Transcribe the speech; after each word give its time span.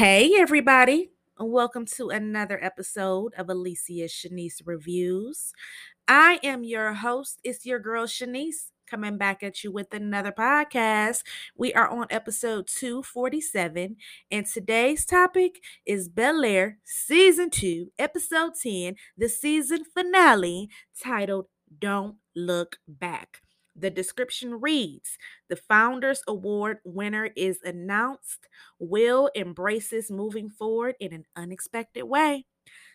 Hey, 0.00 0.32
everybody, 0.34 1.10
and 1.38 1.52
welcome 1.52 1.84
to 1.84 2.08
another 2.08 2.58
episode 2.64 3.34
of 3.36 3.50
Alicia 3.50 4.08
Shanise 4.08 4.62
Reviews. 4.64 5.52
I 6.08 6.40
am 6.42 6.64
your 6.64 6.94
host. 6.94 7.38
It's 7.44 7.66
your 7.66 7.80
girl 7.80 8.06
Shanise 8.06 8.70
coming 8.86 9.18
back 9.18 9.42
at 9.42 9.62
you 9.62 9.70
with 9.70 9.92
another 9.92 10.32
podcast. 10.32 11.22
We 11.54 11.74
are 11.74 11.86
on 11.86 12.06
episode 12.08 12.66
247, 12.68 13.96
and 14.30 14.46
today's 14.46 15.04
topic 15.04 15.60
is 15.84 16.08
Bel 16.08 16.46
Air 16.46 16.78
Season 16.82 17.50
2, 17.50 17.92
Episode 17.98 18.52
10, 18.54 18.94
the 19.18 19.28
season 19.28 19.84
finale 19.84 20.70
titled 20.98 21.48
Don't 21.78 22.16
Look 22.34 22.78
Back. 22.88 23.42
The 23.80 23.90
description 23.90 24.60
reads 24.60 25.16
The 25.48 25.56
Founders 25.56 26.22
Award 26.28 26.78
winner 26.84 27.30
is 27.36 27.60
announced. 27.64 28.46
Will 28.78 29.30
embraces 29.34 30.10
moving 30.10 30.50
forward 30.50 30.96
in 31.00 31.12
an 31.14 31.24
unexpected 31.34 32.04
way. 32.04 32.46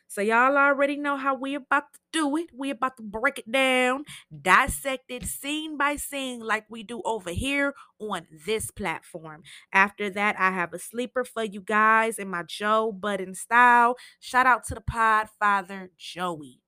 So, 0.07 0.21
y'all 0.21 0.55
already 0.55 0.97
know 0.97 1.17
how 1.17 1.33
we 1.33 1.55
about 1.55 1.91
to 1.93 1.99
do 2.13 2.37
it. 2.37 2.51
We 2.55 2.69
about 2.69 2.97
to 2.97 3.03
break 3.03 3.39
it 3.39 3.51
down, 3.51 4.05
dissect 4.41 5.05
it 5.09 5.25
scene 5.25 5.77
by 5.77 5.95
scene, 5.95 6.41
like 6.41 6.65
we 6.69 6.83
do 6.83 7.01
over 7.05 7.31
here 7.31 7.73
on 7.99 8.27
this 8.45 8.69
platform. 8.69 9.41
After 9.73 10.09
that, 10.11 10.39
I 10.39 10.51
have 10.51 10.73
a 10.73 10.79
sleeper 10.79 11.25
for 11.25 11.43
you 11.43 11.61
guys 11.61 12.19
in 12.19 12.29
my 12.29 12.43
Joe 12.43 12.91
Budden 12.91 13.33
style. 13.33 13.97
Shout 14.19 14.45
out 14.45 14.63
to 14.65 14.75
the 14.75 14.81
pod 14.81 15.29
father, 15.39 15.89
Joey. 15.97 16.61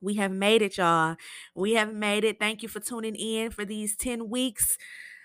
We 0.00 0.14
have 0.14 0.32
made 0.32 0.62
it, 0.62 0.78
y'all. 0.78 1.16
We 1.54 1.74
have 1.74 1.92
made 1.92 2.24
it. 2.24 2.38
Thank 2.38 2.62
you 2.62 2.68
for 2.68 2.80
tuning 2.80 3.14
in 3.14 3.50
for 3.50 3.64
these 3.64 3.96
10 3.96 4.28
weeks 4.28 4.76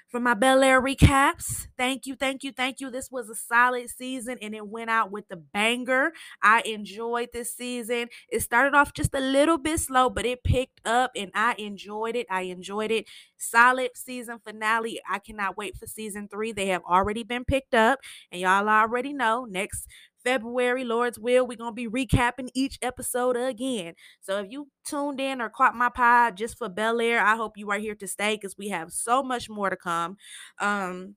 for 0.10 0.20
my 0.20 0.34
Bel 0.34 0.64
Air 0.64 0.82
recaps. 0.82 1.68
Thank 1.78 2.06
you, 2.06 2.16
thank 2.16 2.44
you, 2.44 2.52
thank 2.52 2.80
you. 2.80 2.90
This 2.90 3.10
was 3.12 3.30
a 3.30 3.36
solid 3.36 3.90
season 3.90 4.38
and 4.42 4.56
it 4.56 4.68
went 4.68 4.90
out 4.90 5.12
with 5.12 5.26
a 5.32 5.36
banger. 5.36 6.12
I 6.42 6.62
enjoyed 6.62 7.30
this 7.34 7.54
season. 7.56 8.08
It 8.30 8.42
started 8.42 8.76
off 8.76 8.94
just 8.94 9.14
a 9.14 9.20
little 9.20 9.58
bit 9.58 9.80
slow, 9.80 10.10
but 10.10 10.26
it 10.26 10.44
picked 10.44 10.80
up 10.86 11.12
and 11.16 11.32
I 11.34 11.56
enjoyed 11.58 12.16
it. 12.16 12.28
I 12.30 12.44
enjoyed 12.44 12.92
it. 12.92 13.08
Solid 13.38 13.92
season 13.96 14.40
finale. 14.44 15.02
I 15.10 15.20
cannot 15.20 15.58
wait 15.58 15.76
for 15.78 15.88
season 15.88 16.28
three. 16.30 16.52
They 16.52 16.68
have 16.68 16.84
already 16.90 17.24
been 17.24 17.44
picked 17.44 17.74
up, 17.74 18.00
and 18.32 18.40
y'all 18.42 18.70
already 18.70 19.14
know 19.14 19.46
next 19.46 19.88
February, 20.26 20.84
Lord's 20.84 21.20
will, 21.20 21.48
we're 21.48 21.56
going 21.58 21.76
to 21.76 21.76
be 21.76 21.88
recapping 21.88 22.50
each 22.54 22.80
episode 22.82 23.38
again. 23.38 23.94
So 24.20 24.40
if 24.40 24.48
you 24.50 24.68
tuned 24.84 25.22
in 25.22 25.40
or 25.40 25.50
caught 25.50 25.76
my 25.76 25.90
pod 25.90 26.36
just 26.36 26.58
for 26.58 26.68
Bel 26.68 27.00
Air, 27.00 27.22
I 27.22 27.36
hope 27.36 27.58
you 27.58 27.70
are 27.70 27.80
here 27.80 27.96
to 27.96 28.08
stay 28.08 28.36
because 28.36 28.58
we 28.58 28.70
have 28.70 28.92
so 28.92 29.24
much 29.24 29.50
more 29.50 29.70
to 29.70 29.78
come. 29.78 30.18
Um, 30.60 31.16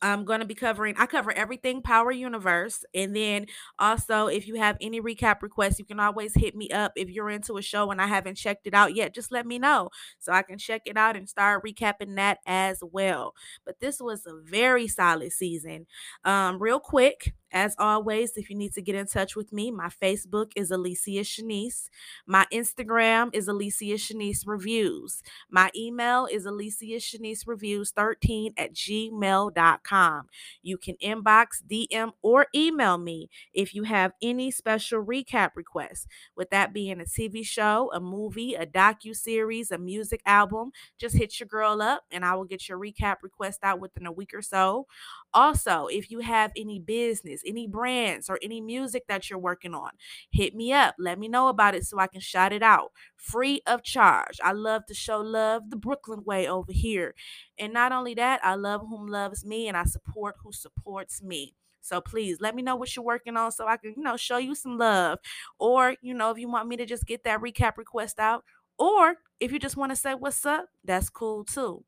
I'm 0.00 0.24
going 0.24 0.40
to 0.40 0.46
be 0.46 0.54
covering, 0.54 0.94
I 0.96 1.06
cover 1.06 1.30
everything 1.32 1.82
Power 1.82 2.10
Universe. 2.10 2.84
And 2.94 3.14
then 3.14 3.46
also, 3.78 4.28
if 4.28 4.46
you 4.46 4.54
have 4.54 4.76
any 4.80 5.00
recap 5.00 5.42
requests, 5.42 5.78
you 5.78 5.84
can 5.84 6.00
always 6.00 6.34
hit 6.34 6.56
me 6.56 6.70
up. 6.70 6.92
If 6.96 7.10
you're 7.10 7.30
into 7.30 7.56
a 7.58 7.62
show 7.62 7.90
and 7.90 8.00
I 8.00 8.06
haven't 8.06 8.36
checked 8.36 8.66
it 8.66 8.74
out 8.74 8.94
yet, 8.94 9.14
just 9.14 9.30
let 9.30 9.46
me 9.46 9.58
know 9.58 9.90
so 10.18 10.32
I 10.32 10.42
can 10.42 10.58
check 10.58 10.82
it 10.86 10.96
out 10.96 11.16
and 11.16 11.28
start 11.28 11.64
recapping 11.64 12.16
that 12.16 12.38
as 12.46 12.82
well. 12.82 13.34
But 13.66 13.80
this 13.80 14.00
was 14.00 14.26
a 14.26 14.40
very 14.42 14.88
solid 14.88 15.32
season. 15.32 15.86
Um, 16.24 16.58
real 16.58 16.80
quick, 16.80 17.34
as 17.54 17.76
always, 17.78 18.36
if 18.36 18.50
you 18.50 18.56
need 18.56 18.74
to 18.74 18.82
get 18.82 18.96
in 18.96 19.06
touch 19.06 19.36
with 19.36 19.52
me, 19.52 19.70
my 19.70 19.88
Facebook 19.88 20.50
is 20.56 20.72
Alicia 20.72 21.20
Shanise. 21.20 21.88
My 22.26 22.46
Instagram 22.52 23.30
is 23.32 23.46
Alicia 23.46 23.94
Shanise 23.94 24.42
Reviews. 24.44 25.22
My 25.48 25.70
email 25.74 26.26
is 26.30 26.46
Alicia 26.46 26.96
Shanise 26.96 27.46
Reviews 27.46 27.92
13 27.92 28.54
at 28.58 28.74
gmail.com. 28.74 30.26
You 30.62 30.76
can 30.76 30.96
inbox, 30.96 31.62
DM, 31.64 32.12
or 32.22 32.46
email 32.54 32.98
me 32.98 33.30
if 33.52 33.72
you 33.72 33.84
have 33.84 34.12
any 34.20 34.50
special 34.50 35.04
recap 35.04 35.50
requests. 35.54 36.08
With 36.36 36.50
that 36.50 36.74
being 36.74 37.00
a 37.00 37.04
TV 37.04 37.46
show, 37.46 37.90
a 37.94 38.00
movie, 38.00 38.54
a 38.54 38.66
docu 38.66 39.14
series, 39.14 39.70
a 39.70 39.78
music 39.78 40.22
album, 40.26 40.72
just 40.98 41.16
hit 41.16 41.38
your 41.38 41.46
girl 41.46 41.80
up 41.80 42.04
and 42.10 42.24
I 42.24 42.34
will 42.34 42.44
get 42.44 42.68
your 42.68 42.78
recap 42.78 43.16
request 43.22 43.60
out 43.62 43.78
within 43.78 44.06
a 44.06 44.12
week 44.12 44.34
or 44.34 44.42
so. 44.42 44.86
Also, 45.34 45.86
if 45.88 46.10
you 46.10 46.20
have 46.20 46.52
any 46.56 46.78
business, 46.78 47.42
any 47.44 47.66
brands, 47.66 48.30
or 48.30 48.38
any 48.42 48.60
music 48.60 49.04
that 49.08 49.28
you're 49.28 49.38
working 49.38 49.74
on, 49.74 49.90
hit 50.30 50.54
me 50.54 50.72
up. 50.72 50.94
Let 50.98 51.18
me 51.18 51.28
know 51.28 51.48
about 51.48 51.74
it 51.74 51.84
so 51.84 51.98
I 51.98 52.06
can 52.06 52.20
shout 52.20 52.52
it 52.52 52.62
out 52.62 52.92
free 53.16 53.60
of 53.66 53.82
charge. 53.82 54.38
I 54.44 54.52
love 54.52 54.86
to 54.86 54.94
show 54.94 55.20
love 55.20 55.70
the 55.70 55.76
Brooklyn 55.76 56.22
way 56.24 56.48
over 56.48 56.72
here. 56.72 57.14
And 57.58 57.72
not 57.72 57.92
only 57.92 58.14
that, 58.14 58.40
I 58.44 58.54
love 58.54 58.82
whom 58.88 59.06
loves 59.06 59.44
me 59.44 59.68
and 59.68 59.76
I 59.76 59.84
support 59.84 60.36
who 60.42 60.52
supports 60.52 61.22
me. 61.22 61.54
So 61.80 62.00
please 62.00 62.40
let 62.40 62.54
me 62.54 62.62
know 62.62 62.76
what 62.76 62.94
you're 62.96 63.04
working 63.04 63.36
on 63.36 63.52
so 63.52 63.66
I 63.66 63.76
can, 63.76 63.94
you 63.96 64.02
know, 64.02 64.16
show 64.16 64.38
you 64.38 64.54
some 64.54 64.78
love. 64.78 65.18
Or, 65.58 65.96
you 66.00 66.14
know, 66.14 66.30
if 66.30 66.38
you 66.38 66.48
want 66.48 66.68
me 66.68 66.76
to 66.76 66.86
just 66.86 67.06
get 67.06 67.24
that 67.24 67.40
recap 67.40 67.76
request 67.76 68.18
out, 68.18 68.44
or 68.78 69.16
if 69.40 69.52
you 69.52 69.58
just 69.58 69.76
want 69.76 69.90
to 69.92 69.96
say 69.96 70.14
what's 70.14 70.46
up, 70.46 70.68
that's 70.84 71.10
cool 71.10 71.44
too. 71.44 71.84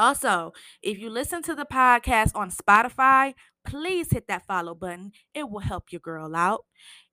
Also, 0.00 0.54
if 0.82 0.98
you 0.98 1.10
listen 1.10 1.42
to 1.42 1.54
the 1.54 1.66
podcast 1.66 2.34
on 2.34 2.50
Spotify, 2.50 3.34
please 3.66 4.10
hit 4.10 4.28
that 4.28 4.46
follow 4.46 4.74
button. 4.74 5.12
It 5.34 5.50
will 5.50 5.60
help 5.60 5.92
your 5.92 6.00
girl 6.00 6.34
out. 6.34 6.64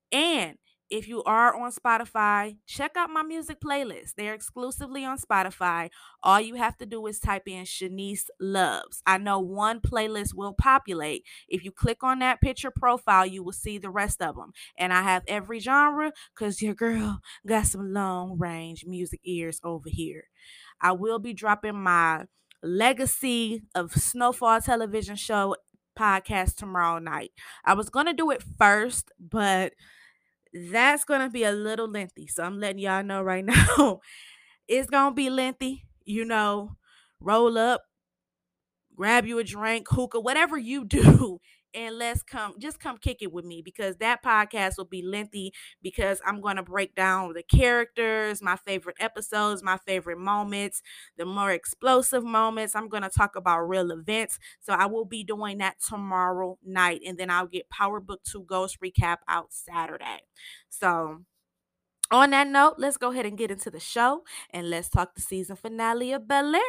And 0.10 0.58
if 0.90 1.06
you 1.10 1.22
are 1.24 1.54
on 1.54 1.74
Spotify, 1.74 2.60
check 2.66 2.96
out 2.96 3.10
my 3.10 3.24
music 3.24 3.58
playlist. 3.60 4.14
They're 4.16 4.34
exclusively 4.34 5.04
on 5.04 5.18
Spotify. 5.18 5.90
All 6.24 6.40
you 6.40 6.56
have 6.56 6.78
to 6.78 6.86
do 6.86 7.06
is 7.08 7.20
type 7.20 7.44
in 7.46 7.66
Shanice 7.66 8.28
Loves. 8.40 9.02
I 9.06 9.18
know 9.18 9.38
one 9.38 9.82
playlist 9.82 10.34
will 10.34 10.54
populate. 10.54 11.26
If 11.50 11.66
you 11.66 11.74
click 11.74 12.04
on 12.04 12.20
that 12.20 12.40
picture 12.40 12.72
profile, 12.72 13.26
you 13.26 13.44
will 13.44 13.52
see 13.52 13.78
the 13.78 13.90
rest 13.90 14.22
of 14.22 14.38
them. 14.38 14.54
And 14.78 14.94
I 14.94 15.02
have 15.02 15.24
every 15.28 15.60
genre 15.60 16.14
because 16.34 16.62
your 16.62 16.74
girl 16.74 17.20
got 17.46 17.66
some 17.66 17.92
long 17.92 18.38
range 18.38 18.86
music 18.88 19.20
ears 19.26 19.60
over 19.66 19.90
here. 19.90 20.30
I 20.80 20.94
will 20.94 21.20
be 21.20 21.34
dropping 21.34 21.76
my 21.76 22.24
legacy 22.64 23.64
of 23.76 23.94
Snowfall 23.94 24.62
television 24.62 25.16
show 25.16 25.56
podcast 25.98 26.56
tomorrow 26.56 27.00
night. 27.00 27.32
I 27.66 27.74
was 27.74 27.90
going 27.90 28.06
to 28.06 28.14
do 28.14 28.32
it 28.32 28.44
first, 28.58 29.12
but 29.20 29.74
that's 30.72 31.04
going 31.04 31.22
to 31.22 31.30
be 31.30 31.44
a 31.44 31.52
little 31.52 31.90
lengthy. 31.90 32.28
So 32.28 32.44
I'm 32.44 32.60
letting 32.60 32.80
y'all 32.80 33.04
know 33.04 33.22
right 33.22 33.46
now. 33.78 34.00
it's 34.68 34.90
going 34.90 35.12
to 35.12 35.16
be 35.16 35.30
lengthy. 35.30 35.86
You 36.06 36.26
know, 36.26 36.78
roll 37.20 37.58
up, 37.58 37.84
grab 38.96 39.26
you 39.26 39.40
a 39.40 39.44
drink, 39.44 39.88
hookah, 39.90 40.20
whatever 40.20 40.58
you 40.58 40.86
do 40.86 41.40
and 41.74 41.98
let's 41.98 42.24
come 42.24 42.54
just 42.60 42.80
come 42.80 42.98
kick 42.98 43.18
it 43.22 43.32
with 43.32 43.46
me 43.46 43.62
because 43.62 43.98
that 43.98 44.24
podcast 44.24 44.78
will 44.78 44.86
be 44.86 45.02
lengthy 45.02 45.54
because 45.82 46.22
I'm 46.26 46.42
going 46.42 46.56
to 46.58 46.64
break 46.64 46.96
down 46.96 47.34
the 47.34 47.44
characters, 47.44 48.42
my 48.42 48.56
favorite 48.56 48.98
episodes, 49.00 49.64
my 49.64 49.78
favorite 49.86 50.20
moments, 50.20 50.82
the 51.18 51.26
more 51.26 51.52
explosive 51.52 52.24
moments. 52.24 52.76
I'm 52.76 52.90
going 52.90 53.04
to 53.04 53.10
talk 53.10 53.36
about 53.36 53.62
real 53.62 53.92
events. 53.92 54.40
So 54.60 54.74
I 54.74 54.86
will 54.86 55.06
be 55.06 55.24
doing 55.24 55.60
that 55.60 55.78
tomorrow 55.82 56.58
night 56.66 57.02
and 57.06 57.18
then 57.18 57.30
I'll 57.30 57.48
get 57.48 57.70
Power 57.70 58.00
Book 58.00 58.24
2 58.24 58.44
Ghost 58.44 58.78
recap 58.84 59.18
out 59.28 59.48
Saturday. 59.52 60.22
So 60.70 61.24
on 62.10 62.30
that 62.32 62.48
note, 62.48 62.76
let's 62.78 62.98
go 62.98 63.12
ahead 63.12 63.26
and 63.26 63.38
get 63.38 63.52
into 63.52 63.70
the 63.70 63.80
show 63.80 64.24
and 64.52 64.70
let's 64.70 64.90
talk 64.90 65.16
the 65.16 65.22
season 65.22 65.56
finale 65.56 66.14
of 66.14 66.28
Bel 66.28 66.56
Air. 66.56 66.62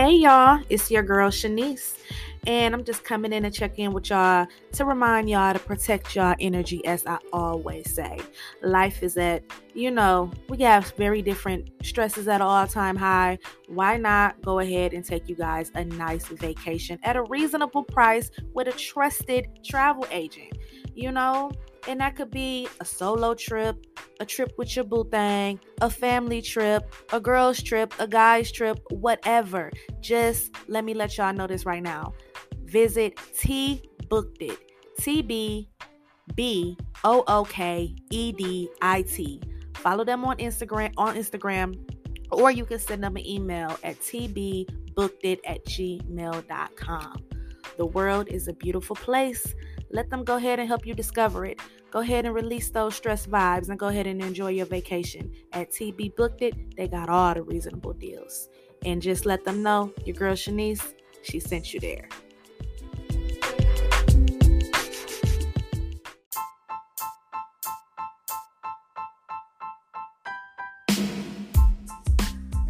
Hey 0.00 0.14
y'all, 0.14 0.62
it's 0.70 0.90
your 0.90 1.02
girl 1.02 1.28
Shanise, 1.28 1.98
and 2.46 2.74
I'm 2.74 2.84
just 2.84 3.04
coming 3.04 3.34
in 3.34 3.42
to 3.42 3.50
check 3.50 3.78
in 3.78 3.92
with 3.92 4.08
y'all 4.08 4.46
to 4.72 4.84
remind 4.86 5.28
y'all 5.28 5.52
to 5.52 5.58
protect 5.58 6.16
y'all 6.16 6.34
energy, 6.40 6.82
as 6.86 7.04
I 7.04 7.18
always 7.34 7.94
say. 7.94 8.18
Life 8.62 9.02
is 9.02 9.18
at, 9.18 9.42
you 9.74 9.90
know, 9.90 10.30
we 10.48 10.56
have 10.62 10.90
very 10.92 11.20
different 11.20 11.68
stresses 11.82 12.28
at 12.28 12.40
all 12.40 12.66
time 12.66 12.96
high. 12.96 13.38
Why 13.68 13.98
not 13.98 14.40
go 14.40 14.60
ahead 14.60 14.94
and 14.94 15.04
take 15.04 15.28
you 15.28 15.34
guys 15.34 15.70
a 15.74 15.84
nice 15.84 16.28
vacation 16.28 16.98
at 17.02 17.16
a 17.16 17.22
reasonable 17.24 17.82
price 17.82 18.30
with 18.54 18.68
a 18.68 18.72
trusted 18.72 19.48
travel 19.62 20.06
agent? 20.10 20.56
You 20.94 21.12
know, 21.12 21.52
and 21.88 22.00
that 22.00 22.16
could 22.16 22.30
be 22.30 22.68
a 22.80 22.84
solo 22.84 23.34
trip, 23.34 23.76
a 24.20 24.26
trip 24.26 24.52
with 24.58 24.74
your 24.76 24.84
boo 24.84 25.08
thing, 25.10 25.60
a 25.80 25.90
family 25.90 26.42
trip, 26.42 26.92
a 27.12 27.20
girl's 27.20 27.62
trip, 27.62 27.94
a 27.98 28.06
guy's 28.06 28.52
trip, 28.52 28.78
whatever. 28.90 29.70
Just 30.00 30.54
let 30.68 30.84
me 30.84 30.94
let 30.94 31.16
y'all 31.16 31.32
know 31.32 31.46
this 31.46 31.64
right 31.64 31.82
now. 31.82 32.12
Visit 32.64 33.18
T 33.38 33.82
Booked 34.08 34.42
It. 34.42 34.58
T 35.00 35.22
B 35.22 35.68
B 36.34 36.76
O 37.04 37.24
O 37.26 37.44
K 37.44 37.94
E 38.10 38.32
D 38.32 38.68
I 38.82 39.02
T. 39.02 39.40
Follow 39.74 40.04
them 40.04 40.24
on 40.24 40.36
Instagram 40.36 40.92
on 40.98 41.16
Instagram, 41.16 41.74
or 42.30 42.50
you 42.50 42.66
can 42.66 42.78
send 42.78 43.02
them 43.02 43.16
an 43.16 43.26
email 43.26 43.78
at 43.82 43.98
tbbookedit 44.00 45.38
at 45.46 45.64
gmail.com. 45.64 47.24
The 47.78 47.86
world 47.86 48.28
is 48.28 48.46
a 48.46 48.52
beautiful 48.52 48.94
place. 48.94 49.54
Let 49.92 50.08
them 50.08 50.22
go 50.22 50.36
ahead 50.36 50.60
and 50.60 50.68
help 50.68 50.86
you 50.86 50.94
discover 50.94 51.44
it. 51.44 51.58
Go 51.90 51.98
ahead 51.98 52.24
and 52.24 52.34
release 52.34 52.70
those 52.70 52.94
stress 52.94 53.26
vibes 53.26 53.68
and 53.68 53.78
go 53.78 53.88
ahead 53.88 54.06
and 54.06 54.22
enjoy 54.22 54.50
your 54.50 54.66
vacation. 54.66 55.32
At 55.52 55.72
TB 55.72 56.14
Booked 56.14 56.42
It, 56.42 56.76
they 56.76 56.86
got 56.86 57.08
all 57.08 57.34
the 57.34 57.42
reasonable 57.42 57.94
deals. 57.94 58.48
and 58.86 59.02
just 59.02 59.26
let 59.26 59.44
them 59.44 59.62
know 59.62 59.92
your 60.06 60.16
girl 60.16 60.34
Shanise, 60.34 60.94
she 61.22 61.38
sent 61.38 61.74
you 61.74 61.80
there. 61.80 62.08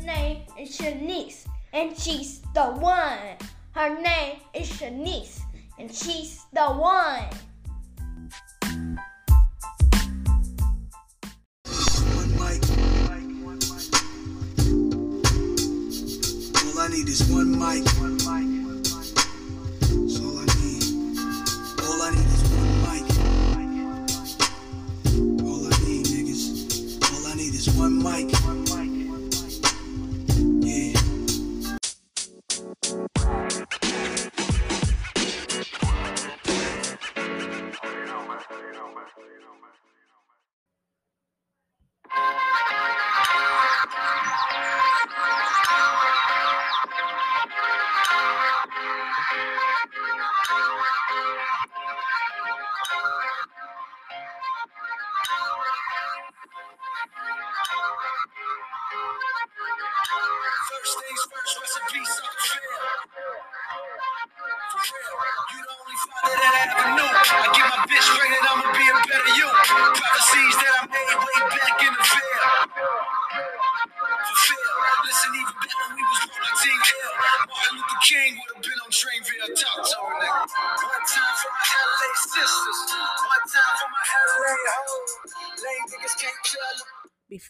name 0.04 0.42
is 0.58 0.76
Shanise, 0.76 1.46
and 1.72 1.96
she's 1.96 2.40
the 2.54 2.64
one. 2.64 3.36
Her 3.72 4.00
name 4.00 4.38
is 4.54 4.68
Shanise, 4.68 5.40
and 5.80 5.90
she's 5.94 6.44
the 6.52 6.60
one. 6.60 7.24
One 12.16 12.30
mic. 12.36 12.60
All 16.66 16.78
I 16.78 16.88
need 16.88 17.08
is 17.08 17.22
one 17.32 17.58
mic. 17.58 17.84
That's 17.84 18.26
all 18.28 18.49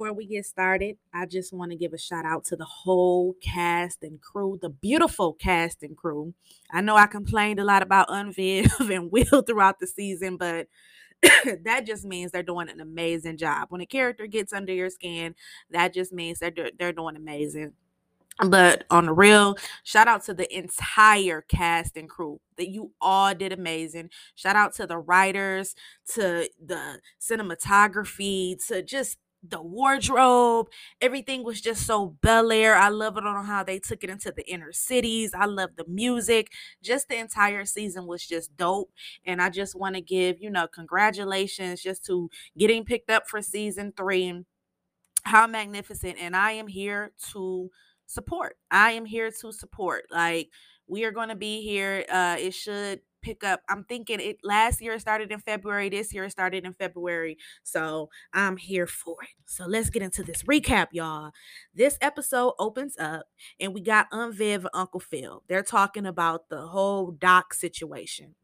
Before 0.01 0.15
we 0.15 0.25
get 0.25 0.47
started, 0.47 0.97
I 1.13 1.27
just 1.27 1.53
want 1.53 1.73
to 1.73 1.77
give 1.77 1.93
a 1.93 1.99
shout 1.99 2.25
out 2.25 2.47
to 2.47 2.57
the 2.57 2.65
whole 2.65 3.35
cast 3.43 4.03
and 4.03 4.19
crew, 4.19 4.59
the 4.63 4.71
beautiful 4.71 5.35
cast 5.35 5.83
and 5.83 5.95
crew. 5.95 6.33
I 6.71 6.81
know 6.81 6.97
I 6.97 7.07
complained 7.07 7.61
a 7.61 7.65
lot 7.65 7.83
about 7.83 8.11
Aunt 8.11 8.35
Viv 8.35 8.73
and 8.81 9.13
Will 9.13 9.43
throughout 9.43 9.79
the 9.79 9.87
season, 9.87 10.39
but 10.39 10.69
that 11.65 11.85
just 11.85 12.07
means 12.07 12.33
they're 12.33 12.43
doing 12.43 12.71
an 12.71 12.81
amazing 12.81 13.37
job. 13.37 13.67
When 13.69 13.83
a 13.83 13.87
character 13.87 14.27
gets 14.27 14.55
under 14.55 14.73
your 14.73 14.89
skin, 14.89 15.35
that 15.71 15.93
just 15.93 16.15
means 16.15 16.39
they're 16.39 16.51
do- 16.51 16.71
they're 16.79 16.95
doing 16.95 17.17
amazing. 17.17 17.75
But 18.43 18.85
on 18.91 19.05
the 19.05 19.13
real, 19.13 19.59
shout 19.85 20.09
out 20.09 20.25
to 20.25 20.33
the 20.33 20.51
entire 20.57 21.43
cast 21.43 21.99
and 21.99 22.09
crew 22.09 22.41
that 22.57 22.71
you 22.71 22.93
all 23.03 23.35
did 23.35 23.53
amazing. 23.53 24.09
Shout 24.35 24.57
out 24.57 24.75
to 24.77 24.87
the 24.87 24.97
writers, 24.97 25.75
to 26.15 26.49
the 26.59 27.01
cinematography, 27.21 28.67
to 28.69 28.83
just 28.83 29.19
the 29.43 29.63
wardrobe. 29.63 30.69
Everything 31.01 31.45
was 31.45 31.61
just 31.61 31.87
so 31.87 32.17
Bel 32.23 32.53
Air. 32.53 32.77
I 32.77 32.89
love 32.89 33.17
it 33.17 33.25
on 33.25 33.45
how 33.47 33.63
they 33.65 33.79
took 33.79 34.05
it 34.05 34.11
into 34.11 34.33
the 34.33 34.49
inner 34.51 34.73
cities. 34.73 35.33
I 35.35 35.47
love 35.47 35.71
the 35.77 35.87
music. 35.89 36.49
Just 36.83 37.09
the 37.09 37.17
entire 37.19 37.65
season 37.65 38.07
was 38.07 38.27
just 38.27 38.57
dope. 38.57 38.91
And 39.25 39.41
I 39.41 39.51
just 39.51 39.75
want 39.75 39.95
to 39.95 40.03
give, 40.03 40.41
you 40.41 40.51
know, 40.51 40.67
congratulations 40.69 41.83
just 41.83 42.05
to 42.07 42.29
getting 42.59 42.85
picked 42.85 43.11
up 43.11 43.29
for 43.29 43.41
season 43.43 43.93
three. 43.97 44.45
How 45.25 45.47
magnificent. 45.47 46.17
And 46.21 46.37
I 46.37 46.53
am 46.53 46.67
here 46.67 47.13
to 47.33 47.71
support. 48.07 48.57
I 48.71 48.93
am 48.93 49.05
here 49.05 49.31
to 49.41 49.53
support. 49.53 50.05
Like 50.11 50.49
we 50.87 51.05
are 51.05 51.13
going 51.13 51.29
to 51.29 51.37
be 51.37 51.63
here. 51.63 52.05
Uh 52.11 52.37
it 52.39 52.55
should 52.55 53.01
pick 53.23 53.45
up. 53.45 53.61
I'm 53.69 53.85
thinking 53.85 54.21
it 54.21 54.39
last 54.43 54.81
year 54.81 54.99
started 54.99 55.31
in 55.33 55.41
February. 55.41 55.89
This 55.89 56.13
year 56.13 56.25
it 56.25 56.31
started 56.31 56.65
in 56.65 56.73
February. 56.75 57.39
So 57.63 58.11
I'm 58.33 58.57
here 58.57 58.87
for 58.87 59.17
it. 59.23 59.31
So 59.47 59.67
let's 59.67 59.91
get 59.91 60.03
into 60.03 60.23
this 60.23 60.43
recap, 60.45 60.89
y'all. 60.93 61.31
This 61.75 61.99
episode 62.01 62.55
opens 62.59 62.97
up 62.99 63.27
and 63.59 63.75
we 63.75 63.81
got 63.81 64.07
Aunt 64.13 64.35
Viv 64.35 64.61
and 64.65 64.71
Uncle 64.75 65.01
Phil. 65.01 65.43
They're 65.49 65.63
talking 65.63 66.07
about 66.07 66.49
the 66.49 66.67
whole 66.67 67.11
doc 67.11 67.55
situation. 67.55 68.35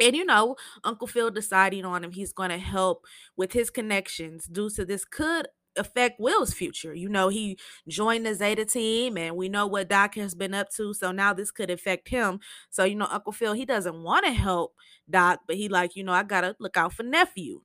And 0.00 0.16
you 0.16 0.24
know, 0.24 0.56
Uncle 0.82 1.06
Phil 1.06 1.30
deciding 1.30 1.84
on 1.84 2.02
him, 2.04 2.12
he's 2.12 2.32
going 2.32 2.50
to 2.50 2.58
help 2.58 3.04
with 3.36 3.52
his 3.52 3.70
connections 3.70 4.46
due 4.46 4.70
to 4.70 4.84
this 4.84 5.04
could 5.04 5.48
affect 5.80 6.20
Will's 6.20 6.54
future. 6.54 6.94
You 6.94 7.08
know, 7.08 7.28
he 7.28 7.58
joined 7.88 8.26
the 8.26 8.34
Zeta 8.34 8.64
team 8.64 9.16
and 9.18 9.36
we 9.36 9.48
know 9.48 9.66
what 9.66 9.88
Doc 9.88 10.14
has 10.16 10.34
been 10.34 10.54
up 10.54 10.68
to. 10.76 10.94
So 10.94 11.12
now 11.12 11.32
this 11.34 11.50
could 11.50 11.70
affect 11.70 12.08
him. 12.08 12.40
So, 12.70 12.84
you 12.84 12.96
know, 12.96 13.08
Uncle 13.10 13.32
Phil, 13.32 13.54
he 13.54 13.64
doesn't 13.66 14.02
want 14.02 14.26
to 14.26 14.32
help 14.32 14.74
Doc, 15.08 15.40
but 15.46 15.56
he 15.56 15.68
like, 15.68 15.96
you 15.96 16.04
know, 16.04 16.12
I 16.12 16.22
gotta 16.22 16.56
look 16.60 16.76
out 16.76 16.92
for 16.92 17.02
nephew. 17.02 17.62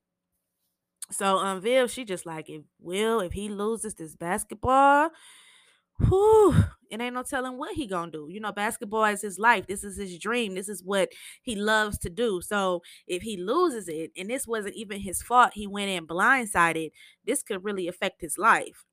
So 1.11 1.37
um 1.37 1.61
Viv, 1.61 1.91
she 1.91 2.03
just 2.05 2.25
like 2.25 2.49
if 2.49 2.63
Will, 2.79 3.19
if 3.19 3.33
he 3.33 3.49
loses 3.49 3.95
this 3.95 4.15
basketball, 4.15 5.09
whew, 5.99 6.65
it 6.89 7.01
ain't 7.01 7.13
no 7.13 7.23
telling 7.23 7.57
what 7.57 7.75
he 7.75 7.87
gonna 7.87 8.11
do. 8.11 8.27
You 8.29 8.39
know, 8.39 8.51
basketball 8.51 9.05
is 9.05 9.21
his 9.21 9.39
life. 9.39 9.67
This 9.67 9.83
is 9.83 9.97
his 9.97 10.17
dream. 10.19 10.55
This 10.55 10.69
is 10.69 10.83
what 10.83 11.09
he 11.41 11.55
loves 11.55 11.97
to 11.99 12.09
do. 12.09 12.41
So 12.41 12.81
if 13.07 13.21
he 13.23 13.37
loses 13.37 13.87
it, 13.87 14.11
and 14.17 14.29
this 14.29 14.47
wasn't 14.47 14.75
even 14.75 15.01
his 15.01 15.21
fault, 15.21 15.51
he 15.53 15.67
went 15.67 15.89
in 15.89 16.07
blindsided. 16.07 16.91
This 17.25 17.43
could 17.43 17.63
really 17.63 17.87
affect 17.87 18.21
his 18.21 18.37
life. 18.37 18.85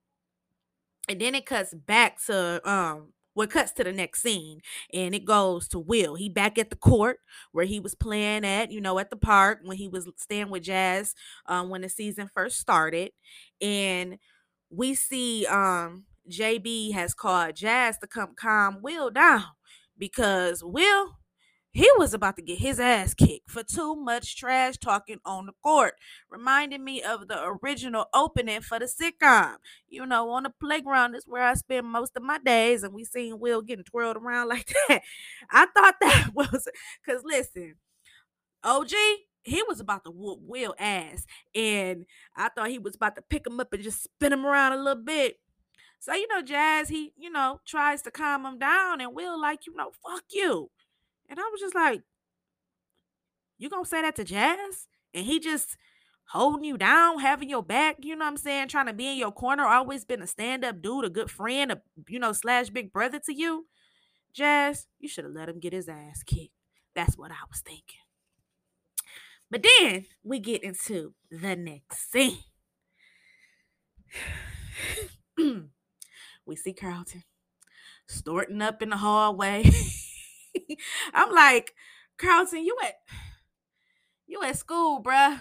And 1.08 1.20
then 1.20 1.34
it 1.34 1.46
cuts 1.46 1.74
back 1.74 2.22
to 2.26 2.60
um 2.68 3.12
what 3.34 3.50
cuts 3.50 3.72
to 3.72 3.82
the 3.84 3.92
next 3.92 4.20
scene 4.22 4.60
and 4.92 5.14
it 5.14 5.24
goes 5.24 5.66
to 5.68 5.78
Will. 5.78 6.14
He 6.16 6.28
back 6.28 6.58
at 6.58 6.68
the 6.68 6.76
court 6.76 7.18
where 7.52 7.64
he 7.64 7.80
was 7.80 7.94
playing 7.94 8.44
at, 8.44 8.70
you 8.70 8.80
know, 8.80 8.98
at 8.98 9.08
the 9.08 9.16
park 9.16 9.60
when 9.64 9.78
he 9.78 9.88
was 9.88 10.06
staying 10.18 10.50
with 10.50 10.62
Jazz 10.64 11.14
um 11.46 11.68
when 11.70 11.80
the 11.82 11.88
season 11.88 12.30
first 12.34 12.58
started. 12.58 13.10
And 13.60 14.18
we 14.70 14.94
see 14.94 15.46
um 15.46 16.04
JB 16.30 16.92
has 16.92 17.14
called 17.14 17.56
Jazz 17.56 17.98
to 17.98 18.06
come 18.06 18.34
calm 18.36 18.80
Will 18.82 19.10
down 19.10 19.44
because 19.98 20.62
Will 20.64 21.18
he 21.74 21.88
was 21.96 22.12
about 22.12 22.36
to 22.36 22.42
get 22.42 22.58
his 22.58 22.78
ass 22.78 23.14
kicked 23.14 23.50
for 23.50 23.62
too 23.62 23.96
much 23.96 24.36
trash 24.36 24.76
talking 24.76 25.20
on 25.24 25.46
the 25.46 25.52
court, 25.62 25.94
reminding 26.30 26.84
me 26.84 27.00
of 27.02 27.28
the 27.28 27.42
original 27.62 28.04
opening 28.12 28.60
for 28.60 28.78
the 28.78 28.84
sitcom. 28.84 29.56
You 29.88 30.04
know, 30.04 30.28
on 30.30 30.42
the 30.42 30.50
playground 30.50 31.14
is 31.14 31.24
where 31.26 31.42
I 31.42 31.54
spend 31.54 31.86
most 31.86 32.12
of 32.14 32.22
my 32.22 32.38
days, 32.38 32.82
and 32.82 32.92
we 32.92 33.04
seen 33.04 33.40
Will 33.40 33.62
getting 33.62 33.84
twirled 33.84 34.18
around 34.18 34.48
like 34.50 34.74
that. 34.88 35.00
I 35.50 35.66
thought 35.66 35.94
that 36.02 36.30
was 36.34 36.68
because 37.04 37.22
listen, 37.24 37.76
OG, 38.64 38.92
he 39.44 39.62
was 39.68 39.80
about 39.80 40.04
to 40.04 40.10
whoop 40.10 40.40
Will 40.42 40.74
ass, 40.78 41.26
and 41.54 42.06
I 42.36 42.48
thought 42.50 42.70
he 42.70 42.78
was 42.78 42.94
about 42.96 43.16
to 43.16 43.22
pick 43.22 43.46
him 43.46 43.60
up 43.60 43.72
and 43.72 43.82
just 43.82 44.04
spin 44.04 44.32
him 44.32 44.46
around 44.46 44.74
a 44.74 44.82
little 44.82 45.02
bit. 45.02 45.36
So 46.02 46.12
you 46.14 46.26
know, 46.26 46.42
Jazz, 46.42 46.88
he 46.88 47.12
you 47.16 47.30
know 47.30 47.60
tries 47.64 48.02
to 48.02 48.10
calm 48.10 48.44
him 48.44 48.58
down, 48.58 49.00
and 49.00 49.14
Will 49.14 49.40
like 49.40 49.66
you 49.68 49.74
know, 49.76 49.92
fuck 50.04 50.24
you. 50.32 50.68
And 51.28 51.38
I 51.38 51.44
was 51.44 51.60
just 51.60 51.76
like, 51.76 52.02
you 53.56 53.70
gonna 53.70 53.84
say 53.84 54.02
that 54.02 54.16
to 54.16 54.24
Jazz? 54.24 54.88
And 55.14 55.24
he 55.24 55.38
just 55.38 55.76
holding 56.30 56.64
you 56.64 56.76
down, 56.76 57.20
having 57.20 57.48
your 57.48 57.62
back, 57.62 57.98
you 58.00 58.16
know 58.16 58.24
what 58.24 58.32
I'm 58.32 58.36
saying? 58.36 58.66
Trying 58.66 58.86
to 58.86 58.92
be 58.92 59.12
in 59.12 59.16
your 59.16 59.30
corner, 59.30 59.64
always 59.64 60.04
been 60.04 60.22
a 60.22 60.26
stand-up 60.26 60.82
dude, 60.82 61.04
a 61.04 61.10
good 61.10 61.30
friend, 61.30 61.70
a 61.70 61.80
you 62.08 62.18
know, 62.18 62.32
slash 62.32 62.70
big 62.70 62.92
brother 62.92 63.20
to 63.20 63.32
you. 63.32 63.66
Jazz, 64.34 64.88
you 64.98 65.08
should 65.08 65.24
have 65.24 65.34
let 65.34 65.48
him 65.48 65.60
get 65.60 65.72
his 65.72 65.88
ass 65.88 66.24
kicked. 66.24 66.54
That's 66.96 67.16
what 67.16 67.30
I 67.30 67.44
was 67.48 67.60
thinking. 67.60 68.00
But 69.48 69.62
then 69.62 70.06
we 70.24 70.40
get 70.40 70.64
into 70.64 71.14
the 71.30 71.54
next 71.54 72.10
scene. 72.10 72.38
we 76.46 76.56
see 76.56 76.72
Carlton 76.72 77.24
snorting 78.06 78.62
up 78.62 78.82
in 78.82 78.90
the 78.90 78.96
hallway. 78.96 79.64
I'm 81.14 81.32
like, 81.32 81.74
Carlton, 82.18 82.64
you 82.64 82.76
at 82.82 82.94
you 84.26 84.42
at 84.42 84.58
school, 84.58 85.02
bruh. 85.02 85.38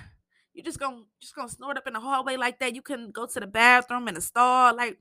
You 0.54 0.64
just 0.64 0.80
gonna 0.80 1.04
just 1.20 1.36
gonna 1.36 1.50
snort 1.50 1.78
up 1.78 1.88
in 1.88 1.94
the 1.94 2.00
hallway 2.00 2.38
like 2.38 2.60
that. 2.60 2.76
You 2.76 2.82
couldn't 2.82 3.14
go 3.14 3.26
to 3.26 3.40
the 3.40 3.48
bathroom 3.48 4.08
in 4.08 4.16
the 4.16 4.22
stall. 4.22 4.76
Like, 4.76 5.00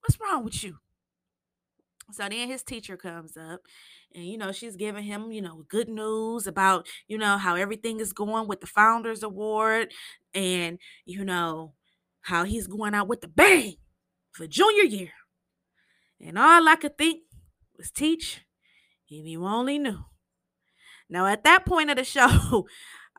what's 0.00 0.18
wrong 0.20 0.44
with 0.44 0.62
you? 0.62 0.78
So 2.12 2.28
then 2.28 2.48
his 2.48 2.62
teacher 2.62 2.96
comes 2.96 3.36
up 3.36 3.62
and 4.14 4.24
you 4.24 4.38
know 4.38 4.52
she's 4.52 4.76
giving 4.76 5.04
him 5.04 5.32
you 5.32 5.42
know 5.42 5.64
good 5.68 5.88
news 5.88 6.46
about 6.46 6.86
you 7.08 7.18
know 7.18 7.36
how 7.38 7.56
everything 7.56 8.00
is 8.00 8.12
going 8.12 8.46
with 8.46 8.60
the 8.60 8.66
founders 8.66 9.22
award 9.22 9.92
and 10.34 10.78
you 11.04 11.24
know 11.24 11.72
how 12.20 12.44
he's 12.44 12.66
going 12.66 12.94
out 12.94 13.08
with 13.08 13.20
the 13.20 13.28
bang 13.28 13.74
for 14.34 14.46
junior 14.46 14.84
year 14.84 15.12
and 16.20 16.38
all 16.38 16.68
i 16.68 16.76
could 16.76 16.98
think 16.98 17.22
was 17.78 17.90
teach 17.90 18.44
if 19.08 19.24
you 19.24 19.44
only 19.44 19.78
knew 19.78 19.98
now 21.08 21.26
at 21.26 21.44
that 21.44 21.64
point 21.64 21.90
of 21.90 21.96
the 21.96 22.04
show 22.04 22.66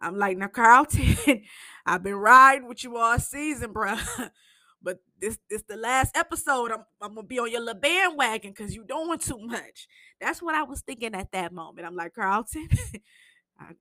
i'm 0.02 0.18
like 0.18 0.38
now 0.38 0.48
carlton 0.48 1.16
i've 1.86 2.04
been 2.04 2.16
riding 2.16 2.68
with 2.68 2.84
you 2.84 2.98
all 2.98 3.18
season 3.18 3.74
bruh 3.74 4.30
but 4.86 5.00
this 5.20 5.40
this 5.50 5.64
the 5.68 5.76
last 5.76 6.16
episode. 6.16 6.72
I'm 6.72 6.86
I'm 7.02 7.16
gonna 7.16 7.28
be 7.28 7.40
on 7.40 7.52
your 7.52 7.62
little 7.62 7.82
bandwagon 7.82 8.52
because 8.52 8.76
you 8.76 8.86
doing 8.86 9.18
too 9.18 9.40
much. 9.40 9.88
That's 10.22 10.42
what 10.42 10.56
I 10.56 10.64
was 10.64 10.82
thinking 10.82 11.16
at 11.16 11.32
that 11.32 11.52
moment. 11.52 11.88
I'm 11.88 11.96
like 11.96 12.14
Carlton. 12.14 12.70
I, 13.60 13.72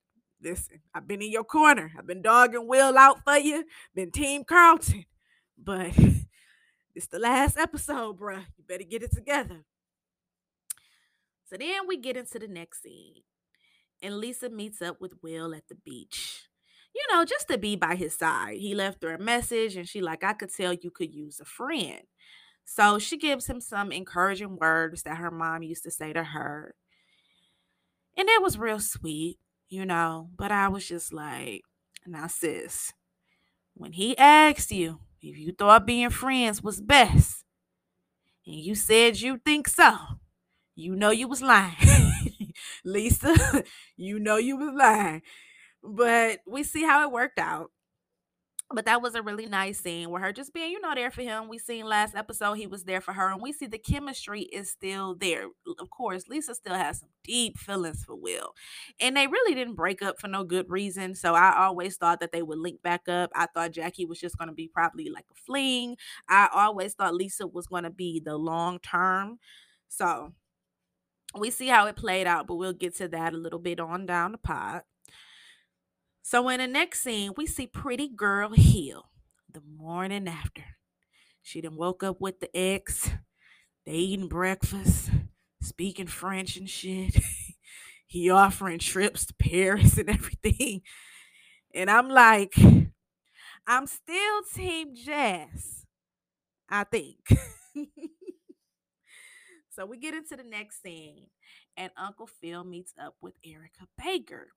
listen, 0.42 0.80
I've 0.94 1.06
been 1.06 1.22
in 1.22 1.30
your 1.30 1.44
corner. 1.44 1.92
I've 1.96 2.06
been 2.06 2.22
dogging 2.22 2.66
Will 2.66 2.96
out 2.96 3.22
for 3.22 3.36
you. 3.36 3.64
Been 3.94 4.10
Team 4.10 4.44
Carlton, 4.44 5.04
but 5.62 5.92
it's 6.94 7.06
the 7.06 7.18
last 7.18 7.56
episode, 7.56 8.18
bruh. 8.18 8.44
You 8.56 8.64
better 8.66 8.84
get 8.84 9.02
it 9.02 9.12
together. 9.14 9.64
So 11.46 11.56
then 11.56 11.86
we 11.86 11.96
get 11.96 12.16
into 12.16 12.38
the 12.38 12.48
next 12.48 12.82
scene, 12.82 13.22
and 14.02 14.18
Lisa 14.18 14.48
meets 14.48 14.80
up 14.80 15.00
with 15.00 15.22
Will 15.22 15.54
at 15.54 15.68
the 15.68 15.74
beach 15.74 16.48
you 16.94 17.02
know, 17.10 17.24
just 17.24 17.48
to 17.48 17.58
be 17.58 17.76
by 17.76 17.96
his 17.96 18.14
side. 18.14 18.58
He 18.58 18.74
left 18.74 19.02
her 19.02 19.14
a 19.14 19.18
message 19.18 19.76
and 19.76 19.88
she 19.88 20.00
like, 20.00 20.22
I 20.22 20.32
could 20.32 20.54
tell 20.54 20.72
you 20.72 20.90
could 20.90 21.12
use 21.12 21.40
a 21.40 21.44
friend. 21.44 22.02
So 22.64 22.98
she 22.98 23.18
gives 23.18 23.46
him 23.46 23.60
some 23.60 23.92
encouraging 23.92 24.56
words 24.56 25.02
that 25.02 25.16
her 25.16 25.30
mom 25.30 25.62
used 25.62 25.82
to 25.84 25.90
say 25.90 26.12
to 26.12 26.22
her. 26.22 26.74
And 28.16 28.28
it 28.28 28.40
was 28.40 28.56
real 28.56 28.78
sweet, 28.78 29.38
you 29.68 29.84
know, 29.84 30.30
but 30.36 30.52
I 30.52 30.68
was 30.68 30.86
just 30.86 31.12
like, 31.12 31.62
now 32.06 32.28
sis, 32.28 32.92
when 33.74 33.92
he 33.92 34.16
asked 34.16 34.70
you 34.70 35.00
if 35.25 35.38
you 35.38 35.52
thought 35.52 35.87
being 35.87 36.11
friends 36.11 36.62
was 36.62 36.81
best, 36.81 37.45
and 38.47 38.57
you 38.57 38.75
said 38.75 39.21
you 39.21 39.38
think 39.45 39.69
so, 39.69 39.97
you 40.75 40.95
know 40.97 41.11
you 41.11 41.28
was 41.28 41.43
lying. 41.43 41.76
Lisa, 42.85 43.35
you 43.97 44.19
know 44.19 44.37
you 44.37 44.57
was 44.57 44.73
lying. 44.75 45.23
But 45.83 46.40
we 46.47 46.64
see 46.64 46.85
how 46.85 47.04
it 47.04 47.12
worked 47.12 47.38
out. 47.38 47.71
But 48.75 48.87
that 48.87 49.02
was 49.02 49.14
a 49.14 49.23
really 49.23 49.47
nice 49.47 49.81
scene 49.81 50.11
where 50.11 50.21
her 50.21 50.33
just 50.33 50.52
being, 50.52 50.71
you 50.71 50.81
know, 50.81 50.95
there 50.95 51.11
for 51.11 51.23
him. 51.23 51.49
We 51.49 51.59
seen 51.59 51.85
last 51.87 52.14
episode 52.14 52.54
he 52.54 52.66
was 52.66 52.85
there 52.85 53.00
for 53.00 53.12
her, 53.12 53.31
and 53.31 53.40
we 53.40 53.52
see 53.52 53.66
the 53.66 53.78
chemistry 53.78 54.43
is 54.43 54.71
still 54.71 55.14
there. 55.14 55.45
Of 55.78 55.90
course, 55.90 56.28
Lisa 56.28 56.54
still 56.54 56.75
has 56.75 57.00
some 57.00 57.11
deep 57.23 57.59
feelings 57.59 58.04
for 58.04 58.16
Will, 58.16 58.54
and 59.00 59.16
they 59.16 59.26
really 59.26 59.54
didn't 59.54 59.75
break 59.76 60.02
up 60.02 60.21
for 60.21 60.28
no 60.28 60.45
good 60.45 60.69
reason. 60.69 61.14
So 61.14 61.35
I 61.35 61.64
always 61.64 61.97
thought 61.97 62.21
that 62.21 62.33
they 62.33 62.43
would 62.43 62.59
link 62.59 62.83
back 62.83 63.09
up. 63.09 63.31
I 63.35 63.47
thought 63.47 63.73
Jackie 63.73 64.07
was 64.07 64.21
just 64.21 64.38
going 64.38 64.49
to 64.49 64.54
be 64.54 64.69
probably 64.69 65.09
like 65.09 65.26
a 65.31 65.35
fling. 65.47 65.97
I 66.28 66.49
always 66.52 66.95
thought 66.95 67.14
Lisa 67.14 67.47
was 67.47 67.66
going 67.66 67.85
to 67.85 67.90
be 67.90 68.21
the 68.25 68.37
long 68.37 68.78
term. 68.81 69.38
So 69.88 70.33
we 71.38 71.50
see 71.50 71.69
how 71.69 71.87
it 71.87 71.97
played 71.97 72.26
out, 72.26 72.47
but 72.47 72.57
we'll 72.57 72.73
get 72.73 72.97
to 72.97 73.09
that 73.09 73.35
a 73.35 73.37
little 73.38 73.59
bit 73.59 73.81
on 73.81 74.07
down 74.07 74.33
the 74.33 74.38
pot. 74.38 74.85
So 76.26 76.49
in 76.49 76.59
the 76.59 76.66
next 76.66 77.02
scene, 77.02 77.33
we 77.37 77.45
see 77.47 77.66
pretty 77.66 78.09
girl 78.09 78.49
Hill 78.54 79.11
the 79.52 79.61
morning 79.76 80.26
after. 80.26 80.64
She 81.43 81.61
done 81.61 81.76
woke 81.76 82.02
up 82.02 82.19
with 82.19 82.40
the 82.40 82.49
ex. 82.57 83.11
They 83.85 83.93
eating 83.93 84.28
breakfast, 84.28 85.11
speaking 85.61 86.07
French 86.07 86.57
and 86.57 86.69
shit. 86.69 87.23
he 88.07 88.31
offering 88.31 88.78
trips 88.78 89.26
to 89.26 89.35
Paris 89.35 89.99
and 89.99 90.09
everything. 90.09 90.81
And 91.75 91.90
I'm 91.90 92.09
like, 92.09 92.54
I'm 93.66 93.87
still 93.87 94.43
Team 94.54 94.95
Jazz. 94.97 95.85
I 96.71 96.85
think. 96.85 97.19
so 99.73 99.85
we 99.85 99.99
get 99.99 100.14
into 100.14 100.37
the 100.37 100.43
next 100.43 100.83
scene, 100.83 101.26
and 101.76 101.93
Uncle 101.99 102.31
Phil 102.40 102.64
meets 102.64 102.95
up 102.99 103.14
with 103.21 103.35
Erica 103.45 103.87
Baker. 104.02 104.49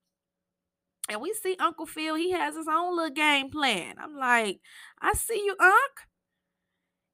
And 1.10 1.22
we 1.22 1.34
see 1.34 1.56
Uncle 1.60 1.86
Phil, 1.86 2.16
he 2.16 2.32
has 2.32 2.56
his 2.56 2.68
own 2.68 2.96
little 2.98 3.14
game 3.14 3.50
plan. 3.50 3.96
I'm 4.00 4.16
like, 4.18 4.60
I 5.02 5.14
see 5.14 5.44
you, 5.46 5.56
Unc. 5.60 5.74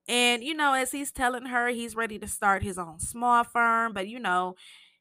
And 0.08 0.44
you 0.44 0.54
know, 0.54 0.74
as 0.74 0.92
he's 0.92 1.12
telling 1.12 1.46
her 1.46 1.70
he's 1.70 1.96
ready 1.96 2.20
to 2.20 2.28
start 2.28 2.64
his 2.64 2.78
own 2.78 3.00
small 3.00 3.44
firm, 3.44 3.94
but 3.94 4.08
you 4.08 4.20
know, 4.20 4.56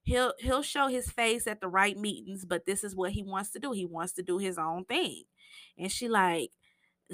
he'll 0.04 0.32
he'll 0.38 0.62
show 0.62 0.86
his 0.88 1.10
face 1.10 1.46
at 1.46 1.60
the 1.60 1.68
right 1.68 1.96
meetings, 1.96 2.44
but 2.44 2.66
this 2.66 2.84
is 2.84 2.94
what 2.94 3.12
he 3.12 3.22
wants 3.22 3.50
to 3.52 3.58
do. 3.58 3.72
He 3.72 3.84
wants 3.86 4.12
to 4.14 4.22
do 4.22 4.38
his 4.38 4.58
own 4.58 4.84
thing. 4.84 5.24
And 5.76 5.90
she 5.90 6.08
like, 6.08 6.50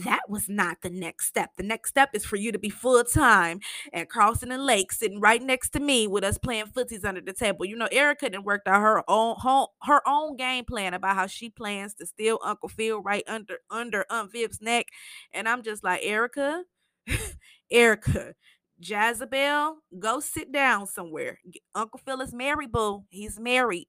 that 0.05 0.29
was 0.29 0.49
not 0.49 0.79
the 0.83 0.91
next 0.91 1.27
step. 1.27 1.51
The 1.57 1.63
next 1.63 1.91
step 1.91 2.11
is 2.15 2.25
for 2.25 2.37
you 2.37 2.53
to 2.53 2.59
be 2.59 2.71
full 2.71 3.03
time 3.05 3.61
at 3.93 4.09
Carlson 4.09 4.53
and 4.53 4.65
Lake, 4.65 4.93
sitting 4.93 5.21
right 5.21 5.43
next 5.43 5.71
to 5.71 5.81
me 5.81 6.07
with 6.07 6.25
us 6.25 6.39
playing 6.39 6.67
footsies 6.67 7.05
under 7.05 7.21
the 7.21 7.33
table. 7.33 7.65
You 7.65 7.77
know, 7.77 7.89
Erica 7.91 8.31
didn't 8.31 8.45
worked 8.45 8.69
out 8.69 8.81
her 8.81 9.03
own 9.09 9.37
her 9.83 10.01
own 10.07 10.37
game 10.37 10.65
plan 10.65 10.95
about 10.95 11.17
how 11.17 11.27
she 11.27 11.51
plans 11.51 11.95
to 11.95 12.07
steal 12.07 12.39
Uncle 12.45 12.69
Phil 12.69 13.03
right 13.03 13.25
under 13.27 13.59
under 13.71 14.05
um, 14.11 14.29
Aunt 14.29 14.33
Viv's 14.33 14.61
neck, 14.61 14.87
and 15.33 15.49
I'm 15.49 15.63
just 15.63 15.85
like 15.85 16.01
Erica, 16.03 16.65
Erica. 17.71 18.35
Jezebel, 18.81 19.79
go 19.99 20.21
sit 20.21 20.53
down 20.53 20.87
somewhere. 20.87 21.41
Uncle 21.75 21.99
Phil 22.05 22.21
is 22.21 22.33
married, 22.33 22.71
boo. 22.71 23.03
He's 23.09 23.41
married. 23.41 23.89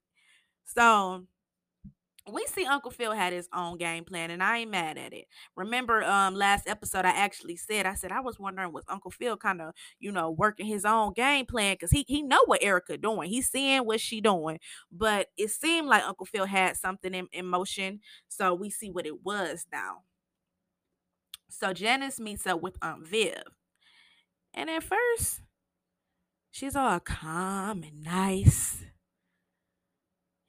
So 0.65 1.25
we 2.33 2.45
see 2.47 2.65
Uncle 2.65 2.91
Phil 2.91 3.11
had 3.11 3.33
his 3.33 3.47
own 3.53 3.77
game 3.77 4.03
plan, 4.03 4.31
and 4.31 4.43
I 4.43 4.59
ain't 4.59 4.71
mad 4.71 4.97
at 4.97 5.13
it. 5.13 5.25
Remember, 5.55 6.03
um, 6.03 6.35
last 6.35 6.67
episode 6.67 7.05
I 7.05 7.11
actually 7.11 7.55
said 7.55 7.85
I 7.85 7.93
said 7.93 8.11
I 8.11 8.19
was 8.19 8.39
wondering 8.39 8.73
was 8.73 8.83
Uncle 8.87 9.11
Phil 9.11 9.37
kind 9.37 9.61
of 9.61 9.73
you 9.99 10.11
know 10.11 10.29
working 10.31 10.65
his 10.65 10.85
own 10.85 11.13
game 11.13 11.45
plan 11.45 11.73
because 11.75 11.91
he 11.91 12.05
he 12.07 12.21
know 12.21 12.41
what 12.45 12.63
Erica 12.63 12.97
doing. 12.97 13.29
He's 13.29 13.49
seeing 13.49 13.85
what 13.85 14.01
she 14.01 14.21
doing, 14.21 14.59
but 14.91 15.27
it 15.37 15.51
seemed 15.51 15.87
like 15.87 16.03
Uncle 16.03 16.25
Phil 16.25 16.45
had 16.45 16.77
something 16.77 17.13
in, 17.13 17.27
in 17.31 17.45
motion. 17.45 17.99
So 18.27 18.53
we 18.53 18.69
see 18.69 18.89
what 18.89 19.05
it 19.05 19.23
was 19.23 19.65
now. 19.71 20.03
So 21.49 21.73
Janice 21.73 22.19
meets 22.19 22.45
up 22.45 22.61
with 22.61 22.77
Aunt 22.81 23.07
Viv, 23.07 23.43
and 24.53 24.69
at 24.69 24.83
first 24.83 25.41
she's 26.51 26.75
all 26.75 26.99
calm 26.99 27.83
and 27.83 28.03
nice, 28.03 28.83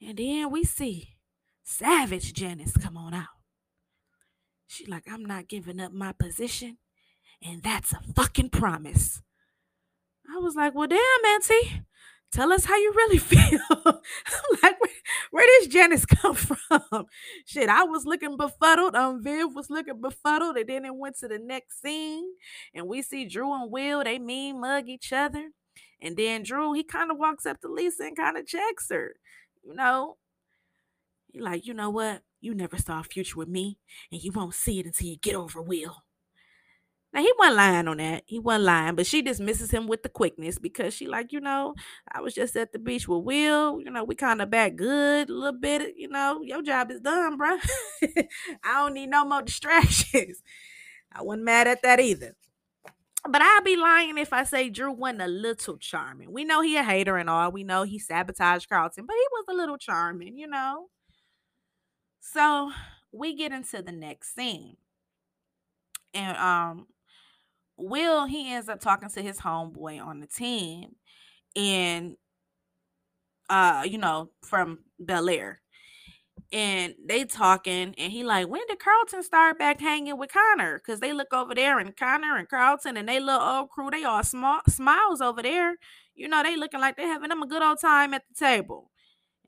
and 0.00 0.16
then 0.18 0.50
we 0.50 0.64
see 0.64 1.14
Savage 1.70 2.34
Janice 2.34 2.76
come 2.76 2.96
on 2.96 3.14
out. 3.14 3.28
She 4.66 4.86
like, 4.86 5.04
I'm 5.08 5.24
not 5.24 5.48
giving 5.48 5.80
up 5.80 5.92
my 5.92 6.12
position, 6.12 6.78
and 7.40 7.62
that's 7.62 7.92
a 7.92 8.00
fucking 8.14 8.50
promise. 8.50 9.22
I 10.28 10.38
was 10.38 10.56
like, 10.56 10.74
well, 10.74 10.88
damn, 10.88 10.98
Auntie, 11.26 11.82
tell 12.32 12.52
us 12.52 12.64
how 12.64 12.76
you 12.76 12.92
really 12.94 13.18
feel. 13.18 13.60
Like, 14.62 14.80
where, 14.80 14.90
where 15.30 15.60
does 15.60 15.68
Janice 15.68 16.04
come 16.04 16.34
from? 16.34 17.06
Shit, 17.46 17.68
I 17.68 17.84
was 17.84 18.04
looking 18.04 18.36
befuddled. 18.36 18.96
Um, 18.96 19.22
Viv 19.22 19.54
was 19.54 19.70
looking 19.70 20.00
befuddled, 20.00 20.56
and 20.56 20.68
then 20.68 20.84
it 20.84 20.96
went 20.96 21.18
to 21.18 21.28
the 21.28 21.38
next 21.38 21.80
scene, 21.80 22.24
and 22.74 22.88
we 22.88 23.00
see 23.00 23.26
Drew 23.26 23.54
and 23.54 23.70
Will. 23.70 24.02
They 24.02 24.18
mean 24.18 24.60
mug 24.60 24.88
each 24.88 25.12
other, 25.12 25.50
and 26.02 26.16
then 26.16 26.42
Drew 26.42 26.72
he 26.72 26.82
kind 26.82 27.12
of 27.12 27.16
walks 27.16 27.46
up 27.46 27.60
to 27.60 27.68
Lisa 27.68 28.02
and 28.02 28.16
kind 28.16 28.36
of 28.36 28.46
checks 28.46 28.88
her. 28.90 29.14
You 29.64 29.74
know, 29.74 30.16
you're 31.32 31.44
like, 31.44 31.66
you 31.66 31.74
know 31.74 31.90
what? 31.90 32.22
You 32.40 32.54
never 32.54 32.78
saw 32.78 33.00
a 33.00 33.04
future 33.04 33.36
with 33.38 33.48
me, 33.48 33.78
and 34.12 34.22
you 34.22 34.32
won't 34.32 34.54
see 34.54 34.80
it 34.80 34.86
until 34.86 35.08
you 35.08 35.16
get 35.18 35.34
over 35.34 35.60
Will. 35.62 36.04
Now 37.12 37.22
he 37.22 37.32
wasn't 37.38 37.56
lying 37.56 37.88
on 37.88 37.96
that. 37.96 38.22
He 38.26 38.38
wasn't 38.38 38.64
lying, 38.64 38.94
but 38.94 39.04
she 39.06 39.20
dismisses 39.20 39.72
him 39.72 39.88
with 39.88 40.04
the 40.04 40.08
quickness 40.08 40.58
because 40.60 40.94
she 40.94 41.08
like, 41.08 41.32
you 41.32 41.40
know, 41.40 41.74
I 42.12 42.20
was 42.20 42.34
just 42.34 42.54
at 42.56 42.72
the 42.72 42.78
beach 42.78 43.08
with 43.08 43.24
Will. 43.24 43.80
You 43.80 43.90
know, 43.90 44.04
we 44.04 44.14
kind 44.14 44.40
of 44.40 44.48
back 44.48 44.76
good 44.76 45.28
a 45.28 45.32
little 45.32 45.58
bit. 45.58 45.94
You 45.96 46.08
know, 46.08 46.40
your 46.44 46.62
job 46.62 46.92
is 46.92 47.00
done, 47.00 47.36
bro. 47.36 47.58
I 48.02 48.74
don't 48.74 48.94
need 48.94 49.08
no 49.10 49.24
more 49.24 49.42
distractions. 49.42 50.40
I 51.12 51.22
wasn't 51.22 51.44
mad 51.44 51.66
at 51.66 51.82
that 51.82 51.98
either. 51.98 52.36
But 53.28 53.42
I'd 53.42 53.62
be 53.64 53.76
lying 53.76 54.18
if 54.18 54.32
I 54.32 54.44
say 54.44 54.70
Drew 54.70 54.92
wasn't 54.92 55.22
a 55.22 55.26
little 55.28 55.76
charming. 55.78 56.32
We 56.32 56.44
know 56.44 56.62
he 56.62 56.76
a 56.76 56.82
hater 56.84 57.16
and 57.16 57.28
all. 57.28 57.52
We 57.52 57.64
know 57.64 57.82
he 57.82 57.98
sabotaged 57.98 58.68
Carlton, 58.68 59.06
but 59.06 59.14
he 59.16 59.26
was 59.32 59.44
a 59.48 59.54
little 59.54 59.76
charming, 59.78 60.38
you 60.38 60.46
know. 60.46 60.88
So 62.20 62.72
we 63.12 63.34
get 63.34 63.52
into 63.52 63.82
the 63.82 63.92
next 63.92 64.34
scene. 64.34 64.76
And 66.14 66.36
um 66.36 66.86
Will 67.76 68.26
he 68.26 68.52
ends 68.52 68.68
up 68.68 68.80
talking 68.80 69.10
to 69.10 69.22
his 69.22 69.38
homeboy 69.40 70.04
on 70.04 70.20
the 70.20 70.26
team 70.26 70.96
and 71.56 72.16
uh 73.48 73.82
you 73.86 73.98
know 73.98 74.30
from 74.42 74.80
Bel 74.98 75.28
Air. 75.28 75.60
and 76.52 76.94
they 77.06 77.24
talking 77.24 77.94
and 77.98 78.12
he 78.12 78.24
like 78.24 78.48
when 78.48 78.62
did 78.68 78.78
carlton 78.80 79.22
start 79.22 79.58
back 79.58 79.80
hanging 79.80 80.18
with 80.18 80.32
connor 80.32 80.78
because 80.78 81.00
they 81.00 81.12
look 81.12 81.32
over 81.32 81.54
there 81.54 81.78
and 81.78 81.96
connor 81.96 82.36
and 82.36 82.48
carlton 82.48 82.96
and 82.96 83.08
they 83.08 83.20
little 83.20 83.40
old 83.40 83.70
crew 83.70 83.90
they 83.90 84.04
all 84.04 84.24
small 84.24 84.60
smiles 84.68 85.20
over 85.20 85.42
there 85.42 85.76
you 86.14 86.28
know 86.28 86.42
they 86.42 86.56
looking 86.56 86.80
like 86.80 86.96
they 86.96 87.04
having 87.04 87.28
them 87.30 87.42
a 87.42 87.46
good 87.46 87.62
old 87.62 87.80
time 87.80 88.14
at 88.14 88.22
the 88.28 88.34
table 88.46 88.90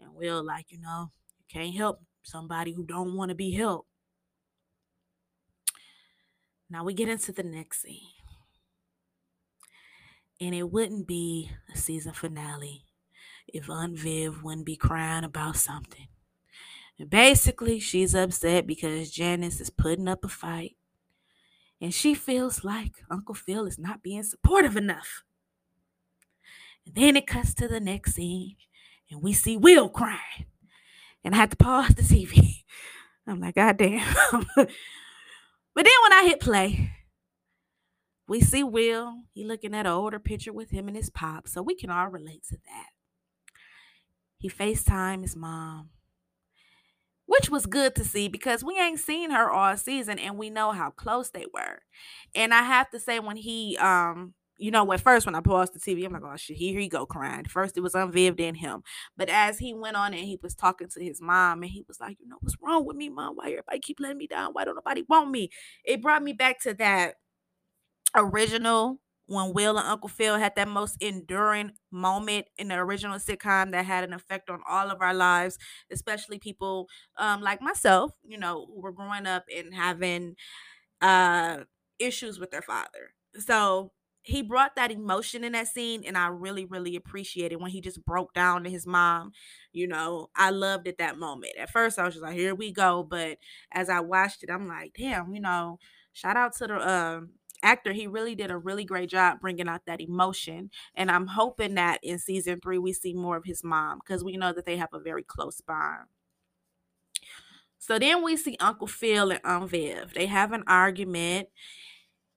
and 0.00 0.14
will 0.14 0.44
like 0.44 0.66
you 0.70 0.78
know 0.80 1.10
you 1.38 1.44
can't 1.60 1.74
help 1.76 2.00
somebody 2.22 2.72
who 2.72 2.84
don't 2.84 3.16
want 3.16 3.28
to 3.28 3.34
be 3.34 3.52
helped 3.52 3.88
now 6.70 6.84
we 6.84 6.94
get 6.94 7.08
into 7.08 7.32
the 7.32 7.42
next 7.42 7.82
scene 7.82 8.00
and 10.40 10.54
it 10.54 10.70
wouldn't 10.70 11.06
be 11.06 11.50
a 11.72 11.76
season 11.76 12.12
finale 12.12 12.84
if 13.48 13.68
aunt 13.68 13.98
viv 13.98 14.42
wouldn't 14.42 14.66
be 14.66 14.76
crying 14.76 15.24
about 15.24 15.56
something 15.56 16.08
Basically, 17.08 17.80
she's 17.80 18.14
upset 18.14 18.66
because 18.66 19.10
Janice 19.10 19.60
is 19.60 19.70
putting 19.70 20.08
up 20.08 20.24
a 20.24 20.28
fight. 20.28 20.76
And 21.80 21.92
she 21.92 22.14
feels 22.14 22.62
like 22.62 23.02
Uncle 23.10 23.34
Phil 23.34 23.66
is 23.66 23.78
not 23.78 24.02
being 24.02 24.22
supportive 24.22 24.76
enough. 24.76 25.24
And 26.86 26.94
then 26.94 27.16
it 27.16 27.26
cuts 27.26 27.54
to 27.54 27.66
the 27.66 27.80
next 27.80 28.14
scene, 28.14 28.56
and 29.10 29.22
we 29.22 29.32
see 29.32 29.56
Will 29.56 29.88
crying. 29.88 30.46
And 31.24 31.34
I 31.34 31.38
had 31.38 31.50
to 31.52 31.56
pause 31.56 31.94
the 31.94 32.02
TV. 32.02 32.64
I'm 33.26 33.40
like, 33.40 33.54
God 33.54 33.76
damn. 33.76 34.14
but 34.32 34.46
then 34.56 34.66
when 36.02 36.12
I 36.12 36.24
hit 36.26 36.40
play, 36.40 36.92
we 38.26 38.40
see 38.40 38.64
Will. 38.64 39.22
He 39.32 39.44
looking 39.44 39.74
at 39.74 39.86
an 39.86 39.92
older 39.92 40.18
picture 40.18 40.52
with 40.52 40.70
him 40.70 40.88
and 40.88 40.96
his 40.96 41.10
pop, 41.10 41.46
so 41.46 41.62
we 41.62 41.74
can 41.74 41.90
all 41.90 42.08
relate 42.08 42.42
to 42.48 42.56
that. 42.56 42.88
He 44.38 44.50
FaceTime 44.50 45.22
his 45.22 45.36
mom 45.36 45.90
which 47.32 47.48
was 47.48 47.64
good 47.64 47.94
to 47.94 48.04
see 48.04 48.28
because 48.28 48.62
we 48.62 48.78
ain't 48.78 49.00
seen 49.00 49.30
her 49.30 49.50
all 49.50 49.74
season 49.76 50.18
and 50.18 50.36
we 50.36 50.50
know 50.50 50.72
how 50.72 50.90
close 50.90 51.30
they 51.30 51.46
were. 51.54 51.80
And 52.34 52.52
I 52.52 52.62
have 52.62 52.90
to 52.90 53.00
say, 53.00 53.20
when 53.20 53.36
he, 53.36 53.76
um, 53.78 54.34
you 54.62 54.70
know, 54.70 54.90
at 54.92 55.00
first 55.00 55.26
when 55.26 55.34
I 55.34 55.40
paused 55.40 55.74
the 55.74 55.80
TV, 55.80 56.06
I'm 56.06 56.12
like, 56.12 56.22
oh 56.24 56.36
shit, 56.36 56.56
here 56.56 56.78
he 56.78 56.88
go 56.88 57.04
crying. 57.04 57.46
First 57.46 57.76
it 57.76 57.80
was 57.80 57.96
Aunt 57.96 58.12
Viv, 58.12 58.36
then 58.36 58.54
him. 58.54 58.84
But 59.16 59.28
as 59.28 59.58
he 59.58 59.74
went 59.74 59.96
on 59.96 60.14
and 60.14 60.22
he 60.24 60.38
was 60.40 60.54
talking 60.54 60.88
to 60.88 61.02
his 61.02 61.20
mom, 61.20 61.62
and 61.62 61.72
he 61.72 61.84
was 61.88 61.98
like, 61.98 62.16
you 62.20 62.28
know, 62.28 62.36
what's 62.40 62.56
wrong 62.62 62.86
with 62.86 62.96
me, 62.96 63.08
mom? 63.08 63.34
Why 63.34 63.46
everybody 63.46 63.80
keep 63.80 63.98
letting 63.98 64.18
me 64.18 64.28
down? 64.28 64.52
Why 64.52 64.64
don't 64.64 64.76
nobody 64.76 65.02
want 65.08 65.30
me? 65.30 65.50
It 65.84 66.00
brought 66.00 66.22
me 66.22 66.32
back 66.32 66.60
to 66.62 66.74
that 66.74 67.16
original 68.14 69.00
when 69.26 69.52
Will 69.52 69.78
and 69.78 69.88
Uncle 69.88 70.08
Phil 70.08 70.38
had 70.38 70.54
that 70.54 70.68
most 70.68 70.96
enduring 71.02 71.72
moment 71.90 72.46
in 72.56 72.68
the 72.68 72.76
original 72.76 73.18
sitcom 73.18 73.72
that 73.72 73.84
had 73.84 74.04
an 74.04 74.12
effect 74.12 74.48
on 74.48 74.60
all 74.68 74.90
of 74.90 75.00
our 75.00 75.14
lives, 75.14 75.58
especially 75.90 76.38
people 76.38 76.86
um, 77.16 77.40
like 77.40 77.60
myself, 77.60 78.12
you 78.24 78.38
know, 78.38 78.66
who 78.68 78.80
were 78.80 78.92
growing 78.92 79.26
up 79.26 79.44
and 79.56 79.74
having 79.74 80.36
uh, 81.00 81.58
issues 81.98 82.38
with 82.38 82.52
their 82.52 82.62
father. 82.62 83.14
So 83.38 83.90
he 84.22 84.42
brought 84.42 84.76
that 84.76 84.90
emotion 84.92 85.44
in 85.44 85.52
that 85.52 85.68
scene, 85.68 86.04
and 86.06 86.16
I 86.16 86.28
really, 86.28 86.64
really 86.64 86.96
appreciated 86.96 87.56
when 87.60 87.70
he 87.70 87.80
just 87.80 88.04
broke 88.04 88.34
down 88.34 88.64
to 88.64 88.70
his 88.70 88.86
mom. 88.86 89.32
You 89.72 89.86
know, 89.88 90.30
I 90.36 90.50
loved 90.50 90.86
it 90.88 90.98
that 90.98 91.18
moment. 91.18 91.56
At 91.58 91.70
first, 91.70 91.98
I 91.98 92.04
was 92.04 92.14
just 92.14 92.22
like, 92.22 92.34
"Here 92.36 92.54
we 92.54 92.72
go," 92.72 93.02
but 93.02 93.38
as 93.72 93.88
I 93.90 94.00
watched 94.00 94.42
it, 94.44 94.50
I'm 94.50 94.68
like, 94.68 94.94
"Damn!" 94.96 95.34
You 95.34 95.40
know, 95.40 95.78
shout 96.12 96.36
out 96.36 96.54
to 96.56 96.66
the 96.66 96.88
um 96.88 97.30
actor, 97.62 97.92
he 97.92 98.06
really 98.06 98.34
did 98.34 98.50
a 98.50 98.58
really 98.58 98.84
great 98.84 99.08
job 99.08 99.40
bringing 99.40 99.68
out 99.68 99.86
that 99.86 100.00
emotion. 100.00 100.70
And 100.94 101.10
I'm 101.10 101.28
hoping 101.28 101.74
that 101.76 102.00
in 102.02 102.18
season 102.18 102.60
three, 102.60 102.78
we 102.78 102.92
see 102.92 103.14
more 103.14 103.36
of 103.36 103.44
his 103.44 103.62
mom 103.62 104.00
because 104.00 104.24
we 104.24 104.36
know 104.36 104.52
that 104.52 104.66
they 104.66 104.76
have 104.76 104.92
a 104.92 104.98
very 104.98 105.22
close 105.22 105.60
bond. 105.60 106.06
So 107.78 107.98
then 107.98 108.22
we 108.22 108.36
see 108.36 108.56
Uncle 108.60 108.86
Phil 108.86 109.32
and 109.32 109.40
Aunt 109.44 109.70
Viv. 109.70 110.14
They 110.14 110.26
have 110.26 110.52
an 110.52 110.62
argument 110.66 111.48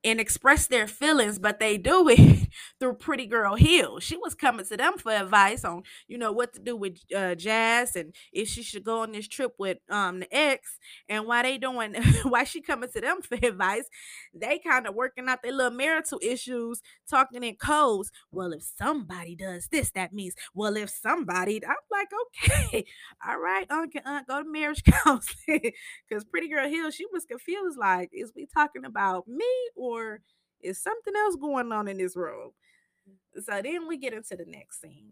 and 0.06 0.22
express 0.22 0.68
their 0.68 0.88
feelings, 0.88 1.40
but 1.40 1.60
they 1.60 1.78
do 1.78 2.08
it 2.10 2.48
through 2.80 2.94
Pretty 2.94 3.26
Girl 3.26 3.56
Hill. 3.56 4.00
She 4.00 4.18
was 4.18 4.36
coming 4.36 4.66
to 4.68 4.78
them 4.78 4.98
for 4.98 5.12
advice 5.12 5.66
on, 5.66 5.84
you 6.08 6.18
know, 6.18 6.32
what 6.32 6.54
to 6.54 6.62
do 6.62 6.78
with 6.78 7.00
uh, 7.16 7.36
Jazz 7.36 7.96
and 7.96 8.14
if 8.32 8.48
she 8.48 8.64
should 8.64 8.84
go 8.86 9.02
on 9.02 9.12
this 9.12 9.28
trip 9.28 9.54
with 9.60 9.78
um 9.90 10.20
the 10.22 10.36
ex 10.36 10.78
and 11.10 11.26
why 11.26 11.44
they 11.44 11.58
doing, 11.58 11.96
why 12.24 12.44
she 12.44 12.62
coming 12.62 12.90
to 12.94 13.02
them 13.02 13.22
for 13.24 13.36
advice. 13.36 13.86
They 14.34 14.60
kind 14.60 14.88
of 14.88 14.96
working 14.96 15.28
out 15.30 15.42
their 15.44 15.52
little 15.54 15.72
marital 15.72 16.20
issues, 16.22 16.82
talking 17.10 17.44
in 17.44 17.56
codes. 17.56 18.12
Well, 18.32 18.52
if 18.54 18.64
somebody 18.64 19.36
does 19.36 19.68
this, 19.68 19.92
that 19.92 20.14
means, 20.14 20.36
well, 20.54 20.76
if 20.78 20.90
somebody, 20.90 21.62
I'm 21.66 21.76
like, 21.92 22.10
okay, 22.44 22.86
all 23.28 23.40
right, 23.40 23.66
Uncle 23.70 24.02
Aunt, 24.06 24.28
go 24.28 24.44
to 24.44 24.50
marriage 24.50 24.84
counseling. 24.84 25.72
Because 26.08 26.24
Pretty 26.26 26.50
Girl 26.50 26.68
Hill, 26.70 26.92
she 26.92 27.06
was 27.12 27.26
confused, 27.26 27.78
like, 27.78 28.10
is 28.14 28.34
we 28.36 28.46
talking 28.54 28.86
about 28.86 29.28
me 29.28 29.46
or 29.76 29.95
or 29.96 30.22
is 30.62 30.82
something 30.82 31.14
else 31.16 31.36
going 31.36 31.72
on 31.72 31.88
in 31.88 31.98
this 31.98 32.16
room? 32.16 32.52
So 33.44 33.62
then 33.62 33.88
we 33.88 33.98
get 33.98 34.14
into 34.14 34.36
the 34.36 34.46
next 34.46 34.82
scene. 34.82 35.12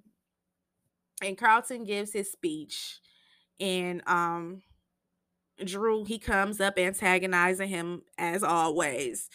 And 1.22 1.38
Carlton 1.38 1.84
gives 1.84 2.14
his 2.14 2.32
speech. 2.32 3.00
And 3.60 4.02
um 4.08 4.62
Drew, 5.64 6.04
he 6.04 6.18
comes 6.18 6.60
up 6.60 6.78
antagonizing 6.78 7.70
him 7.70 8.02
as 8.18 8.44
always. 8.44 9.30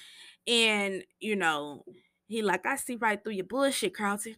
And, 0.46 1.04
you 1.20 1.36
know, 1.36 1.84
he 2.26 2.42
like, 2.42 2.66
I 2.66 2.76
see 2.76 2.96
right 2.96 3.22
through 3.22 3.34
your 3.34 3.44
bullshit, 3.44 3.94
Carlton. 3.94 4.36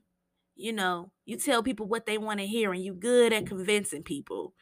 You 0.56 0.72
know, 0.74 1.10
you 1.24 1.36
tell 1.38 1.62
people 1.62 1.86
what 1.86 2.04
they 2.04 2.18
want 2.18 2.40
to 2.40 2.46
hear 2.46 2.72
and 2.72 2.84
you 2.84 2.92
good 2.92 3.32
at 3.32 3.46
convincing 3.46 4.02
people. 4.02 4.52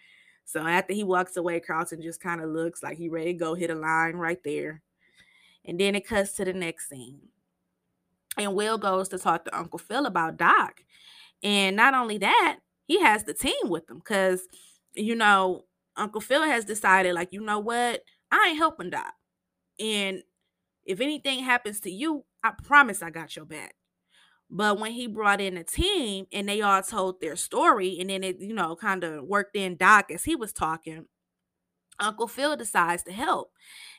So 0.45 0.67
after 0.67 0.95
he 0.95 1.03
walks 1.03 1.37
away, 1.37 1.61
Carlton 1.61 2.01
just 2.01 2.23
kind 2.23 2.41
of 2.41 2.51
looks 2.51 2.83
like 2.83 2.97
he 2.97 3.09
ready 3.09 3.33
to 3.33 3.39
go 3.39 3.55
hit 3.55 3.71
a 3.71 3.75
line 3.75 4.15
right 4.15 4.43
there. 4.45 4.83
And 5.69 5.79
then 5.79 5.95
it 5.95 6.07
cuts 6.07 6.33
to 6.33 6.45
the 6.47 6.55
next 6.55 6.89
scene. 6.89 7.21
And 8.39 8.55
Will 8.55 8.79
goes 8.79 9.09
to 9.11 9.19
talk 9.19 9.45
to 9.45 9.57
Uncle 9.57 9.79
Phil 9.79 10.07
about 10.07 10.39
Doc. 10.39 10.83
And 11.43 11.77
not 11.77 11.95
only 11.95 12.19
that, 12.19 12.59
he 12.87 13.01
has 13.01 13.25
the 13.25 13.35
team 13.35 13.69
with 13.69 13.89
him 13.89 13.99
because, 13.99 14.49
you 14.95 15.15
know, 15.15 15.67
Uncle 15.95 16.23
Phil 16.23 16.43
has 16.43 16.65
decided, 16.65 17.15
like, 17.15 17.33
you 17.33 17.43
know 17.43 17.59
what? 17.59 18.03
I 18.33 18.49
ain't 18.49 18.57
helping 18.57 18.91
Doc. 18.91 19.13
And 19.79 20.23
if 20.85 21.01
anything 21.01 21.41
happens 21.41 21.81
to 21.81 21.91
you, 21.91 22.25
I 22.43 22.53
promise 22.65 23.03
I 23.03 23.11
got 23.11 23.37
your 23.37 23.45
back. 23.45 23.75
But 24.51 24.81
when 24.81 24.93
he 24.93 25.07
brought 25.07 25.43
in 25.43 25.59
a 25.59 25.65
team 25.65 26.27
and 26.33 26.49
they 26.49 26.63
all 26.63 26.83
told 26.83 27.21
their 27.21 27.37
story, 27.37 27.99
and 28.01 28.09
then 28.09 28.25
it, 28.25 28.41
you 28.41 28.55
know, 28.55 28.75
kind 28.75 29.05
of 29.05 29.25
worked 29.25 29.55
in 29.55 29.77
Doc 29.77 30.11
as 30.11 30.25
he 30.25 30.35
was 30.35 30.55
talking, 30.55 31.05
Uncle 32.01 32.29
Phil 32.29 32.57
decides 32.57 33.03
to 33.05 33.13
help. 33.13 33.51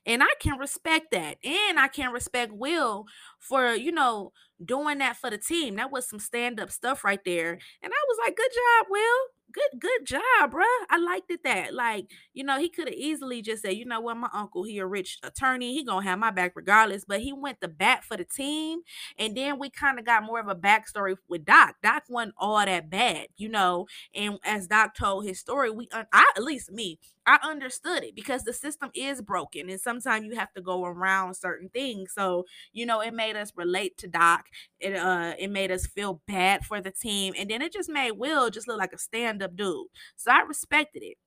And 0.05 0.23
I 0.23 0.33
can 0.39 0.57
respect 0.57 1.11
that. 1.11 1.37
And 1.43 1.79
I 1.79 1.87
can 1.87 2.11
respect 2.11 2.53
Will 2.53 3.05
for, 3.39 3.73
you 3.73 3.91
know, 3.91 4.31
doing 4.63 4.99
that 4.99 5.17
for 5.17 5.29
the 5.29 5.37
team. 5.37 5.75
That 5.75 5.91
was 5.91 6.07
some 6.07 6.19
stand 6.19 6.59
up 6.59 6.71
stuff 6.71 7.03
right 7.03 7.23
there. 7.25 7.51
And 7.83 7.93
I 7.93 8.03
was 8.07 8.17
like, 8.25 8.35
good 8.35 8.51
job, 8.51 8.87
Will 8.89 9.27
good 9.51 9.79
good 9.79 10.05
job, 10.05 10.51
bruh. 10.51 10.63
I 10.89 10.97
liked 10.97 11.31
it 11.31 11.43
that. 11.43 11.73
Like, 11.73 12.09
you 12.33 12.43
know, 12.43 12.59
he 12.59 12.69
could 12.69 12.87
have 12.87 12.95
easily 12.95 13.41
just 13.41 13.63
said, 13.63 13.75
you 13.75 13.85
know 13.85 13.99
what, 13.99 14.17
my 14.17 14.29
uncle, 14.33 14.63
he 14.63 14.79
a 14.79 14.85
rich 14.85 15.17
attorney. 15.23 15.73
He 15.73 15.83
gonna 15.83 16.05
have 16.05 16.19
my 16.19 16.31
back 16.31 16.53
regardless. 16.55 17.05
But 17.05 17.21
he 17.21 17.33
went 17.33 17.59
the 17.59 17.67
bat 17.67 18.03
for 18.03 18.17
the 18.17 18.25
team. 18.25 18.79
And 19.17 19.35
then 19.35 19.59
we 19.59 19.69
kind 19.69 19.99
of 19.99 20.05
got 20.05 20.23
more 20.23 20.39
of 20.39 20.47
a 20.47 20.55
backstory 20.55 21.15
with 21.27 21.45
Doc. 21.45 21.75
Doc 21.83 22.03
wasn't 22.09 22.35
all 22.37 22.63
that 22.63 22.89
bad, 22.89 23.27
you 23.37 23.49
know. 23.49 23.87
And 24.13 24.39
as 24.43 24.67
Doc 24.67 24.95
told 24.95 25.25
his 25.25 25.39
story, 25.39 25.69
we 25.69 25.87
I 25.93 26.31
at 26.35 26.43
least 26.43 26.71
me, 26.71 26.99
I 27.29 27.47
understood 27.47 28.03
it 28.03 28.15
because 28.15 28.43
the 28.43 28.53
system 28.53 28.89
is 28.95 29.21
broken. 29.21 29.69
And 29.69 29.79
sometimes 29.79 30.25
you 30.25 30.35
have 30.35 30.51
to 30.53 30.61
go 30.61 30.85
around 30.85 31.35
certain 31.35 31.69
things. 31.69 32.13
So, 32.13 32.45
you 32.73 32.85
know, 32.85 33.01
it 33.01 33.13
made 33.13 33.35
us 33.35 33.51
relate 33.55 33.97
to 33.99 34.07
Doc. 34.07 34.45
It 34.79 34.95
uh 34.95 35.33
it 35.37 35.49
made 35.49 35.71
us 35.71 35.85
feel 35.87 36.21
bad 36.27 36.65
for 36.65 36.81
the 36.81 36.91
team. 36.91 37.33
And 37.37 37.49
then 37.49 37.61
it 37.61 37.73
just 37.73 37.89
made 37.89 38.11
Will 38.13 38.49
just 38.49 38.67
look 38.67 38.79
like 38.79 38.93
a 38.93 38.97
stand 38.97 39.19
stand-up 39.39 39.55
dude. 39.55 39.87
So 40.15 40.31
I 40.31 40.41
respected 40.41 41.03
it. 41.03 41.17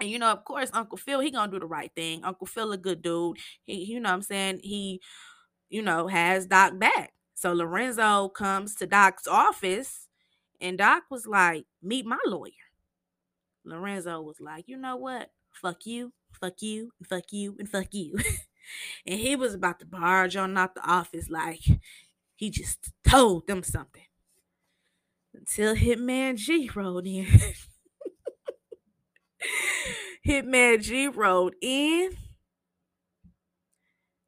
And 0.00 0.10
you 0.10 0.18
know, 0.18 0.30
of 0.32 0.44
course, 0.44 0.70
Uncle 0.72 0.98
Phil, 0.98 1.20
he 1.20 1.30
gonna 1.30 1.50
do 1.50 1.58
the 1.60 1.66
right 1.66 1.90
thing. 1.94 2.24
Uncle 2.24 2.46
Phil 2.46 2.72
a 2.72 2.76
good 2.78 3.02
dude. 3.02 3.38
He, 3.64 3.84
you 3.84 4.00
know 4.00 4.10
I'm 4.12 4.22
saying? 4.22 4.60
He, 4.62 5.00
you 5.70 5.82
know, 5.82 6.08
has 6.08 6.46
Doc 6.46 6.78
back. 6.78 7.12
So 7.34 7.52
Lorenzo 7.52 8.28
comes 8.30 8.74
to 8.76 8.86
Doc's 8.86 9.26
office 9.26 10.08
and 10.60 10.78
Doc 10.78 11.04
was 11.10 11.26
like, 11.26 11.66
meet 11.82 12.06
my 12.06 12.18
lawyer. 12.26 12.52
Lorenzo 13.66 14.20
was 14.22 14.40
like, 14.40 14.64
you 14.68 14.76
know 14.76 14.96
what? 14.96 15.30
Fuck 15.52 15.86
you, 15.86 16.12
fuck 16.32 16.62
you, 16.62 16.92
fuck 17.08 17.32
you, 17.32 17.56
and 17.58 17.68
fuck 17.68 17.88
you. 17.92 18.16
and 19.06 19.20
he 19.20 19.36
was 19.36 19.54
about 19.54 19.80
to 19.80 19.86
barge 19.86 20.36
on 20.36 20.56
out 20.56 20.74
the 20.74 20.88
office 20.88 21.28
like 21.28 21.60
he 22.34 22.50
just 22.50 22.92
told 23.04 23.46
them 23.46 23.62
something 23.62 24.02
until 25.34 25.74
Hitman 25.74 26.36
G 26.36 26.70
rolled 26.74 27.06
in. 27.06 27.26
Hitman 30.26 30.82
G 30.82 31.08
rolled 31.08 31.54
in. 31.60 32.16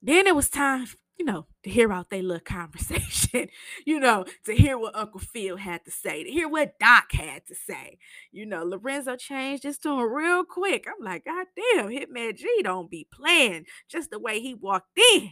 Then 0.00 0.26
it 0.26 0.34
was 0.34 0.48
time, 0.48 0.86
you 1.18 1.24
know, 1.24 1.46
to 1.68 1.74
hear 1.74 1.92
out 1.92 2.10
their 2.10 2.22
little 2.22 2.40
conversation, 2.44 3.48
you 3.84 4.00
know, 4.00 4.24
to 4.44 4.54
hear 4.54 4.78
what 4.78 4.96
Uncle 4.96 5.20
Phil 5.20 5.56
had 5.56 5.84
to 5.84 5.90
say, 5.90 6.24
to 6.24 6.30
hear 6.30 6.48
what 6.48 6.78
Doc 6.78 7.12
had 7.12 7.46
to 7.46 7.54
say. 7.54 7.98
You 8.32 8.46
know, 8.46 8.64
Lorenzo 8.64 9.16
changed 9.16 9.62
his 9.62 9.78
tune 9.78 10.10
real 10.10 10.44
quick. 10.44 10.86
I'm 10.88 11.04
like, 11.04 11.24
God 11.24 11.46
damn, 11.56 11.88
Hitman 11.88 12.36
G 12.36 12.48
don't 12.62 12.90
be 12.90 13.06
playing 13.12 13.66
just 13.88 14.10
the 14.10 14.18
way 14.18 14.40
he 14.40 14.54
walked 14.54 14.98
in. 14.98 15.30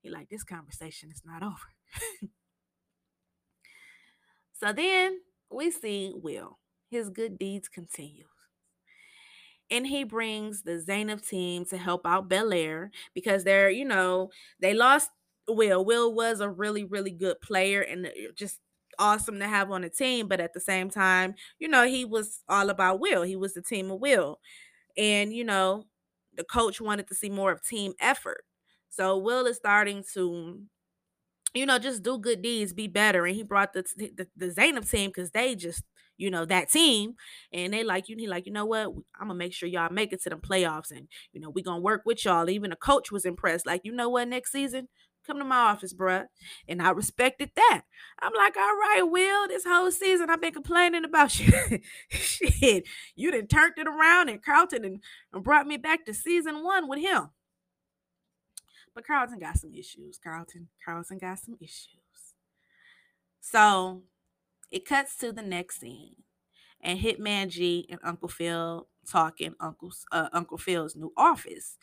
He 0.00 0.10
like, 0.10 0.28
this 0.30 0.44
conversation 0.44 1.10
is 1.10 1.22
not 1.24 1.42
over. 1.42 1.54
so 4.60 4.72
then 4.72 5.20
we 5.50 5.70
see 5.70 6.12
Will. 6.14 6.58
His 6.90 7.08
good 7.08 7.38
deeds 7.38 7.68
continue 7.68 8.24
and 9.70 9.86
he 9.86 10.04
brings 10.04 10.62
the 10.62 10.82
Zaynab 10.84 11.26
team 11.26 11.64
to 11.66 11.78
help 11.78 12.04
out 12.04 12.28
Bel 12.28 12.52
Air 12.52 12.90
because 13.14 13.44
they're, 13.44 13.70
you 13.70 13.84
know, 13.84 14.30
they 14.60 14.74
lost 14.74 15.10
Will. 15.52 15.84
Will 15.84 16.14
was 16.14 16.40
a 16.40 16.48
really, 16.48 16.84
really 16.84 17.10
good 17.10 17.40
player 17.40 17.80
and 17.80 18.06
uh, 18.06 18.10
just 18.36 18.58
awesome 18.98 19.38
to 19.38 19.48
have 19.48 19.70
on 19.70 19.82
the 19.82 19.90
team. 19.90 20.28
But 20.28 20.40
at 20.40 20.52
the 20.54 20.60
same 20.60 20.90
time, 20.90 21.34
you 21.58 21.68
know, 21.68 21.86
he 21.86 22.04
was 22.04 22.42
all 22.48 22.70
about 22.70 23.00
Will. 23.00 23.22
He 23.22 23.36
was 23.36 23.54
the 23.54 23.62
team 23.62 23.90
of 23.90 24.00
Will. 24.00 24.38
And, 24.96 25.32
you 25.32 25.44
know, 25.44 25.84
the 26.36 26.44
coach 26.44 26.80
wanted 26.80 27.08
to 27.08 27.14
see 27.14 27.30
more 27.30 27.52
of 27.52 27.64
team 27.64 27.92
effort. 28.00 28.44
So 28.90 29.16
Will 29.18 29.46
is 29.46 29.56
starting 29.56 30.04
to 30.14 30.62
you 31.52 31.66
know, 31.66 31.80
just 31.80 32.04
do 32.04 32.16
good 32.16 32.42
deeds, 32.42 32.72
be 32.72 32.86
better. 32.86 33.26
And 33.26 33.34
he 33.34 33.42
brought 33.42 33.72
the 33.72 33.84
the, 33.96 34.28
the 34.36 34.50
Zaynab 34.50 34.88
team 34.88 35.10
because 35.10 35.32
they 35.32 35.56
just 35.56 35.82
you 36.20 36.30
know, 36.30 36.44
that 36.44 36.70
team. 36.70 37.14
And 37.52 37.72
they 37.72 37.82
like 37.82 38.08
you, 38.08 38.16
he 38.18 38.28
like, 38.28 38.46
you 38.46 38.52
know 38.52 38.66
what? 38.66 38.88
I'm 39.18 39.28
gonna 39.28 39.34
make 39.34 39.54
sure 39.54 39.68
y'all 39.68 39.90
make 39.90 40.12
it 40.12 40.22
to 40.22 40.30
the 40.30 40.36
playoffs. 40.36 40.90
And, 40.90 41.08
you 41.32 41.40
know, 41.40 41.50
we 41.50 41.62
gonna 41.62 41.80
work 41.80 42.02
with 42.04 42.24
y'all. 42.24 42.48
Even 42.50 42.70
the 42.70 42.76
coach 42.76 43.10
was 43.10 43.24
impressed. 43.24 43.66
Like, 43.66 43.80
you 43.84 43.92
know 43.92 44.10
what, 44.10 44.28
next 44.28 44.52
season, 44.52 44.88
come 45.26 45.38
to 45.38 45.44
my 45.44 45.56
office, 45.56 45.92
bruh. 45.94 46.26
And 46.68 46.82
I 46.82 46.90
respected 46.90 47.50
that. 47.56 47.82
I'm 48.20 48.32
like, 48.34 48.56
all 48.56 48.76
right, 48.76 49.02
Will, 49.02 49.48
this 49.48 49.64
whole 49.64 49.90
season 49.90 50.30
I've 50.30 50.40
been 50.40 50.52
complaining 50.52 51.04
about 51.04 51.38
you. 51.40 51.80
Shit, 52.08 52.84
you 53.14 53.30
done 53.30 53.46
turned 53.46 53.74
it 53.78 53.86
around 53.86 54.28
and 54.28 54.44
Carlton 54.44 54.84
and, 54.84 55.02
and 55.32 55.44
brought 55.44 55.66
me 55.66 55.76
back 55.76 56.04
to 56.06 56.14
season 56.14 56.64
one 56.64 56.88
with 56.88 57.00
him. 57.00 57.30
But 58.94 59.06
Carlton 59.06 59.38
got 59.38 59.58
some 59.58 59.72
issues. 59.74 60.18
Carlton, 60.22 60.68
Carlton 60.84 61.18
got 61.18 61.38
some 61.38 61.56
issues. 61.60 62.00
So 63.40 64.02
it 64.70 64.84
cuts 64.84 65.16
to 65.16 65.32
the 65.32 65.42
next 65.42 65.80
scene, 65.80 66.16
and 66.80 67.00
Hitman 67.00 67.48
G 67.48 67.86
and 67.90 67.98
Uncle 68.04 68.28
Phil 68.28 68.86
talking 69.10 69.54
Uncle's 69.60 70.04
uh, 70.12 70.28
Uncle 70.32 70.58
Phil's 70.58 70.94
new 70.94 71.12
office, 71.16 71.76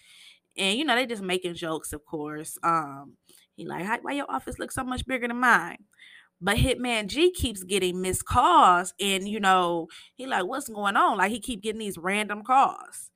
and 0.57 0.77
you 0.77 0.85
know 0.85 0.95
they 0.95 1.05
just 1.05 1.21
making 1.23 1.55
jokes, 1.55 1.93
of 1.93 2.05
course. 2.05 2.57
Um, 2.63 3.13
he 3.55 3.65
like, 3.65 4.03
why 4.03 4.13
your 4.13 4.29
office 4.29 4.59
looks 4.59 4.75
so 4.75 4.83
much 4.83 5.05
bigger 5.05 5.27
than 5.27 5.37
mine? 5.37 5.77
But 6.39 6.57
Hitman 6.57 7.07
G 7.07 7.31
keeps 7.31 7.63
getting 7.63 8.01
missed 8.01 8.25
calls, 8.25 8.93
and 8.99 9.27
you 9.27 9.39
know 9.39 9.87
he 10.15 10.27
like, 10.27 10.45
what's 10.45 10.69
going 10.69 10.95
on? 10.95 11.17
Like 11.17 11.31
he 11.31 11.39
keep 11.39 11.61
getting 11.63 11.79
these 11.79 11.97
random 11.97 12.43
calls, 12.43 13.09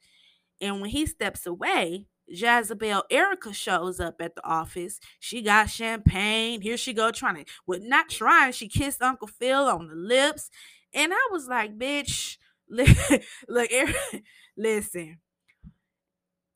and 0.60 0.82
when 0.82 0.90
he 0.90 1.06
steps 1.06 1.46
away, 1.46 2.08
Jezebel 2.28 3.04
Erica 3.10 3.54
shows 3.54 4.00
up 4.00 4.16
at 4.22 4.36
the 4.36 4.46
office. 4.46 5.00
She 5.20 5.42
got 5.42 5.70
champagne. 5.70 6.62
Here 6.62 6.78
she 6.78 6.94
go 6.94 7.12
trying 7.12 7.44
to, 7.44 7.52
well, 7.68 7.80
not 7.82 8.10
trying. 8.10 8.54
She 8.54 8.68
kissed 8.68 9.02
Uncle 9.02 9.28
Phil 9.28 9.68
on 9.68 9.88
the 9.88 9.96
lips. 9.96 10.50
And 10.94 11.14
I 11.14 11.28
was 11.32 11.48
like, 11.48 11.78
bitch, 11.78 12.38
look, 12.70 13.70
listen, 14.58 15.20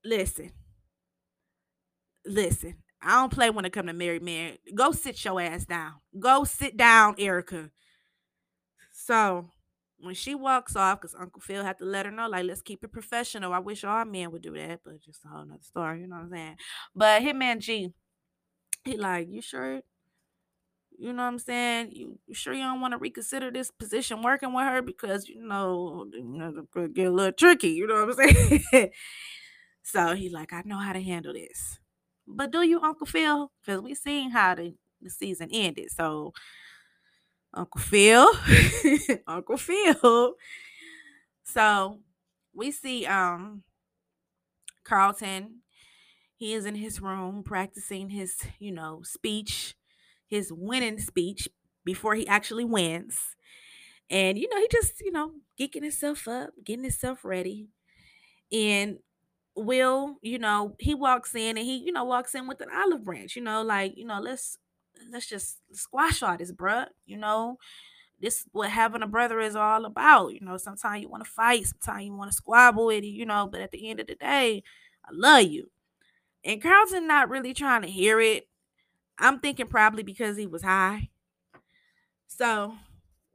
listen, 0.04 0.52
listen. 2.26 2.76
I 3.02 3.12
don't 3.20 3.32
play 3.32 3.50
when 3.52 3.66
it 3.66 3.74
come 3.74 3.88
to 3.88 3.94
married 3.94 4.24
men. 4.24 4.58
Go 4.74 4.92
sit 4.92 5.24
your 5.24 5.40
ass 5.40 5.66
down. 5.66 5.94
Go 6.20 6.44
sit 6.44 6.76
down, 6.76 7.16
Erica. 7.20 7.70
So 8.92 9.50
when 10.00 10.16
she 10.16 10.34
walks 10.34 10.76
off, 10.76 11.02
because 11.02 11.16
Uncle 11.20 11.42
Phil 11.42 11.64
had 11.64 11.78
to 11.80 11.86
let 11.86 12.06
her 12.06 12.12
know, 12.12 12.28
like, 12.28 12.46
let's 12.46 12.62
keep 12.62 12.84
it 12.84 12.92
professional. 12.92 13.54
I 13.54 13.60
wish 13.60 13.84
all 13.84 14.06
men 14.06 14.32
would 14.32 14.42
do 14.42 14.54
that, 14.54 14.80
but 14.84 15.02
just 15.02 15.24
a 15.26 15.28
whole 15.28 15.46
nother 15.46 15.62
story, 15.62 16.02
you 16.02 16.08
know 16.08 16.16
what 16.16 16.24
I'm 16.24 16.32
saying? 16.32 16.56
But 16.96 17.22
Hitman 17.22 17.60
G, 17.60 17.94
he 18.84 18.98
like, 18.98 19.28
you 19.30 19.42
sure? 19.42 19.82
You 20.98 21.12
know 21.12 21.24
what 21.24 21.30
I'm 21.30 21.40
saying? 21.40 21.92
You, 21.92 22.20
you 22.26 22.34
sure 22.34 22.54
you 22.54 22.64
don't 22.64 22.82
want 22.82 22.94
to 22.94 22.98
reconsider 22.98 23.52
this 23.52 23.70
position 23.70 24.24
working 24.24 24.54
with 24.54 24.64
her 24.64 24.82
because 24.82 25.28
you 25.28 25.46
know, 25.46 26.08
you 26.14 26.24
know 26.24 26.88
get 26.88 27.08
a 27.08 27.12
little 27.12 27.34
tricky, 27.34 27.70
you 27.70 27.86
know 27.86 28.06
what 28.06 28.20
I'm 28.20 28.34
saying? 28.72 28.92
so 29.84 30.16
he 30.16 30.30
like, 30.30 30.54
I 30.54 30.62
know 30.66 30.78
how 30.78 30.94
to 30.94 31.02
handle 31.02 31.34
this. 31.34 31.80
But 32.28 32.52
do 32.52 32.62
you, 32.64 32.82
Uncle 32.82 33.08
Phil? 33.08 33.52
Because 33.62 33.82
we've 33.82 33.98
seen 33.98 34.32
how 34.32 34.56
the, 34.56 34.76
the 35.02 35.10
season 35.10 35.50
ended. 35.52 35.92
So 35.92 36.34
Uncle 37.54 37.82
Phil, 37.82 38.28
Uncle 39.28 39.58
Phil. 39.58 40.36
So 41.44 42.00
we 42.54 42.72
see 42.72 43.06
um 43.06 43.64
Carlton. 44.84 45.62
He 46.38 46.54
is 46.54 46.66
in 46.66 46.76
his 46.76 47.02
room 47.02 47.44
practicing 47.44 48.10
his, 48.10 48.38
you 48.60 48.72
know, 48.72 49.02
speech, 49.04 49.76
his 50.28 50.52
winning 50.54 51.00
speech 51.00 51.50
before 51.86 52.16
he 52.16 52.28
actually 52.28 52.66
wins. 52.66 53.20
And 54.10 54.38
you 54.40 54.50
know, 54.50 54.60
he 54.60 54.68
just, 54.72 55.02
you 55.02 55.12
know, 55.12 55.34
geeking 55.60 55.84
himself 55.84 56.28
up, 56.28 56.52
getting 56.64 56.84
himself 56.84 57.26
ready. 57.26 57.70
And 58.52 59.00
Will, 59.56 60.18
you 60.22 60.38
know, 60.38 60.76
he 60.80 60.94
walks 60.94 61.34
in 61.34 61.58
and 61.58 61.66
he, 61.66 61.78
you 61.78 61.92
know, 61.92 62.04
walks 62.04 62.36
in 62.36 62.48
with 62.48 62.62
an 62.62 62.70
olive 62.76 63.04
branch, 63.04 63.36
you 63.36 63.42
know, 63.42 63.62
like, 63.62 63.98
you 63.98 64.06
know, 64.06 64.20
let's 64.20 64.58
let's 65.12 65.28
just 65.28 65.60
squash 65.74 66.22
all 66.22 66.38
this, 66.38 66.52
bruh. 66.52 66.88
You 67.06 67.18
know, 67.18 67.58
this 68.20 68.46
what 68.52 68.70
having 68.70 69.02
a 69.02 69.08
brother 69.08 69.40
is 69.40 69.56
all 69.56 69.86
about. 69.86 70.34
You 70.34 70.42
know, 70.42 70.58
sometimes 70.58 71.02
you 71.02 71.10
want 71.10 71.24
to 71.24 71.30
fight, 71.30 71.68
sometimes 71.68 72.06
you 72.06 72.14
want 72.14 72.32
to 72.32 72.36
squabble 72.36 72.88
with 72.88 73.04
it, 73.04 73.08
you 73.08 73.26
know, 73.26 73.48
but 73.50 73.62
at 73.62 73.72
the 73.72 73.90
end 73.90 74.00
of 74.00 74.08
the 74.08 74.16
day, 74.16 74.64
I 75.06 75.10
love 75.14 75.44
you. 75.44 75.70
And 76.44 76.62
Carlton 76.62 77.08
not 77.08 77.30
really 77.30 77.54
trying 77.54 77.82
to 77.82 77.88
hear 77.88 78.20
it. 78.20 78.48
I'm 79.18 79.40
thinking 79.40 79.68
probably 79.68 80.04
because 80.04 80.38
he 80.38 80.46
was 80.48 80.64
high. 80.64 81.10
So 82.28 82.76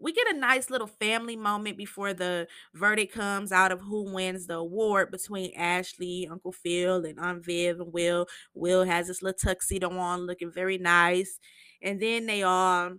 we 0.00 0.12
get 0.12 0.34
a 0.34 0.38
nice 0.38 0.70
little 0.70 0.86
family 0.86 1.36
moment 1.36 1.76
before 1.76 2.14
the 2.14 2.48
verdict 2.74 3.12
comes 3.12 3.52
out 3.52 3.70
of 3.70 3.80
who 3.82 4.12
wins 4.12 4.46
the 4.46 4.56
award 4.56 5.10
between 5.10 5.52
Ashley, 5.54 6.26
Uncle 6.30 6.52
Phil, 6.52 7.04
and 7.04 7.20
Aunt 7.20 7.44
Viv 7.44 7.80
and 7.80 7.92
Will. 7.92 8.26
Will 8.54 8.84
has 8.84 9.08
this 9.08 9.22
little 9.22 9.38
tuxedo 9.38 9.90
on, 9.90 10.26
looking 10.26 10.50
very 10.50 10.78
nice. 10.78 11.38
And 11.82 12.00
then 12.00 12.26
they 12.26 12.42
all 12.42 12.92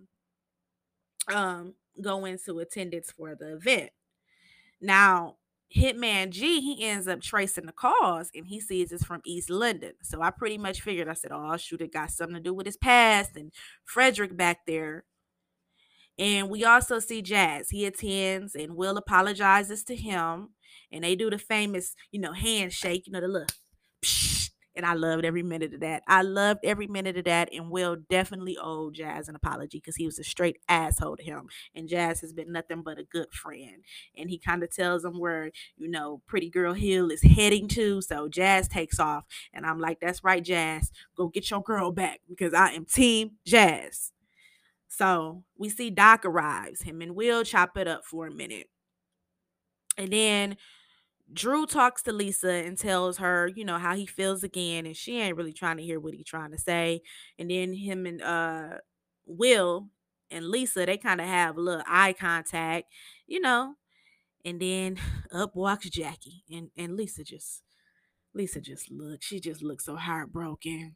um 1.32 1.74
go 2.02 2.26
into 2.26 2.60
attendance 2.60 3.12
for 3.12 3.36
the 3.36 3.56
event. 3.56 3.92
Now, 4.80 5.38
Hitman 5.76 6.32
G, 6.32 6.60
he 6.60 6.86
ends 6.86 7.08
up 7.08 7.22
tracing 7.22 7.66
the 7.66 7.72
cause 7.72 8.30
and 8.36 8.46
he 8.48 8.60
sees 8.60 8.92
it's 8.92 9.06
from 9.06 9.22
East 9.26 9.50
London. 9.50 9.94
So 10.02 10.22
I 10.22 10.32
pretty 10.32 10.58
much 10.58 10.82
figured, 10.82 11.08
I 11.08 11.14
said, 11.14 11.32
oh, 11.34 11.56
shoot, 11.58 11.82
it 11.82 11.94
got 11.94 12.12
something 12.12 12.36
to 12.36 12.42
do 12.42 12.54
with 12.54 12.66
his 12.66 12.78
past 12.78 13.38
and 13.38 13.54
Frederick 13.86 14.36
back 14.36 14.66
there 14.68 15.06
and 16.22 16.52
we 16.52 16.64
also 16.64 17.00
see 17.00 17.24
Jazz. 17.24 17.72
He 17.72 17.84
attends 17.88 18.54
and 18.54 18.76
Will 18.76 18.96
apologizes 18.96 19.84
to 19.86 19.96
him. 19.96 20.50
And 20.92 21.04
they 21.04 21.16
do 21.16 21.32
the 21.32 21.40
famous, 21.40 21.96
you 22.12 22.22
know, 22.22 22.32
handshake, 22.32 23.08
you 23.08 23.14
know, 23.14 23.22
the 23.22 23.28
look. 23.28 23.50
And 24.76 24.86
I 24.86 24.94
loved 24.94 25.26
every 25.26 25.42
minute 25.42 25.74
of 25.74 25.80
that. 25.80 26.04
I 26.08 26.22
loved 26.22 26.60
every 26.64 26.86
minute 26.86 27.18
of 27.18 27.24
that. 27.26 27.50
And 27.52 27.72
Will 27.72 27.98
definitely 28.08 28.56
owed 28.62 28.94
Jazz 28.94 29.30
an 29.30 29.36
apology 29.36 29.80
because 29.80 29.96
he 29.96 30.06
was 30.06 30.20
a 30.20 30.24
straight 30.24 30.58
asshole 30.70 31.18
to 31.18 31.24
him. 31.24 31.48
And 31.74 31.90
Jazz 31.90 32.22
has 32.22 32.34
been 32.34 32.52
nothing 32.52 32.84
but 32.84 33.00
a 33.00 33.04
good 33.04 33.34
friend. 33.34 33.84
And 34.16 34.30
he 34.30 34.38
kind 34.38 34.62
of 34.62 34.72
tells 34.72 35.04
him 35.04 35.20
where, 35.20 35.50
you 35.76 35.90
know, 35.90 36.22
Pretty 36.28 36.52
Girl 36.52 36.74
Hill 36.74 37.10
is 37.10 37.24
heading 37.24 37.68
to. 37.70 38.00
So 38.00 38.30
Jazz 38.30 38.68
takes 38.68 39.00
off. 39.00 39.26
And 39.54 39.66
I'm 39.66 39.80
like, 39.80 40.00
that's 40.00 40.24
right, 40.24 40.44
Jazz. 40.44 40.92
Go 41.18 41.30
get 41.30 41.50
your 41.50 41.64
girl 41.64 41.92
back 41.92 42.20
because 42.30 42.54
I 42.54 42.74
am 42.74 42.86
Team 42.86 43.38
Jazz. 43.44 44.12
So 44.92 45.46
we 45.58 45.70
see 45.70 45.90
Doc 45.90 46.26
arrives. 46.26 46.82
Him 46.82 47.02
and 47.02 47.16
Will 47.16 47.46
chop 47.46 47.78
it 47.78 47.88
up 47.88 48.04
for 48.06 48.28
a 48.28 48.32
minute. 48.32 48.68
And 49.98 50.12
then 50.12 50.58
Drew 51.34 51.66
talks 51.66 52.04
to 52.04 52.14
Lisa 52.14 52.52
and 52.52 52.78
tells 52.78 53.18
her, 53.20 53.48
you 53.56 53.66
know, 53.66 53.78
how 53.78 53.96
he 53.96 54.06
feels 54.06 54.44
again. 54.44 54.86
And 54.86 54.96
she 54.96 55.20
ain't 55.20 55.38
really 55.38 55.54
trying 55.54 55.78
to 55.78 55.84
hear 55.84 56.00
what 56.00 56.14
he's 56.14 56.26
trying 56.26 56.52
to 56.52 56.58
say. 56.58 57.02
And 57.40 57.50
then 57.50 57.74
him 57.74 58.06
and 58.06 58.22
uh 58.22 58.78
Will 59.26 59.90
and 60.30 60.48
Lisa, 60.50 60.86
they 60.86 60.98
kind 60.98 61.22
of 61.22 61.28
have 61.28 61.58
a 61.58 61.62
little 61.62 61.84
eye 61.88 62.14
contact, 62.14 62.92
you 63.28 63.40
know. 63.40 63.76
And 64.46 64.60
then 64.62 64.98
up 65.32 65.56
walks 65.56 65.90
Jackie. 65.90 66.44
And, 66.52 66.70
and 66.78 66.98
Lisa 66.98 67.24
just 67.24 67.64
Lisa 68.34 68.62
just 68.62 68.92
looked, 68.92 69.24
she 69.24 69.40
just 69.40 69.64
looked 69.64 69.84
so 69.84 69.96
heartbroken. 69.96 70.96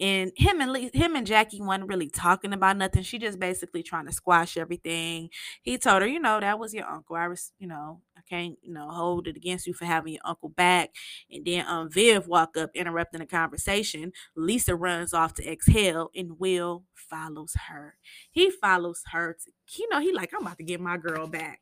And 0.00 0.32
him 0.36 0.60
and 0.60 0.72
Le- 0.72 0.90
him 0.92 1.16
and 1.16 1.26
Jackie 1.26 1.60
wasn't 1.60 1.88
really 1.88 2.08
talking 2.08 2.54
about 2.54 2.78
nothing. 2.78 3.02
She 3.02 3.18
just 3.18 3.38
basically 3.38 3.82
trying 3.82 4.06
to 4.06 4.12
squash 4.12 4.56
everything. 4.56 5.28
He 5.62 5.76
told 5.76 6.00
her, 6.00 6.08
you 6.08 6.18
know, 6.18 6.40
that 6.40 6.58
was 6.58 6.72
your 6.72 6.86
uncle. 6.86 7.16
I 7.16 7.28
was, 7.28 7.52
you 7.58 7.66
know, 7.66 8.00
I 8.16 8.20
can't, 8.28 8.56
you 8.62 8.72
know, 8.72 8.88
hold 8.88 9.28
it 9.28 9.36
against 9.36 9.66
you 9.66 9.74
for 9.74 9.84
having 9.84 10.14
your 10.14 10.22
uncle 10.24 10.48
back. 10.48 10.90
And 11.30 11.44
then 11.44 11.66
um 11.68 11.90
Viv 11.90 12.26
walk 12.26 12.56
up, 12.56 12.70
interrupting 12.74 13.20
the 13.20 13.26
conversation. 13.26 14.12
Lisa 14.34 14.74
runs 14.74 15.12
off 15.12 15.34
to 15.34 15.50
exhale, 15.50 16.10
and 16.16 16.38
Will 16.38 16.84
follows 16.94 17.54
her. 17.68 17.96
He 18.30 18.50
follows 18.50 19.02
her 19.12 19.36
to, 19.44 19.78
you 19.78 19.88
know, 19.90 20.00
he 20.00 20.12
like, 20.12 20.32
I'm 20.34 20.46
about 20.46 20.56
to 20.58 20.64
get 20.64 20.80
my 20.80 20.96
girl 20.96 21.26
back. 21.26 21.60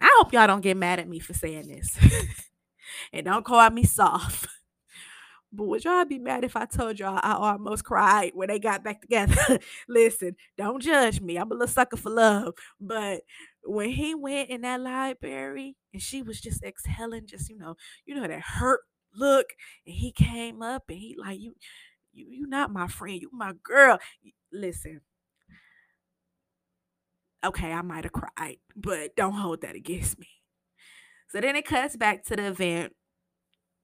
I 0.00 0.14
hope 0.18 0.32
y'all 0.32 0.46
don't 0.46 0.60
get 0.60 0.76
mad 0.76 1.00
at 1.00 1.08
me 1.08 1.18
for 1.18 1.32
saying 1.34 1.68
this. 1.68 1.98
and 3.12 3.24
don't 3.24 3.44
call 3.44 3.68
me 3.70 3.84
soft. 3.84 4.46
But 5.56 5.64
would 5.66 5.84
y'all 5.84 6.04
be 6.04 6.18
mad 6.18 6.44
if 6.44 6.56
I 6.56 6.66
told 6.66 6.98
y'all 6.98 7.20
I 7.22 7.32
almost 7.34 7.84
cried 7.84 8.32
when 8.34 8.48
they 8.48 8.58
got 8.58 8.84
back 8.84 9.00
together? 9.00 9.58
Listen, 9.88 10.36
don't 10.58 10.82
judge 10.82 11.20
me. 11.20 11.36
I'm 11.36 11.50
a 11.50 11.54
little 11.54 11.66
sucker 11.68 11.96
for 11.96 12.10
love. 12.10 12.54
But 12.80 13.22
when 13.64 13.90
he 13.90 14.14
went 14.14 14.50
in 14.50 14.62
that 14.62 14.80
library 14.80 15.76
and 15.92 16.02
she 16.02 16.22
was 16.22 16.40
just 16.40 16.62
exhaling, 16.62 17.26
just 17.26 17.48
you 17.48 17.58
know, 17.58 17.76
you 18.04 18.14
know 18.14 18.26
that 18.26 18.40
hurt 18.40 18.80
look, 19.14 19.46
and 19.86 19.94
he 19.96 20.12
came 20.12 20.62
up 20.62 20.84
and 20.88 20.98
he 20.98 21.16
like 21.18 21.40
you, 21.40 21.54
you, 22.12 22.26
you 22.28 22.46
not 22.46 22.72
my 22.72 22.88
friend, 22.88 23.20
you 23.22 23.30
my 23.32 23.52
girl. 23.62 23.98
Listen, 24.52 25.00
okay, 27.44 27.72
I 27.72 27.82
might 27.82 28.04
have 28.04 28.12
cried, 28.12 28.58
but 28.74 29.16
don't 29.16 29.34
hold 29.34 29.62
that 29.62 29.76
against 29.76 30.18
me. 30.18 30.28
So 31.28 31.40
then 31.40 31.56
it 31.56 31.64
cuts 31.66 31.96
back 31.96 32.24
to 32.26 32.36
the 32.36 32.46
event. 32.46 32.92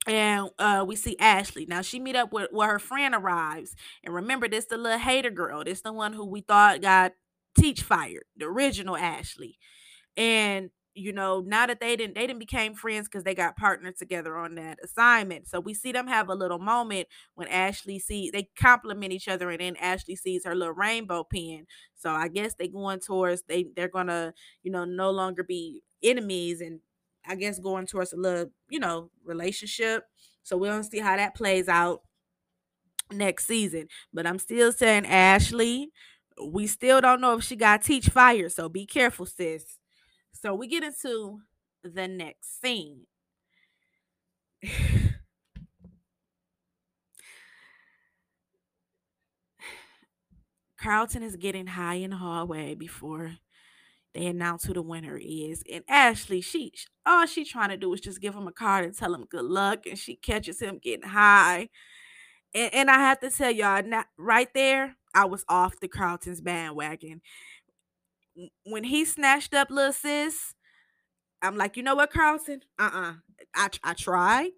And 0.06 0.50
uh, 0.58 0.84
we 0.86 0.96
see 0.96 1.16
Ashley. 1.20 1.64
Now 1.66 1.80
she 1.82 2.00
meet 2.00 2.16
up 2.16 2.32
with 2.32 2.48
where 2.50 2.68
her 2.68 2.78
friend 2.80 3.14
arrives. 3.14 3.76
And 4.02 4.12
remember, 4.14 4.48
this 4.48 4.64
the 4.64 4.76
little 4.76 4.98
hater 4.98 5.30
girl. 5.30 5.62
This 5.64 5.80
the 5.82 5.92
one 5.92 6.12
who 6.12 6.24
we 6.26 6.40
thought 6.40 6.82
got 6.82 7.12
teach 7.56 7.82
fired, 7.82 8.24
the 8.36 8.46
original 8.46 8.96
Ashley. 8.96 9.58
And 10.16 10.70
you 10.94 11.12
know, 11.12 11.40
now 11.46 11.66
that 11.66 11.80
they 11.80 11.96
didn't 11.96 12.14
they 12.16 12.26
didn't 12.26 12.40
became 12.40 12.74
friends 12.74 13.08
because 13.08 13.24
they 13.24 13.34
got 13.34 13.56
partnered 13.56 13.96
together 13.98 14.36
on 14.36 14.56
that 14.56 14.78
assignment. 14.84 15.48
So 15.48 15.60
we 15.60 15.74
see 15.74 15.92
them 15.92 16.08
have 16.08 16.28
a 16.28 16.34
little 16.34 16.58
moment 16.58 17.08
when 17.34 17.48
Ashley 17.48 17.98
see 17.98 18.30
they 18.30 18.48
compliment 18.58 19.12
each 19.12 19.28
other 19.28 19.50
and 19.50 19.60
then 19.60 19.76
Ashley 19.76 20.16
sees 20.16 20.44
her 20.44 20.54
little 20.54 20.74
rainbow 20.74 21.24
pen. 21.24 21.66
So 21.96 22.10
I 22.10 22.28
guess 22.28 22.54
they 22.56 22.68
going 22.68 23.00
towards 23.00 23.42
they 23.48 23.66
they're 23.76 23.88
gonna, 23.88 24.34
you 24.62 24.72
know, 24.72 24.84
no 24.84 25.10
longer 25.10 25.44
be 25.44 25.82
enemies 26.02 26.60
and 26.60 26.80
I 27.26 27.36
guess 27.36 27.58
going 27.58 27.86
towards 27.86 28.12
a 28.12 28.16
little, 28.16 28.50
you 28.68 28.78
know, 28.80 29.10
relationship. 29.24 30.04
So 30.42 30.56
we'll 30.56 30.82
see 30.82 30.98
how 30.98 31.16
that 31.16 31.34
plays 31.34 31.68
out 31.68 32.02
next 33.12 33.46
season. 33.46 33.88
But 34.12 34.26
I'm 34.26 34.38
still 34.38 34.72
saying 34.72 35.06
Ashley, 35.06 35.90
we 36.42 36.66
still 36.66 37.00
don't 37.00 37.20
know 37.20 37.36
if 37.36 37.44
she 37.44 37.56
got 37.56 37.82
teach 37.82 38.08
fire. 38.08 38.48
So 38.48 38.68
be 38.68 38.86
careful, 38.86 39.26
sis. 39.26 39.78
So 40.32 40.54
we 40.54 40.66
get 40.66 40.82
into 40.82 41.40
the 41.84 42.08
next 42.08 42.60
scene. 42.60 43.06
Carlton 50.80 51.22
is 51.22 51.36
getting 51.36 51.68
high 51.68 51.94
in 51.94 52.10
the 52.10 52.16
hallway 52.16 52.74
before 52.74 53.36
they 54.14 54.26
announce 54.26 54.64
who 54.64 54.74
the 54.74 54.82
winner 54.82 55.18
is. 55.20 55.62
And 55.72 55.84
Ashley, 55.88 56.40
she 56.40 56.72
all 57.06 57.26
she 57.26 57.44
trying 57.44 57.70
to 57.70 57.76
do 57.76 57.92
is 57.94 58.00
just 58.00 58.20
give 58.20 58.34
him 58.34 58.46
a 58.46 58.52
card 58.52 58.84
and 58.84 58.96
tell 58.96 59.14
him 59.14 59.26
good 59.30 59.44
luck. 59.44 59.86
And 59.86 59.98
she 59.98 60.16
catches 60.16 60.60
him 60.60 60.78
getting 60.82 61.08
high. 61.08 61.68
And, 62.54 62.74
and 62.74 62.90
I 62.90 62.98
have 62.98 63.20
to 63.20 63.30
tell 63.30 63.50
y'all, 63.50 63.82
not, 63.82 64.06
right 64.18 64.48
there, 64.54 64.96
I 65.14 65.24
was 65.24 65.44
off 65.48 65.80
the 65.80 65.88
Carlton's 65.88 66.40
bandwagon. 66.40 67.22
When 68.64 68.84
he 68.84 69.04
snatched 69.04 69.54
up 69.54 69.70
little 69.70 69.92
sis, 69.92 70.54
I'm 71.42 71.56
like, 71.56 71.76
you 71.76 71.82
know 71.82 71.94
what, 71.94 72.12
Carlton? 72.12 72.60
Uh-uh. 72.78 73.14
I 73.54 73.68
I 73.82 73.94
tried. 73.94 74.50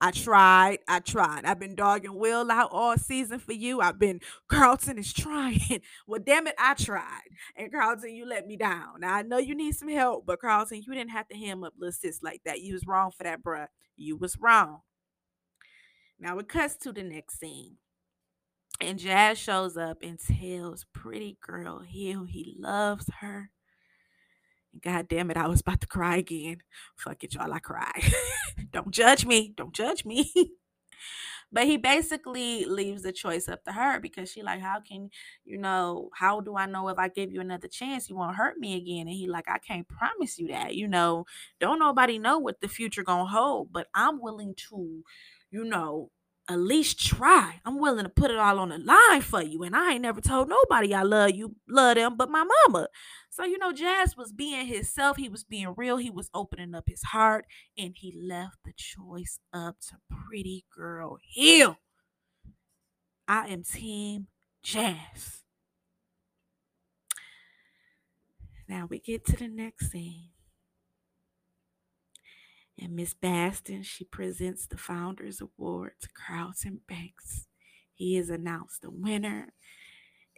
I 0.00 0.10
tried. 0.12 0.78
I 0.88 1.00
tried. 1.00 1.44
I've 1.44 1.60
been 1.60 1.74
dogging 1.74 2.14
Will 2.14 2.50
out 2.50 2.70
all 2.72 2.96
season 2.96 3.38
for 3.38 3.52
you. 3.52 3.80
I've 3.80 3.98
been 3.98 4.20
Carlton 4.48 4.98
is 4.98 5.12
trying. 5.12 5.82
well, 6.06 6.20
damn 6.24 6.46
it, 6.46 6.54
I 6.58 6.74
tried. 6.74 7.28
And 7.54 7.70
Carlton, 7.70 8.14
you 8.14 8.26
let 8.26 8.46
me 8.46 8.56
down. 8.56 9.00
Now 9.00 9.14
I 9.14 9.22
know 9.22 9.38
you 9.38 9.54
need 9.54 9.74
some 9.74 9.88
help, 9.88 10.24
but 10.24 10.40
Carlton, 10.40 10.82
you 10.82 10.94
didn't 10.94 11.10
have 11.10 11.28
to 11.28 11.36
ham 11.36 11.64
up 11.64 11.74
little 11.78 11.92
sis 11.92 12.22
like 12.22 12.40
that. 12.44 12.60
You 12.60 12.74
was 12.74 12.86
wrong 12.86 13.10
for 13.16 13.24
that, 13.24 13.42
bruh. 13.42 13.66
You 13.96 14.16
was 14.16 14.38
wrong. 14.40 14.80
Now 16.18 16.38
it 16.38 16.48
cuts 16.48 16.76
to 16.76 16.92
the 16.92 17.02
next 17.02 17.38
scene. 17.38 17.76
And 18.80 18.98
Jazz 18.98 19.36
shows 19.36 19.76
up 19.76 19.98
and 20.02 20.18
tells 20.18 20.86
pretty 20.94 21.36
girl 21.42 21.80
Hill 21.80 22.24
he 22.24 22.56
loves 22.58 23.10
her. 23.20 23.50
God 24.82 25.08
damn 25.08 25.30
it, 25.30 25.36
I 25.36 25.48
was 25.48 25.60
about 25.60 25.80
to 25.80 25.86
cry 25.86 26.16
again. 26.16 26.58
Fuck 26.96 27.24
it, 27.24 27.34
y'all, 27.34 27.52
I 27.52 27.58
cry. 27.58 28.12
Don't 28.72 28.90
judge 28.92 29.26
me. 29.26 29.52
Don't 29.56 29.74
judge 29.74 30.04
me. 30.04 30.32
but 31.52 31.64
he 31.64 31.76
basically 31.76 32.64
leaves 32.64 33.02
the 33.02 33.12
choice 33.12 33.48
up 33.48 33.64
to 33.64 33.72
her 33.72 33.98
because 34.00 34.30
she 34.30 34.42
like, 34.42 34.60
how 34.60 34.80
can 34.80 35.10
you 35.44 35.58
know, 35.58 36.10
how 36.14 36.40
do 36.40 36.56
I 36.56 36.66
know 36.66 36.88
if 36.88 36.98
I 36.98 37.08
give 37.08 37.32
you 37.32 37.40
another 37.40 37.68
chance 37.68 38.08
you 38.08 38.16
won't 38.16 38.36
hurt 38.36 38.58
me 38.58 38.76
again? 38.76 39.08
And 39.08 39.16
he 39.16 39.26
like, 39.26 39.48
I 39.48 39.58
can't 39.58 39.88
promise 39.88 40.38
you 40.38 40.48
that. 40.48 40.76
You 40.76 40.86
know, 40.86 41.24
don't 41.58 41.78
nobody 41.80 42.18
know 42.18 42.38
what 42.38 42.60
the 42.60 42.68
future 42.68 43.02
gonna 43.02 43.26
hold, 43.26 43.72
but 43.72 43.88
I'm 43.94 44.20
willing 44.20 44.54
to, 44.68 45.02
you 45.50 45.64
know, 45.64 46.10
at 46.50 46.58
least 46.58 46.98
try. 46.98 47.60
I'm 47.64 47.78
willing 47.78 48.02
to 48.02 48.10
put 48.10 48.32
it 48.32 48.36
all 48.36 48.58
on 48.58 48.70
the 48.70 48.78
line 48.78 49.20
for 49.20 49.40
you. 49.40 49.62
And 49.62 49.76
I 49.76 49.92
ain't 49.92 50.02
never 50.02 50.20
told 50.20 50.48
nobody 50.48 50.92
I 50.92 51.02
love 51.02 51.30
you, 51.30 51.54
love 51.68 51.94
them, 51.94 52.16
but 52.16 52.28
my 52.28 52.44
mama. 52.66 52.88
So, 53.30 53.44
you 53.44 53.56
know, 53.56 53.72
Jazz 53.72 54.16
was 54.16 54.32
being 54.32 54.66
himself. 54.66 55.16
He 55.16 55.28
was 55.28 55.44
being 55.44 55.74
real. 55.76 55.98
He 55.98 56.10
was 56.10 56.28
opening 56.34 56.74
up 56.74 56.84
his 56.88 57.04
heart. 57.04 57.46
And 57.78 57.94
he 57.96 58.12
left 58.20 58.56
the 58.64 58.72
choice 58.76 59.38
up 59.52 59.76
to 59.88 59.98
pretty 60.10 60.64
girl 60.76 61.18
Hill. 61.34 61.76
I 63.28 63.46
am 63.46 63.62
team 63.62 64.26
Jazz. 64.60 65.44
Now 68.68 68.86
we 68.90 68.98
get 68.98 69.24
to 69.26 69.36
the 69.36 69.48
next 69.48 69.92
scene. 69.92 70.30
And 72.82 72.96
Miss 72.96 73.12
Baston, 73.12 73.82
she 73.82 74.04
presents 74.04 74.66
the 74.66 74.78
Founders 74.78 75.42
Award 75.42 75.92
to 76.00 76.08
Carlton 76.26 76.80
Banks. 76.88 77.46
He 77.92 78.16
is 78.16 78.30
announced 78.30 78.80
the 78.80 78.90
winner. 78.90 79.52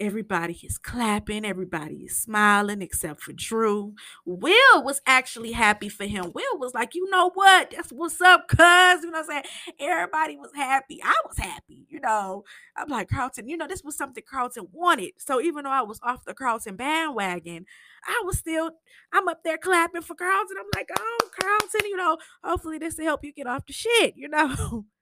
Everybody 0.00 0.58
is 0.64 0.78
clapping, 0.78 1.44
everybody 1.44 1.96
is 1.98 2.16
smiling 2.16 2.82
except 2.82 3.20
for 3.20 3.32
Drew. 3.32 3.94
Will 4.24 4.82
was 4.82 5.00
actually 5.06 5.52
happy 5.52 5.88
for 5.88 6.04
him. 6.04 6.32
Will 6.34 6.58
was 6.58 6.74
like, 6.74 6.96
you 6.96 7.08
know 7.10 7.30
what? 7.34 7.70
That's 7.70 7.92
what's 7.92 8.20
up, 8.20 8.48
cuz. 8.48 8.58
You 8.58 9.12
know 9.12 9.20
what 9.20 9.20
I'm 9.20 9.24
saying? 9.26 9.42
Everybody 9.78 10.36
was 10.36 10.50
happy. 10.56 11.00
I 11.04 11.14
was 11.24 11.38
happy, 11.38 11.86
know. 12.02 12.44
I'm 12.76 12.88
like, 12.88 13.08
Carlton, 13.08 13.48
you 13.48 13.56
know, 13.56 13.66
this 13.66 13.82
was 13.82 13.96
something 13.96 14.24
Carlton 14.28 14.68
wanted. 14.72 15.12
So 15.18 15.40
even 15.40 15.64
though 15.64 15.70
I 15.70 15.82
was 15.82 16.00
off 16.02 16.24
the 16.24 16.34
Carlton 16.34 16.76
bandwagon, 16.76 17.66
I 18.06 18.22
was 18.24 18.38
still, 18.38 18.72
I'm 19.12 19.28
up 19.28 19.42
there 19.44 19.58
clapping 19.58 20.02
for 20.02 20.14
Carlton. 20.14 20.56
I'm 20.58 20.66
like, 20.74 20.90
oh, 20.98 21.18
Carlton, 21.40 21.88
you 21.88 21.96
know, 21.96 22.18
hopefully 22.44 22.78
this 22.78 22.96
will 22.98 23.04
help 23.04 23.24
you 23.24 23.32
get 23.32 23.46
off 23.46 23.66
the 23.66 23.72
shit, 23.72 24.14
you 24.16 24.28
know. 24.28 24.86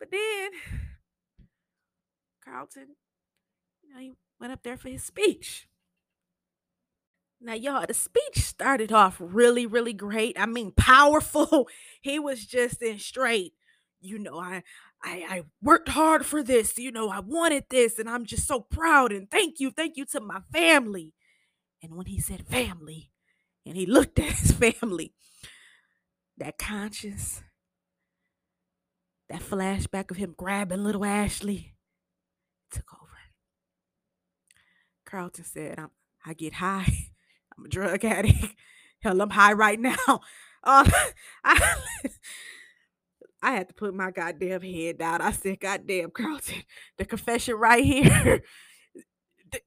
But 0.00 0.12
then 0.12 0.50
Carlton 2.44 2.94
you 3.82 3.94
know, 3.94 4.00
he 4.00 4.12
went 4.40 4.52
up 4.52 4.62
there 4.62 4.76
for 4.76 4.88
his 4.88 5.04
speech. 5.04 5.66
Now, 7.40 7.54
y'all, 7.54 7.86
the 7.86 7.94
speech 7.94 8.38
started 8.38 8.92
off 8.92 9.16
really, 9.20 9.64
really 9.64 9.92
great. 9.92 10.38
I 10.38 10.46
mean, 10.46 10.72
powerful. 10.72 11.68
He 12.00 12.18
was 12.18 12.46
just 12.46 12.80
in 12.80 12.98
straight, 12.98 13.54
you 14.00 14.18
know, 14.18 14.38
I 14.38 14.62
I, 15.02 15.24
I 15.28 15.42
worked 15.62 15.90
hard 15.90 16.26
for 16.26 16.42
this, 16.42 16.78
you 16.78 16.90
know, 16.90 17.08
I 17.08 17.20
wanted 17.20 17.64
this, 17.70 17.98
and 17.98 18.08
I'm 18.08 18.24
just 18.24 18.46
so 18.46 18.60
proud. 18.60 19.12
And 19.12 19.30
thank 19.30 19.60
you, 19.60 19.70
thank 19.70 19.96
you 19.96 20.04
to 20.06 20.20
my 20.20 20.40
family. 20.52 21.14
And 21.82 21.94
when 21.96 22.06
he 22.06 22.20
said 22.20 22.46
family, 22.46 23.10
and 23.64 23.76
he 23.76 23.86
looked 23.86 24.18
at 24.18 24.32
his 24.32 24.52
family, 24.52 25.12
that 26.36 26.58
conscience, 26.58 27.42
that 29.28 29.42
flashback 29.42 30.10
of 30.10 30.16
him 30.16 30.34
grabbing 30.36 30.82
little 30.82 31.04
Ashley 31.04 31.74
took 32.72 32.92
over. 32.94 33.08
Carlton 35.04 35.44
said, 35.44 35.78
I'm, 35.78 35.90
I 36.24 36.34
get 36.34 36.54
high. 36.54 37.10
I'm 37.56 37.64
a 37.64 37.68
drug 37.68 38.04
addict. 38.04 38.54
Hell, 39.00 39.20
I'm 39.20 39.30
high 39.30 39.52
right 39.52 39.78
now. 39.78 40.20
Uh, 40.64 40.90
I, 41.44 41.74
I 43.42 43.52
had 43.52 43.68
to 43.68 43.74
put 43.74 43.94
my 43.94 44.10
goddamn 44.10 44.62
head 44.62 44.98
down. 44.98 45.20
I 45.20 45.32
said, 45.32 45.60
goddamn, 45.60 46.10
Carlton, 46.10 46.62
the 46.98 47.04
confession 47.04 47.54
right 47.54 47.84
here. 47.84 48.42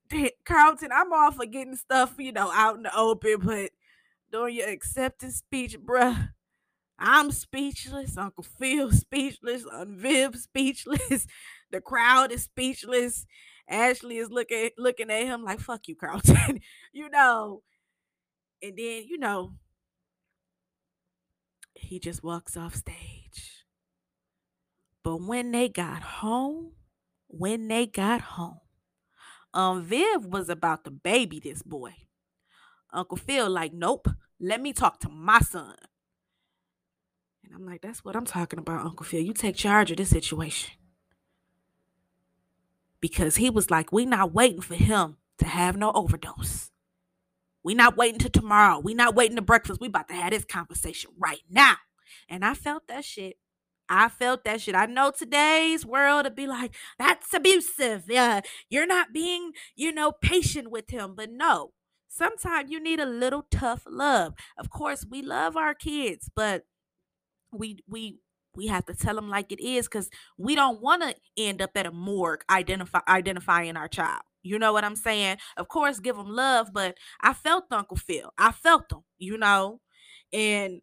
Carlton, 0.46 0.92
I'm 0.94 1.12
all 1.14 1.32
for 1.32 1.46
getting 1.46 1.76
stuff, 1.76 2.16
you 2.20 2.32
know, 2.32 2.52
out 2.52 2.76
in 2.76 2.84
the 2.84 2.96
open, 2.96 3.38
but 3.44 3.72
during 4.32 4.56
your 4.56 4.70
acceptance 4.70 5.38
speech, 5.38 5.80
bruh, 5.80 6.30
I'm 7.00 7.32
speechless. 7.32 8.16
Uncle 8.18 8.44
Phil 8.44 8.92
speechless. 8.92 9.66
Aunt 9.74 9.98
Viv 9.98 10.36
speechless. 10.36 11.28
The 11.72 11.80
crowd 11.80 12.34
is 12.34 12.44
speechless. 12.44 13.26
Ashley 13.66 14.18
is 14.18 14.30
looking 14.30 14.72
looking 14.78 15.10
at 15.10 15.24
him 15.24 15.46
like 15.46 15.62
"fuck 15.62 15.88
you, 15.88 15.96
Carlton," 15.96 16.60
you 16.92 17.10
know. 17.10 17.62
And 18.62 18.78
then 18.78 19.06
you 19.08 19.18
know, 19.18 19.54
he 21.74 21.98
just 21.98 22.24
walks 22.26 22.58
off 22.58 22.76
stage. 22.76 23.21
But 25.04 25.18
when 25.22 25.52
they 25.52 25.70
got 25.70 26.02
home, 26.02 26.74
when 27.28 27.68
they 27.68 27.88
got 27.88 28.22
home, 28.22 28.60
um, 29.54 29.84
Viv 29.84 30.26
was 30.26 30.50
about 30.50 30.84
to 30.86 30.92
baby 30.92 31.40
this 31.40 31.62
boy. 31.62 31.94
Uncle 32.94 33.18
Phil 33.18 33.50
like, 33.50 33.74
nope, 33.74 34.08
let 34.40 34.62
me 34.62 34.74
talk 34.74 35.00
to 35.00 35.10
my 35.10 35.40
son. 35.40 35.76
And 37.44 37.54
I'm 37.56 37.66
like, 37.66 37.82
that's 37.82 38.04
what 38.06 38.16
I'm 38.16 38.26
talking 38.26 38.60
about, 38.60 38.86
Uncle 38.86 39.06
Phil. 39.06 39.22
You 39.22 39.34
take 39.34 39.56
charge 39.56 39.92
of 39.92 39.98
this 39.98 40.10
situation. 40.10 40.72
Because 43.00 43.38
he 43.38 43.50
was 43.50 43.72
like, 43.72 43.92
we 43.92 44.06
not 44.06 44.34
waiting 44.34 44.62
for 44.62 44.76
him 44.76 45.18
to 45.40 45.46
have 45.46 45.76
no 45.76 45.92
overdose. 45.94 46.72
We 47.64 47.74
not 47.74 47.98
waiting 47.98 48.20
till 48.20 48.30
tomorrow. 48.30 48.80
We 48.80 48.94
not 48.94 49.16
waiting 49.16 49.36
to 49.36 49.42
breakfast. 49.42 49.82
We 49.82 49.88
about 49.88 50.08
to 50.10 50.14
have 50.14 50.32
this 50.32 50.46
conversation 50.46 51.12
right 51.18 51.42
now. 51.50 51.76
And 52.30 52.46
I 52.46 52.54
felt 52.54 52.88
that 52.88 53.04
shit. 53.06 53.38
I 53.92 54.10
felt 54.10 54.46
that 54.46 54.62
shit. 54.62 54.76
I 54.76 54.86
know 54.86 55.12
today's 55.12 55.86
world 55.86 56.26
to 56.26 56.32
be 56.32 56.48
like, 56.48 56.74
that's 56.98 57.34
abusive. 57.34 58.06
Yeah, 58.08 58.42
you're 58.70 58.88
not 58.88 59.14
being, 59.14 59.52
you 59.76 59.92
know, 59.92 60.14
patient 60.14 60.72
with 60.72 60.90
him. 60.92 61.14
But 61.16 61.32
no, 61.32 61.74
sometimes 62.08 62.72
you 62.72 62.80
need 62.80 63.00
a 63.02 63.06
little 63.06 63.46
tough 63.52 63.84
love. 63.88 64.34
Of 64.58 64.70
course, 64.70 65.06
we 65.10 65.22
love 65.22 65.58
our 65.58 65.74
kids, 65.74 66.30
but 66.36 66.64
we 67.52 67.80
we 67.88 68.20
we 68.56 68.68
have 68.68 68.86
to 68.86 68.94
tell 68.94 69.16
them 69.16 69.30
like 69.30 69.52
it 69.52 69.62
is 69.62 69.88
because 69.88 70.10
we 70.38 70.56
don't 70.56 70.82
want 70.82 71.02
to 71.04 71.16
end 71.38 71.62
up 71.62 71.72
at 71.76 71.86
a 71.86 71.92
morgue 71.92 72.44
identify 72.50 73.02
identifying 73.08 73.78
our 73.78 73.88
child. 73.88 74.22
You 74.44 74.58
know 74.60 74.74
what 74.74 74.84
I'm 74.84 74.96
saying? 74.96 75.38
Of 75.58 75.68
course, 75.68 76.00
give 76.00 76.16
them 76.18 76.30
love, 76.30 76.70
but 76.74 76.98
I 77.22 77.34
felt 77.34 77.66
Uncle 77.72 77.98
Phil. 77.98 78.32
I 78.38 78.52
felt 78.52 78.90
them, 78.90 79.04
you 79.20 79.38
know, 79.38 79.80
and 80.34 80.82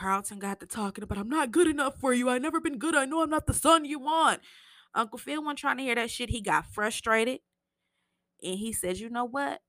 Carlton 0.00 0.38
got 0.38 0.60
to 0.60 0.66
talking 0.66 1.04
about 1.04 1.18
I'm 1.18 1.28
not 1.28 1.52
good 1.52 1.66
enough 1.66 2.00
for 2.00 2.14
you. 2.14 2.30
I 2.30 2.38
never 2.38 2.58
been 2.58 2.78
good. 2.78 2.96
I 2.96 3.04
know 3.04 3.22
I'm 3.22 3.28
not 3.28 3.46
the 3.46 3.52
son 3.52 3.84
you 3.84 3.98
want. 3.98 4.40
Uncle 4.94 5.18
Phil 5.18 5.42
wasn't 5.42 5.58
trying 5.58 5.76
to 5.76 5.82
hear 5.82 5.94
that 5.94 6.10
shit. 6.10 6.30
He 6.30 6.40
got 6.40 6.64
frustrated, 6.64 7.40
and 8.42 8.58
he 8.58 8.72
says, 8.72 8.98
"You 8.98 9.10
know 9.10 9.26
what? 9.26 9.60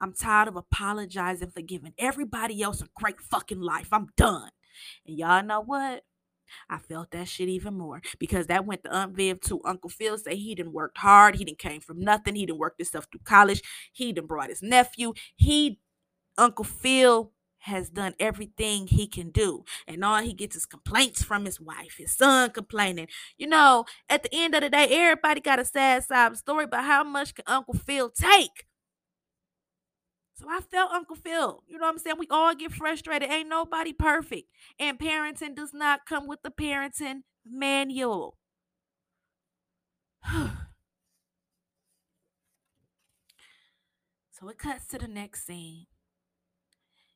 I'm 0.00 0.12
tired 0.12 0.46
of 0.46 0.54
apologizing 0.54 1.50
for 1.50 1.60
giving 1.60 1.92
everybody 1.98 2.62
else 2.62 2.82
a 2.82 2.88
great 2.94 3.20
fucking 3.20 3.60
life. 3.60 3.88
I'm 3.92 4.10
done." 4.16 4.50
And 5.06 5.18
y'all 5.18 5.42
know 5.42 5.60
what? 5.60 6.04
I 6.70 6.78
felt 6.78 7.10
that 7.10 7.26
shit 7.26 7.48
even 7.48 7.74
more 7.74 8.00
because 8.20 8.46
that 8.46 8.66
went 8.66 8.84
to 8.84 8.94
Aunt 8.94 9.16
Viv 9.16 9.40
to 9.42 9.60
Uncle 9.64 9.90
Phil 9.90 10.16
say 10.18 10.36
he 10.36 10.54
didn't 10.54 10.72
worked 10.72 10.98
hard. 10.98 11.34
He 11.34 11.44
didn't 11.44 11.58
came 11.58 11.80
from 11.80 11.98
nothing. 11.98 12.36
He 12.36 12.46
didn't 12.46 12.60
work 12.60 12.76
himself 12.78 13.08
through 13.10 13.22
college. 13.24 13.60
He 13.92 14.12
didn't 14.12 14.28
brought 14.28 14.50
his 14.50 14.62
nephew. 14.62 15.14
He 15.34 15.80
Uncle 16.38 16.64
Phil 16.64 17.33
has 17.64 17.88
done 17.88 18.14
everything 18.20 18.86
he 18.86 19.06
can 19.06 19.30
do. 19.30 19.64
And 19.88 20.04
all 20.04 20.20
he 20.20 20.34
gets 20.34 20.54
is 20.54 20.66
complaints 20.66 21.22
from 21.22 21.46
his 21.46 21.58
wife, 21.58 21.96
his 21.96 22.12
son 22.12 22.50
complaining. 22.50 23.08
You 23.38 23.46
know, 23.46 23.86
at 24.10 24.22
the 24.22 24.28
end 24.32 24.54
of 24.54 24.60
the 24.60 24.68
day, 24.68 24.86
everybody 24.90 25.40
got 25.40 25.58
a 25.58 25.64
sad 25.64 26.04
side 26.04 26.36
story, 26.36 26.66
but 26.66 26.84
how 26.84 27.02
much 27.04 27.34
can 27.34 27.44
Uncle 27.46 27.72
Phil 27.72 28.10
take? 28.10 28.66
So 30.34 30.44
I 30.46 30.60
felt 30.60 30.92
Uncle 30.92 31.16
Phil. 31.16 31.62
You 31.66 31.78
know 31.78 31.86
what 31.86 31.92
I'm 31.92 31.98
saying? 31.98 32.16
We 32.18 32.26
all 32.30 32.54
get 32.54 32.72
frustrated. 32.72 33.30
Ain't 33.30 33.48
nobody 33.48 33.94
perfect. 33.94 34.50
And 34.78 34.98
parenting 34.98 35.54
does 35.54 35.72
not 35.72 36.04
come 36.06 36.26
with 36.26 36.42
the 36.42 36.50
parenting 36.50 37.20
manual. 37.46 38.36
so 40.26 40.50
it 44.48 44.58
cuts 44.58 44.86
to 44.88 44.98
the 44.98 45.08
next 45.08 45.46
scene 45.46 45.86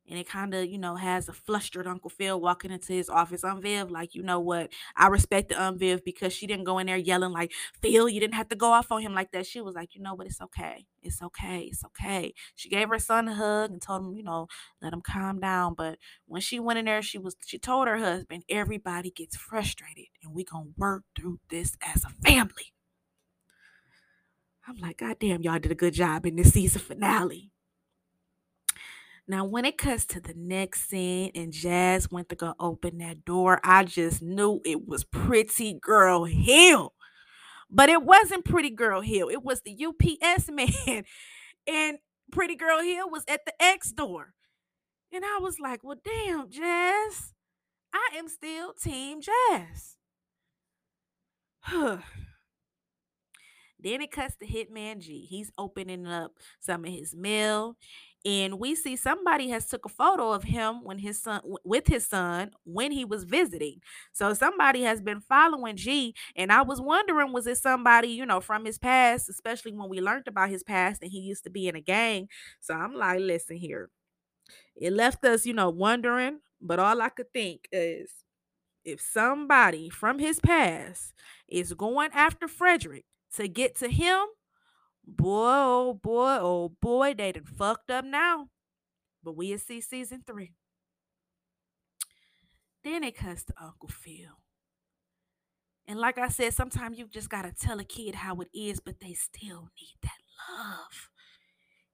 and 0.08 0.18
it 0.18 0.28
kind 0.28 0.54
of, 0.54 0.66
you 0.66 0.78
know, 0.78 0.96
has 0.96 1.28
a 1.28 1.32
flustered 1.32 1.86
Uncle 1.86 2.08
Phil 2.10 2.40
walking 2.40 2.70
into 2.70 2.92
his 2.92 3.10
office. 3.10 3.44
Aunt 3.44 3.62
Viv, 3.62 3.90
like, 3.90 4.14
you 4.14 4.22
know 4.22 4.40
what? 4.40 4.70
I 4.96 5.08
respect 5.08 5.50
the 5.50 5.60
Aunt 5.60 5.78
Viv 5.78 6.04
because 6.04 6.32
she 6.32 6.46
didn't 6.46 6.64
go 6.64 6.78
in 6.78 6.86
there 6.86 6.96
yelling 6.96 7.32
like, 7.32 7.52
Phil, 7.82 8.08
you 8.08 8.18
didn't 8.18 8.34
have 8.34 8.48
to 8.48 8.56
go 8.56 8.72
off 8.72 8.90
on 8.90 9.02
him 9.02 9.14
like 9.14 9.32
that. 9.32 9.46
She 9.46 9.60
was 9.60 9.74
like, 9.74 9.94
you 9.94 10.00
know 10.00 10.14
what? 10.14 10.26
It's 10.26 10.40
okay. 10.40 10.86
It's 11.02 11.20
okay. 11.22 11.68
It's 11.70 11.84
okay. 11.84 12.32
She 12.54 12.68
gave 12.68 12.88
her 12.88 12.98
son 12.98 13.28
a 13.28 13.34
hug 13.34 13.70
and 13.70 13.82
told 13.82 14.02
him, 14.02 14.14
you 14.14 14.22
know, 14.22 14.48
let 14.80 14.92
him 14.92 15.02
calm 15.02 15.40
down. 15.40 15.74
But 15.74 15.98
when 16.26 16.40
she 16.40 16.58
went 16.58 16.78
in 16.78 16.86
there, 16.86 17.02
she 17.02 17.18
was 17.18 17.36
she 17.44 17.58
told 17.58 17.86
her 17.88 17.98
husband, 17.98 18.44
everybody 18.48 19.10
gets 19.10 19.36
frustrated 19.36 20.06
and 20.22 20.32
we 20.32 20.44
gonna 20.44 20.70
work 20.76 21.04
through 21.14 21.40
this 21.50 21.76
as 21.82 22.04
a 22.04 22.10
family. 22.26 22.72
I'm 24.66 24.76
like, 24.76 24.98
God 24.98 25.16
damn, 25.18 25.42
y'all 25.42 25.58
did 25.58 25.72
a 25.72 25.74
good 25.74 25.94
job 25.94 26.26
in 26.26 26.36
this 26.36 26.52
season 26.52 26.80
finale. 26.82 27.50
Now, 29.30 29.44
when 29.44 29.66
it 29.66 29.76
cuts 29.76 30.06
to 30.06 30.20
the 30.20 30.32
next 30.34 30.88
scene 30.88 31.30
and 31.34 31.52
Jazz 31.52 32.10
went 32.10 32.30
to 32.30 32.34
go 32.34 32.54
open 32.58 32.96
that 32.98 33.26
door, 33.26 33.60
I 33.62 33.84
just 33.84 34.22
knew 34.22 34.62
it 34.64 34.88
was 34.88 35.04
Pretty 35.04 35.74
Girl 35.74 36.24
Hill. 36.24 36.94
But 37.70 37.90
it 37.90 38.02
wasn't 38.02 38.46
Pretty 38.46 38.70
Girl 38.70 39.02
Hill, 39.02 39.28
it 39.28 39.42
was 39.44 39.60
the 39.60 39.76
UPS 39.84 40.50
man. 40.50 41.04
And 41.66 41.98
Pretty 42.32 42.56
Girl 42.56 42.80
Hill 42.82 43.10
was 43.10 43.24
at 43.28 43.44
the 43.44 43.52
X 43.60 43.92
door. 43.92 44.32
And 45.12 45.24
I 45.24 45.38
was 45.42 45.60
like, 45.60 45.84
well, 45.84 46.00
damn, 46.02 46.48
Jazz, 46.50 47.34
I 47.92 48.16
am 48.16 48.28
still 48.28 48.72
Team 48.72 49.20
Jazz. 49.20 49.96
then 51.70 52.00
it 54.00 54.10
cuts 54.10 54.36
to 54.36 54.46
Hitman 54.46 55.00
G. 55.00 55.26
He's 55.28 55.52
opening 55.58 56.06
up 56.06 56.32
some 56.60 56.86
of 56.86 56.90
his 56.90 57.14
mail 57.14 57.76
and 58.24 58.58
we 58.58 58.74
see 58.74 58.96
somebody 58.96 59.48
has 59.50 59.66
took 59.66 59.84
a 59.86 59.88
photo 59.88 60.32
of 60.32 60.42
him 60.44 60.82
when 60.84 60.98
his 60.98 61.22
son 61.22 61.40
with 61.64 61.86
his 61.86 62.06
son 62.06 62.50
when 62.64 62.90
he 62.92 63.04
was 63.04 63.24
visiting. 63.24 63.80
So 64.12 64.34
somebody 64.34 64.82
has 64.82 65.00
been 65.00 65.20
following 65.20 65.76
g 65.76 66.14
and 66.36 66.52
i 66.52 66.62
was 66.62 66.80
wondering 66.80 67.32
was 67.32 67.46
it 67.46 67.58
somebody 67.58 68.08
you 68.08 68.26
know 68.26 68.40
from 68.40 68.64
his 68.64 68.78
past 68.78 69.28
especially 69.28 69.72
when 69.72 69.88
we 69.88 70.00
learned 70.00 70.28
about 70.28 70.50
his 70.50 70.62
past 70.64 71.02
and 71.02 71.10
he 71.12 71.20
used 71.20 71.44
to 71.44 71.50
be 71.50 71.68
in 71.68 71.76
a 71.76 71.80
gang? 71.80 72.28
So 72.60 72.74
i'm 72.74 72.94
like 72.94 73.20
listen 73.20 73.56
here. 73.56 73.90
It 74.76 74.92
left 74.92 75.24
us 75.24 75.46
you 75.46 75.52
know 75.54 75.70
wondering 75.70 76.40
but 76.60 76.78
all 76.78 77.00
i 77.02 77.08
could 77.10 77.32
think 77.32 77.68
is 77.72 78.10
if 78.84 79.00
somebody 79.00 79.90
from 79.90 80.18
his 80.18 80.40
past 80.40 81.12
is 81.48 81.74
going 81.74 82.10
after 82.14 82.48
frederick 82.48 83.04
to 83.34 83.48
get 83.48 83.76
to 83.76 83.88
him 83.88 84.20
boy, 85.08 85.50
oh 85.54 85.94
boy, 86.02 86.38
oh 86.40 86.68
boy, 86.80 87.14
they 87.14 87.32
done 87.32 87.44
fucked 87.44 87.90
up 87.90 88.04
now. 88.04 88.48
But 89.22 89.36
we'll 89.36 89.58
see 89.58 89.80
season 89.80 90.22
three. 90.26 90.52
Then 92.84 93.04
it 93.04 93.16
cuts 93.16 93.44
to 93.44 93.54
Uncle 93.60 93.88
Phil. 93.88 94.38
And 95.86 95.98
like 95.98 96.18
I 96.18 96.28
said, 96.28 96.52
sometimes 96.52 96.98
you 96.98 97.08
just 97.08 97.30
gotta 97.30 97.52
tell 97.52 97.80
a 97.80 97.84
kid 97.84 98.14
how 98.16 98.36
it 98.40 98.48
is, 98.54 98.78
but 98.78 99.00
they 99.00 99.14
still 99.14 99.70
need 99.80 99.96
that 100.02 100.18
love. 100.50 101.10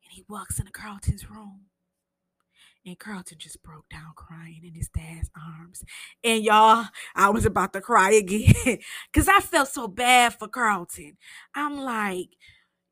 And 0.05 0.13
he 0.13 0.25
walks 0.29 0.59
into 0.59 0.73
Carlton's 0.73 1.31
room. 1.31 1.67
And 2.87 2.99
Carlton 2.99 3.39
just 3.39 3.63
broke 3.63 3.89
down 3.89 4.13
crying 4.15 4.61
in 4.63 4.75
his 4.75 4.91
dad's 4.91 5.31
arms. 5.35 5.83
And 6.23 6.45
y'all, 6.45 6.87
I 7.15 7.31
was 7.31 7.47
about 7.47 7.73
to 7.73 7.81
cry 7.81 8.11
again. 8.13 8.79
Cause 9.15 9.27
I 9.27 9.41
felt 9.41 9.69
so 9.69 9.89
bad 9.89 10.35
for 10.35 10.49
Carlton. 10.49 11.17
I'm 11.55 11.79
like, 11.79 12.29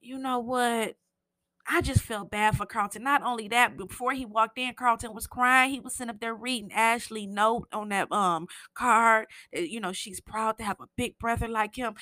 you 0.02 0.18
know 0.18 0.38
what? 0.38 0.96
I 1.68 1.80
just 1.80 2.00
felt 2.02 2.30
bad 2.30 2.56
for 2.56 2.66
Carlton. 2.66 3.04
Not 3.04 3.22
only 3.22 3.46
that, 3.48 3.76
before 3.76 4.12
he 4.12 4.24
walked 4.26 4.58
in, 4.58 4.74
Carlton 4.74 5.14
was 5.14 5.28
crying. 5.28 5.70
He 5.70 5.78
was 5.80 5.94
sitting 5.94 6.10
up 6.10 6.18
there 6.20 6.34
reading 6.34 6.72
Ashley 6.72 7.26
note 7.26 7.68
on 7.72 7.90
that 7.90 8.10
um 8.12 8.48
card. 8.74 9.26
You 9.52 9.80
know, 9.80 9.92
she's 9.92 10.20
proud 10.20 10.58
to 10.58 10.64
have 10.64 10.80
a 10.80 10.88
big 10.96 11.18
brother 11.18 11.46
like 11.48 11.76
him. 11.76 11.94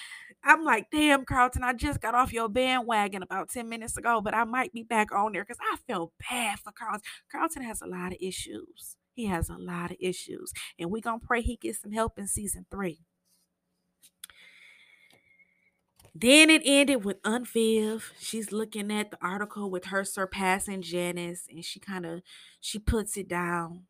I'm 0.43 0.65
like, 0.65 0.87
damn, 0.91 1.25
Carlton, 1.27 1.63
I 1.63 1.75
just 1.75 2.01
got 2.01 2.15
off 2.15 2.33
your 2.33 2.49
bandwagon 2.49 3.23
about 3.23 3.51
10 3.51 3.69
minutes 3.69 3.99
ago, 3.99 4.23
but 4.23 4.35
I 4.35 4.45
might 4.45 4.73
be 4.73 4.83
back 4.83 5.13
on 5.13 5.33
there 5.33 5.45
because 5.45 5.61
I 5.61 5.77
feel 5.87 6.13
bad 6.31 6.59
for 6.61 6.73
Carlton. 6.73 7.03
Carlton 7.31 7.63
has 7.63 7.83
a 7.83 7.87
lot 7.87 8.13
of 8.13 8.19
issues. 8.21 8.97
He 9.15 9.27
has 9.27 9.51
a 9.51 9.59
lot 9.59 9.91
of 9.91 9.99
issues. 10.01 10.53
And 10.79 10.91
we're 10.91 11.03
gonna 11.03 11.19
pray 11.21 11.43
he 11.43 11.57
gets 11.57 11.83
some 11.83 11.93
help 11.93 12.19
in 12.19 12.27
season 12.27 12.65
three. 12.71 13.01
Then 16.15 16.51
it 16.51 16.63
ended 16.65 17.05
with 17.05 17.19
Aunt 17.25 17.49
She's 18.19 18.53
looking 18.53 18.91
at 18.93 19.11
the 19.11 19.19
article 19.23 19.71
with 19.71 19.87
her 19.87 20.05
surpassing 20.05 20.83
Janice, 20.83 21.47
and 21.51 21.65
she 21.65 21.79
kind 21.81 22.05
of 22.05 22.23
she 22.61 22.79
puts 22.79 23.17
it 23.17 23.29
down, 23.29 23.85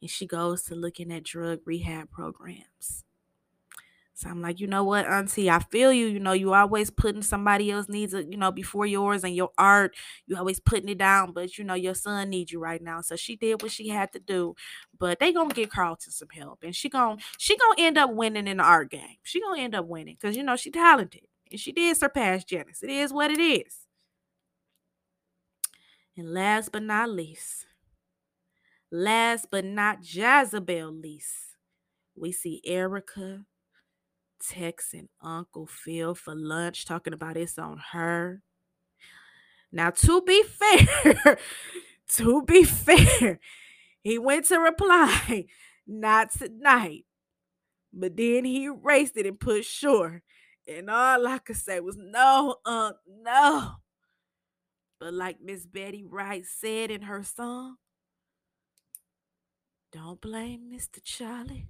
and 0.00 0.10
she 0.10 0.26
goes 0.26 0.64
to 0.64 0.74
looking 0.74 1.12
at 1.12 1.24
drug 1.24 1.60
rehab 1.66 2.10
programs. 2.10 3.04
So 4.14 4.28
I'm 4.28 4.42
like, 4.42 4.58
you 4.58 4.66
know 4.66 4.82
what, 4.82 5.06
Auntie, 5.06 5.48
I 5.48 5.60
feel 5.60 5.92
you. 5.92 6.06
You 6.06 6.18
know, 6.18 6.32
you 6.32 6.52
always 6.52 6.90
putting 6.90 7.22
somebody 7.22 7.70
else 7.70 7.88
needs, 7.88 8.12
uh, 8.12 8.24
you 8.28 8.36
know, 8.36 8.50
before 8.50 8.84
yours 8.84 9.22
and 9.22 9.32
your 9.34 9.50
art. 9.56 9.94
You 10.26 10.36
always 10.36 10.58
putting 10.58 10.88
it 10.88 10.98
down, 10.98 11.32
but 11.32 11.56
you 11.56 11.62
know 11.62 11.74
your 11.74 11.94
son 11.94 12.30
needs 12.30 12.50
you 12.50 12.58
right 12.58 12.82
now. 12.82 13.00
So 13.00 13.14
she 13.14 13.36
did 13.36 13.62
what 13.62 13.70
she 13.70 13.88
had 13.90 14.12
to 14.14 14.18
do. 14.18 14.56
But 14.98 15.20
they 15.20 15.32
gonna 15.32 15.54
get 15.54 15.70
Carlton 15.70 16.10
some 16.10 16.28
help, 16.34 16.60
and 16.64 16.74
she 16.74 16.88
gonna 16.88 17.18
she 17.38 17.56
gonna 17.56 17.76
end 17.78 17.96
up 17.96 18.12
winning 18.12 18.48
in 18.48 18.56
the 18.56 18.64
art 18.64 18.90
game. 18.90 19.18
She 19.22 19.40
gonna 19.40 19.62
end 19.62 19.76
up 19.76 19.86
winning 19.86 20.16
because 20.20 20.36
you 20.36 20.42
know 20.42 20.56
she 20.56 20.72
talented 20.72 21.22
and 21.50 21.60
she 21.60 21.72
did 21.72 21.96
surpass 21.96 22.44
Janice. 22.44 22.82
It 22.82 22.90
is 22.90 23.12
what 23.12 23.30
it 23.30 23.40
is. 23.40 23.74
And 26.16 26.32
last 26.34 26.72
but 26.72 26.82
not 26.82 27.10
least, 27.10 27.66
last 28.90 29.46
but 29.50 29.64
not 29.64 29.98
Jezebel 30.02 30.90
least, 30.90 31.56
we 32.16 32.32
see 32.32 32.60
Erica 32.64 33.44
texting 34.42 35.08
Uncle 35.22 35.66
Phil 35.66 36.14
for 36.14 36.34
lunch, 36.34 36.84
talking 36.86 37.12
about 37.12 37.36
it's 37.36 37.58
on 37.58 37.80
her. 37.92 38.42
Now, 39.70 39.90
to 39.90 40.22
be 40.22 40.42
fair, 40.44 41.38
to 42.16 42.42
be 42.42 42.64
fair, 42.64 43.38
he 44.02 44.18
went 44.18 44.46
to 44.46 44.58
reply, 44.58 45.46
not 45.86 46.32
tonight. 46.32 47.04
But 47.92 48.16
then 48.16 48.44
he 48.44 48.64
erased 48.64 49.16
it 49.16 49.26
and 49.26 49.40
put 49.40 49.64
sure. 49.64 50.22
And 50.68 50.90
all 50.90 51.26
I 51.26 51.38
could 51.38 51.56
say 51.56 51.80
was, 51.80 51.96
no, 51.96 52.56
Unc, 52.66 52.96
no. 53.08 53.76
But 55.00 55.14
like 55.14 55.40
Miss 55.40 55.64
Betty 55.64 56.04
Wright 56.04 56.44
said 56.44 56.90
in 56.90 57.02
her 57.02 57.22
song, 57.22 57.76
don't 59.90 60.20
blame 60.20 60.70
Mr. 60.70 61.02
Charlie. 61.02 61.68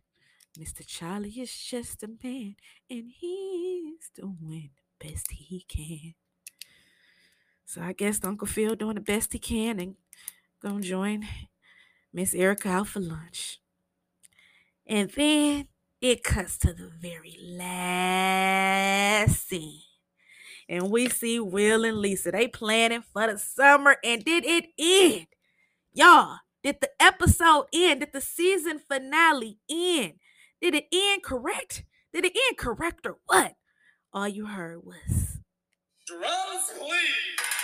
Mr. 0.58 0.84
Charlie 0.84 1.30
is 1.30 1.54
just 1.54 2.02
a 2.02 2.08
man, 2.24 2.56
and 2.90 3.12
he's 3.16 4.10
doing 4.16 4.70
the 4.98 5.08
best 5.08 5.30
he 5.30 5.64
can. 5.68 6.14
So 7.64 7.80
I 7.82 7.92
guess 7.92 8.24
Uncle 8.24 8.48
Phil 8.48 8.74
doing 8.74 8.96
the 8.96 9.00
best 9.00 9.32
he 9.32 9.38
can 9.38 9.78
and 9.78 9.94
gonna 10.60 10.80
join 10.80 11.28
Miss 12.12 12.34
Erica 12.34 12.70
out 12.70 12.88
for 12.88 13.00
lunch. 13.00 13.60
And 14.84 15.10
then 15.10 15.68
it 16.00 16.22
cuts 16.22 16.56
to 16.58 16.72
the 16.72 16.90
very 17.00 17.36
last 17.42 19.48
scene. 19.48 19.80
And 20.68 20.90
we 20.90 21.08
see 21.08 21.40
Will 21.40 21.84
and 21.84 21.98
Lisa. 21.98 22.30
They 22.30 22.46
planning 22.46 23.02
for 23.02 23.26
the 23.26 23.38
summer. 23.38 23.96
And 24.04 24.24
did 24.24 24.44
it 24.44 24.66
end? 24.78 25.26
Y'all, 25.92 26.38
did 26.62 26.76
the 26.80 26.90
episode 27.00 27.66
end? 27.72 28.00
Did 28.00 28.12
the 28.12 28.20
season 28.20 28.78
finale 28.78 29.58
end? 29.70 30.14
Did 30.60 30.74
it 30.74 30.86
end 30.92 31.22
correct? 31.22 31.84
Did 32.12 32.26
it 32.26 32.36
end 32.36 32.58
correct 32.58 33.06
or 33.06 33.16
what? 33.26 33.54
All 34.12 34.28
you 34.28 34.46
heard 34.46 34.84
was 34.84 35.38
Drums, 36.06 36.72
please. 36.78 37.57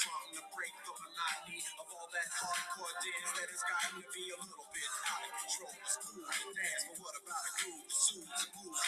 Something 0.00 0.32
to 0.32 0.44
break 0.56 0.72
the 0.80 0.94
monotony 0.96 1.60
of 1.60 1.86
all 1.92 2.08
that 2.08 2.28
hardcore 2.32 2.94
dance 3.04 3.30
that 3.36 3.48
has 3.52 3.62
gotten 3.68 4.00
to 4.00 4.08
be 4.16 4.24
a 4.32 4.38
little 4.40 4.68
bit 4.72 4.90
out 5.12 5.22
of 5.28 5.32
control. 5.44 5.74
It's 5.76 5.96
cool 6.00 6.24
to 6.24 6.46
dance, 6.56 6.82
but 6.88 6.96
what 7.04 7.16
about 7.20 7.44
a 7.44 7.68
smooth 7.84 8.32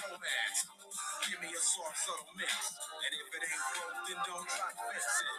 romance? 0.09 0.61
Give 1.29 1.41
me 1.45 1.51
a 1.53 1.61
soft, 1.61 2.01
subtle 2.01 2.33
mix. 2.33 2.53
And 2.73 3.13
if 3.13 3.29
it 3.29 3.43
ain't 3.45 3.67
broke, 3.77 3.99
then 4.09 4.19
don't 4.25 4.49
try 4.49 4.71
to 4.73 4.85
fix 4.89 5.05
it. 5.21 5.37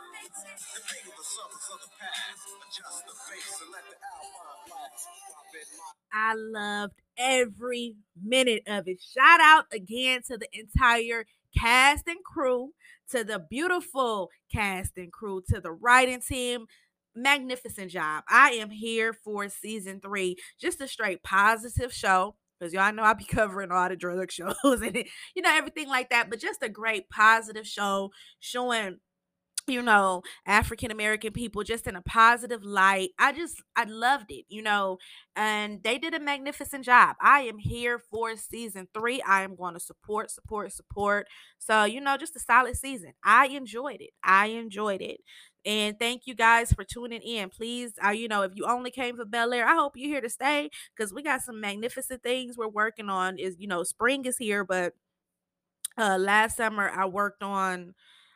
The 0.78 0.82
pain 0.86 1.06
of 1.10 1.16
the 1.18 1.26
of 1.34 1.80
the 1.82 1.92
past. 1.98 2.42
Adjust 2.70 3.02
the 3.10 3.16
and 3.66 3.70
let 3.74 3.86
the. 3.90 3.98
I 6.14 6.38
loved 6.38 7.02
every 7.18 7.96
minute 8.22 8.64
of 8.68 8.88
it. 8.88 9.02
Shout 9.02 9.42
out 9.42 9.66
again 9.74 10.22
to 10.30 10.38
the 10.38 10.48
entire 10.54 11.26
cast 11.58 12.08
and 12.08 12.24
crew, 12.24 12.72
to 13.12 13.24
the 13.24 13.40
beautiful 13.40 14.30
cast 14.52 14.98
and 14.98 15.12
crew, 15.12 15.42
to 15.50 15.60
the 15.60 15.72
writing 15.72 16.22
team. 16.22 16.66
Magnificent 17.16 17.92
job. 17.92 18.24
I 18.28 18.52
am 18.52 18.72
here 18.72 19.14
for 19.14 19.48
season 19.48 20.00
three. 20.00 20.38
Just 20.60 20.82
a 20.82 20.88
straight 20.88 21.22
positive 21.24 21.94
show. 21.94 22.36
Because 22.60 22.74
y'all 22.74 22.94
know 22.94 23.04
I 23.04 23.14
be 23.14 23.24
covering 23.30 23.72
all 23.72 23.90
the 23.90 23.96
drug 23.96 24.32
shows 24.32 24.56
and 24.64 24.96
you 25.36 25.42
know 25.42 25.56
everything 25.56 25.88
like 25.90 26.10
that. 26.10 26.30
But 26.30 26.40
just 26.40 26.64
a 26.64 26.70
great 26.70 27.10
positive 27.10 27.68
show 27.68 28.12
showing 28.40 28.98
you 29.68 29.82
know 29.82 30.22
african 30.46 30.92
american 30.92 31.32
people 31.32 31.64
just 31.64 31.88
in 31.88 31.96
a 31.96 32.02
positive 32.02 32.64
light. 32.64 33.12
I 33.18 33.32
just 33.32 33.62
i 33.76 33.86
loved 33.86 34.32
it 34.32 34.46
you 34.50 34.62
know 34.62 34.98
and 35.36 35.82
they 35.84 35.98
did 35.98 36.14
a 36.14 36.20
magnificent 36.20 36.86
job. 36.86 37.16
I 37.22 37.42
am 37.42 37.58
here 37.58 37.98
for 38.12 38.36
season 38.36 38.88
three. 38.94 39.22
I 39.22 39.42
am 39.44 39.56
going 39.56 39.74
to 39.74 39.80
support 39.80 40.30
support 40.32 40.72
support. 40.74 41.28
So 41.60 41.86
you 41.86 42.02
know 42.02 42.18
just 42.18 42.36
a 42.36 42.40
solid 42.40 42.76
season. 42.78 43.14
I 43.24 43.48
enjoyed 43.48 44.02
it. 44.02 44.12
I 44.24 44.48
enjoyed 44.48 45.02
it. 45.02 45.22
And 45.66 45.98
thank 45.98 46.24
you 46.28 46.36
guys 46.36 46.74
for 46.74 46.84
tuning 46.84 47.22
in. 47.22 47.50
Please 47.50 47.94
uh, 48.06 48.10
you 48.10 48.28
know 48.28 48.42
if 48.44 48.52
you 48.56 48.66
only 48.66 48.92
came 48.92 49.16
for 49.16 49.26
bel 49.26 49.54
air 49.54 49.68
i 49.68 49.76
hope 49.76 49.94
you're 49.96 50.10
here 50.10 50.22
to 50.22 50.30
stay 50.30 50.70
because 50.96 51.14
we 51.14 51.24
got 51.24 51.42
some 51.42 51.60
magnificent 51.62 52.22
things 52.22 52.58
we're 52.58 52.68
working 52.68 53.10
on. 53.10 53.38
Is 53.40 53.56
you 53.60 53.68
know 53.68 53.84
spring 53.84 54.26
is 54.26 54.38
here 54.38 54.64
but 54.66 54.94
uh 55.98 56.18
last 56.20 56.58
summer 56.58 56.90
i 56.90 57.06
worked 57.06 57.44
on 57.44 57.94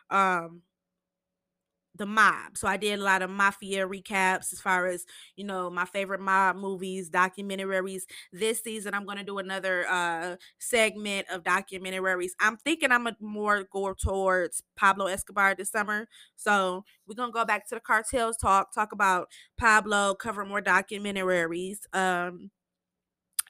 um 0.09 0.61
the 1.97 2.05
mob. 2.05 2.57
So 2.57 2.67
I 2.67 2.77
did 2.77 2.99
a 2.99 3.03
lot 3.03 3.21
of 3.21 3.29
mafia 3.29 3.87
recaps 3.87 4.53
as 4.53 4.61
far 4.61 4.87
as, 4.87 5.05
you 5.35 5.43
know, 5.43 5.69
my 5.69 5.85
favorite 5.85 6.21
mob 6.21 6.55
movies, 6.55 7.09
documentaries. 7.09 8.03
This 8.31 8.61
season 8.63 8.93
I'm 8.93 9.05
going 9.05 9.17
to 9.17 9.23
do 9.23 9.37
another 9.39 9.87
uh 9.87 10.35
segment 10.59 11.27
of 11.29 11.43
documentaries. 11.43 12.31
I'm 12.39 12.57
thinking 12.57 12.91
I'm 12.91 13.03
gonna 13.05 13.17
more 13.19 13.63
go 13.63 13.93
towards 13.93 14.63
Pablo 14.75 15.07
Escobar 15.07 15.55
this 15.55 15.71
summer. 15.71 16.07
So 16.35 16.83
we're 17.07 17.15
going 17.15 17.29
to 17.29 17.33
go 17.33 17.45
back 17.45 17.67
to 17.69 17.75
the 17.75 17.81
cartels 17.81 18.37
talk, 18.37 18.73
talk 18.73 18.91
about 18.91 19.29
Pablo, 19.57 20.15
cover 20.15 20.45
more 20.45 20.61
documentaries. 20.61 21.79
Um 21.93 22.51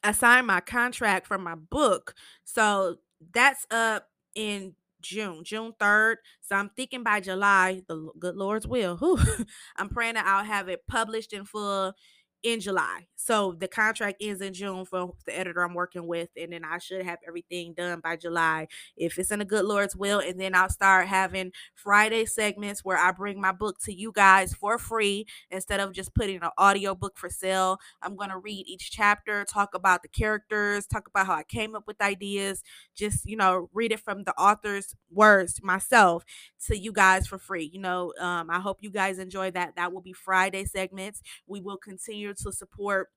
I 0.03 0.11
signed 0.11 0.47
my 0.47 0.61
contract 0.61 1.27
for 1.27 1.37
my 1.37 1.55
book. 1.55 2.13
So 2.43 2.97
that's 3.33 3.65
up 3.71 4.09
in 4.35 4.75
June, 5.07 5.43
June 5.43 5.73
3rd. 5.79 6.17
So 6.41 6.55
I'm 6.55 6.69
thinking 6.75 7.03
by 7.03 7.19
July, 7.19 7.81
the 7.87 8.11
good 8.19 8.35
Lord's 8.35 8.67
will. 8.67 8.97
whew, 9.01 9.19
I'm 9.77 9.89
praying 9.89 10.15
that 10.15 10.25
I'll 10.25 10.43
have 10.43 10.69
it 10.69 10.87
published 10.87 11.33
in 11.33 11.45
full 11.45 11.93
in 12.47 12.61
July. 12.61 13.07
So 13.15 13.57
the 13.59 13.67
contract 13.67 14.17
ends 14.21 14.41
in 14.41 14.53
June 14.53 14.85
for 14.85 15.13
the 15.25 15.37
editor 15.37 15.61
I'm 15.61 15.73
working 15.73 16.07
with, 16.07 16.29
and 16.37 16.53
then 16.53 16.63
I 16.63 16.77
should 16.77 17.03
have 17.03 17.19
everything 17.27 17.73
done 17.73 17.99
by 17.99 18.15
July 18.15 18.67
if 18.95 19.19
it's 19.19 19.31
in 19.31 19.39
the 19.39 19.45
good 19.45 19.65
Lord's 19.65 19.97
will. 19.97 20.19
And 20.19 20.39
then 20.39 20.55
I'll 20.55 20.69
start 20.69 21.07
having 21.07 21.51
Friday 21.73 22.25
segments 22.25 22.85
where 22.85 22.97
I 22.97 23.11
bring 23.11 23.41
my 23.41 23.51
book 23.51 23.79
to 23.81 23.93
you 23.93 24.13
guys 24.13 24.53
for 24.53 24.77
free 24.77 25.25
instead 25.51 25.81
of 25.81 25.91
just 25.91 26.15
putting 26.15 26.37
an 26.37 26.49
audio 26.57 26.95
book 26.95 27.17
for 27.17 27.29
sale. 27.29 27.79
I'm 28.01 28.15
going 28.15 28.29
to 28.29 28.37
read 28.37 28.65
each 28.65 28.91
chapter, 28.91 29.43
talk 29.43 29.73
about 29.73 30.03
the 30.03 30.07
characters, 30.07 30.87
talk 30.87 31.07
about 31.07 31.27
how 31.27 31.33
I 31.33 31.43
came 31.43 31.75
up 31.75 31.83
with 31.85 32.01
ideas, 32.01 32.63
just, 32.95 33.25
you 33.25 33.35
know, 33.35 33.69
read 33.73 33.91
it 33.91 33.99
from 33.99 34.23
the 34.23 34.33
author's 34.35 34.95
words 35.11 35.59
myself 35.61 36.23
to 36.67 36.77
you 36.77 36.93
guys 36.93 37.27
for 37.27 37.37
free. 37.37 37.69
You 37.73 37.81
know, 37.81 38.13
um, 38.21 38.49
I 38.49 38.59
hope 38.61 38.77
you 38.81 38.89
guys 38.89 39.19
enjoy 39.19 39.51
that. 39.51 39.75
That 39.75 39.91
will 39.91 40.01
be 40.01 40.13
Friday 40.13 40.63
segments. 40.63 41.21
We 41.45 41.59
will 41.59 41.77
continue 41.77 42.33
to 42.37 42.51
support 42.51 43.09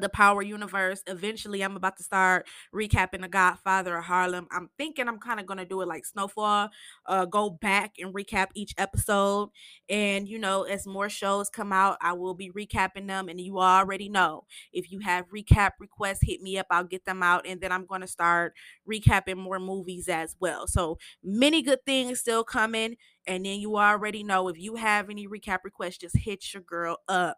the 0.00 0.08
Power 0.08 0.40
Universe. 0.40 1.02
Eventually, 1.06 1.60
I'm 1.60 1.76
about 1.76 1.98
to 1.98 2.02
start 2.02 2.46
recapping 2.74 3.20
The 3.20 3.28
Godfather 3.28 3.96
of 3.98 4.04
Harlem. 4.04 4.46
I'm 4.50 4.70
thinking 4.78 5.06
I'm 5.06 5.18
kind 5.18 5.38
of 5.38 5.46
going 5.46 5.58
to 5.58 5.66
do 5.66 5.82
it 5.82 5.88
like 5.88 6.06
Snowfall, 6.06 6.70
uh, 7.06 7.26
go 7.26 7.50
back 7.50 7.96
and 7.98 8.14
recap 8.14 8.48
each 8.54 8.74
episode. 8.78 9.50
And, 9.90 10.26
you 10.26 10.38
know, 10.38 10.62
as 10.62 10.86
more 10.86 11.10
shows 11.10 11.50
come 11.50 11.74
out, 11.74 11.98
I 12.00 12.14
will 12.14 12.34
be 12.34 12.50
recapping 12.50 13.06
them. 13.06 13.28
And 13.28 13.38
you 13.38 13.58
already 13.58 14.08
know 14.08 14.44
if 14.72 14.90
you 14.90 15.00
have 15.00 15.28
recap 15.28 15.72
requests, 15.78 16.20
hit 16.22 16.40
me 16.40 16.56
up. 16.56 16.66
I'll 16.70 16.84
get 16.84 17.04
them 17.04 17.22
out. 17.22 17.46
And 17.46 17.60
then 17.60 17.70
I'm 17.70 17.84
going 17.84 18.00
to 18.00 18.06
start 18.06 18.54
recapping 18.90 19.36
more 19.36 19.60
movies 19.60 20.08
as 20.08 20.36
well. 20.40 20.66
So 20.66 20.96
many 21.22 21.60
good 21.60 21.84
things 21.84 22.20
still 22.20 22.44
coming. 22.44 22.96
And 23.26 23.44
then 23.44 23.60
you 23.60 23.76
already 23.76 24.24
know 24.24 24.48
if 24.48 24.58
you 24.58 24.76
have 24.76 25.08
any 25.10 25.28
recap 25.28 25.58
requests, 25.64 25.98
just 25.98 26.16
hit 26.16 26.52
your 26.54 26.62
girl 26.62 26.98
up. 27.08 27.36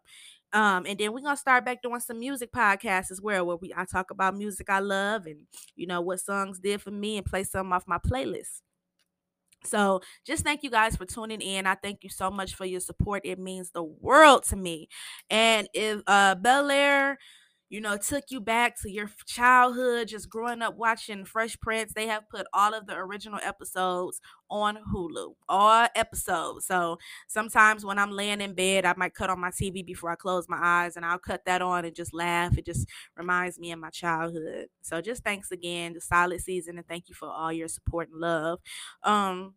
Um, 0.55 0.87
and 0.87 0.97
then 0.99 1.13
we're 1.13 1.21
gonna 1.21 1.37
start 1.37 1.65
back 1.65 1.83
doing 1.83 1.99
some 2.01 2.19
music 2.19 2.51
podcasts 2.53 3.11
as 3.11 3.21
well, 3.21 3.45
where 3.45 3.57
we 3.57 3.73
I 3.77 3.85
talk 3.85 4.11
about 4.11 4.37
music 4.37 4.69
I 4.71 4.79
love 4.79 5.27
and 5.27 5.41
you 5.75 5.87
know 5.87 6.01
what 6.01 6.21
songs 6.21 6.59
did 6.59 6.81
for 6.81 6.91
me 6.91 7.17
and 7.17 7.27
play 7.27 7.43
some 7.43 7.73
off 7.73 7.85
my 7.87 7.99
playlist. 7.99 8.61
So 9.65 10.01
just 10.25 10.43
thank 10.43 10.61
you 10.63 10.69
guys 10.69 10.95
for 10.95 11.05
tuning 11.05 11.41
in. 11.41 11.65
I 11.65 11.73
thank 11.75 12.03
you 12.03 12.09
so 12.09 12.29
much 12.29 12.53
for 12.53 12.65
your 12.65 12.79
support. 12.79 13.21
It 13.25 13.39
means 13.39 13.71
the 13.71 13.83
world 13.83 14.43
to 14.45 14.55
me. 14.55 14.89
And 15.29 15.67
if 15.73 16.01
uh 16.07 16.35
Bel 16.35 16.69
Air 16.69 17.17
you 17.75 17.81
know, 17.81 17.97
took 17.97 18.23
you 18.29 18.39
back 18.39 18.79
to 18.81 18.89
your 18.89 19.11
childhood, 19.25 20.07
just 20.07 20.29
growing 20.29 20.61
up 20.61 20.77
watching 20.77 21.25
Fresh 21.25 21.59
Prince. 21.59 21.91
They 21.91 22.07
have 22.07 22.29
put 22.29 22.47
all 22.53 22.73
of 22.73 22.87
the 22.87 22.95
original 22.95 23.37
episodes 23.43 24.21
on 24.49 24.77
Hulu, 24.93 25.33
all 25.49 25.85
episodes. 25.93 26.67
So 26.67 26.97
sometimes 27.27 27.83
when 27.83 27.99
I'm 27.99 28.11
laying 28.11 28.39
in 28.39 28.53
bed, 28.53 28.85
I 28.85 28.93
might 28.95 29.13
cut 29.13 29.29
on 29.29 29.41
my 29.41 29.49
TV 29.49 29.85
before 29.85 30.09
I 30.09 30.15
close 30.15 30.47
my 30.47 30.57
eyes 30.61 30.95
and 30.95 31.05
I'll 31.05 31.19
cut 31.19 31.43
that 31.47 31.61
on 31.61 31.83
and 31.83 31.93
just 31.93 32.13
laugh. 32.13 32.57
It 32.57 32.65
just 32.65 32.87
reminds 33.17 33.59
me 33.59 33.73
of 33.73 33.79
my 33.79 33.89
childhood. 33.89 34.67
So 34.81 35.01
just 35.01 35.25
thanks 35.25 35.51
again, 35.51 35.95
the 35.95 35.99
solid 35.99 36.39
season, 36.39 36.77
and 36.77 36.87
thank 36.87 37.09
you 37.09 37.13
for 37.13 37.27
all 37.27 37.51
your 37.51 37.67
support 37.67 38.07
and 38.09 38.21
love. 38.21 38.61
Um, 39.03 39.55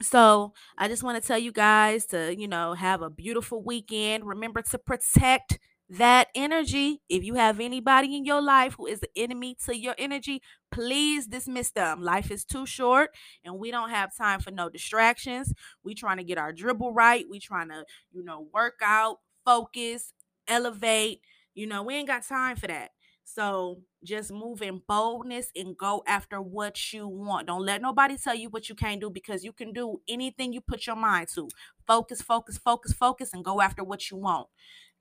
so 0.00 0.54
I 0.78 0.88
just 0.88 1.02
want 1.02 1.22
to 1.22 1.28
tell 1.28 1.38
you 1.38 1.52
guys 1.52 2.06
to, 2.06 2.34
you 2.34 2.48
know, 2.48 2.72
have 2.72 3.02
a 3.02 3.10
beautiful 3.10 3.62
weekend. 3.62 4.24
Remember 4.24 4.62
to 4.62 4.78
protect 4.78 5.58
that 5.90 6.28
energy. 6.34 7.00
If 7.08 7.24
you 7.24 7.34
have 7.34 7.60
anybody 7.60 8.16
in 8.16 8.24
your 8.24 8.42
life 8.42 8.74
who 8.76 8.86
is 8.86 9.00
the 9.00 9.08
enemy 9.16 9.56
to 9.64 9.76
your 9.76 9.94
energy, 9.98 10.42
please 10.70 11.26
dismiss 11.26 11.70
them. 11.70 12.02
Life 12.02 12.30
is 12.30 12.44
too 12.44 12.66
short 12.66 13.10
and 13.44 13.58
we 13.58 13.70
don't 13.70 13.90
have 13.90 14.16
time 14.16 14.40
for 14.40 14.50
no 14.50 14.68
distractions. 14.68 15.52
We 15.82 15.94
trying 15.94 16.18
to 16.18 16.24
get 16.24 16.38
our 16.38 16.52
dribble 16.52 16.92
right. 16.92 17.24
We 17.28 17.40
trying 17.40 17.68
to, 17.68 17.84
you 18.12 18.22
know, 18.22 18.46
work 18.52 18.80
out, 18.82 19.18
focus, 19.44 20.12
elevate. 20.46 21.20
You 21.54 21.66
know, 21.66 21.82
we 21.82 21.94
ain't 21.94 22.08
got 22.08 22.22
time 22.26 22.56
for 22.56 22.66
that. 22.66 22.90
So 23.24 23.82
just 24.02 24.32
move 24.32 24.62
in 24.62 24.80
boldness 24.88 25.50
and 25.54 25.76
go 25.76 26.02
after 26.06 26.40
what 26.40 26.92
you 26.92 27.06
want. 27.06 27.46
Don't 27.46 27.64
let 27.64 27.82
nobody 27.82 28.16
tell 28.16 28.34
you 28.34 28.48
what 28.48 28.68
you 28.70 28.74
can't 28.74 29.00
do 29.00 29.10
because 29.10 29.44
you 29.44 29.52
can 29.52 29.72
do 29.72 30.00
anything 30.08 30.52
you 30.52 30.60
put 30.62 30.86
your 30.86 30.96
mind 30.96 31.28
to. 31.34 31.48
Focus, 31.86 32.22
focus, 32.22 32.56
focus, 32.56 32.92
focus, 32.94 33.34
and 33.34 33.44
go 33.44 33.60
after 33.60 33.84
what 33.84 34.10
you 34.10 34.16
want. 34.16 34.48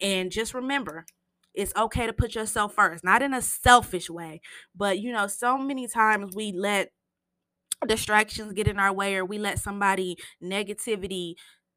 And 0.01 0.31
just 0.31 0.53
remember, 0.53 1.05
it's 1.53 1.73
okay 1.75 2.05
to 2.05 2.13
put 2.13 2.35
yourself 2.35 2.75
first, 2.75 3.03
not 3.03 3.21
in 3.21 3.33
a 3.33 3.41
selfish 3.41 4.09
way, 4.09 4.41
but 4.75 4.99
you 4.99 5.11
know, 5.11 5.27
so 5.27 5.57
many 5.57 5.87
times 5.87 6.35
we 6.35 6.51
let 6.51 6.91
distractions 7.87 8.53
get 8.53 8.67
in 8.67 8.79
our 8.79 8.93
way 8.93 9.15
or 9.15 9.25
we 9.25 9.37
let 9.37 9.59
somebody 9.59 10.17
negativity, 10.43 11.35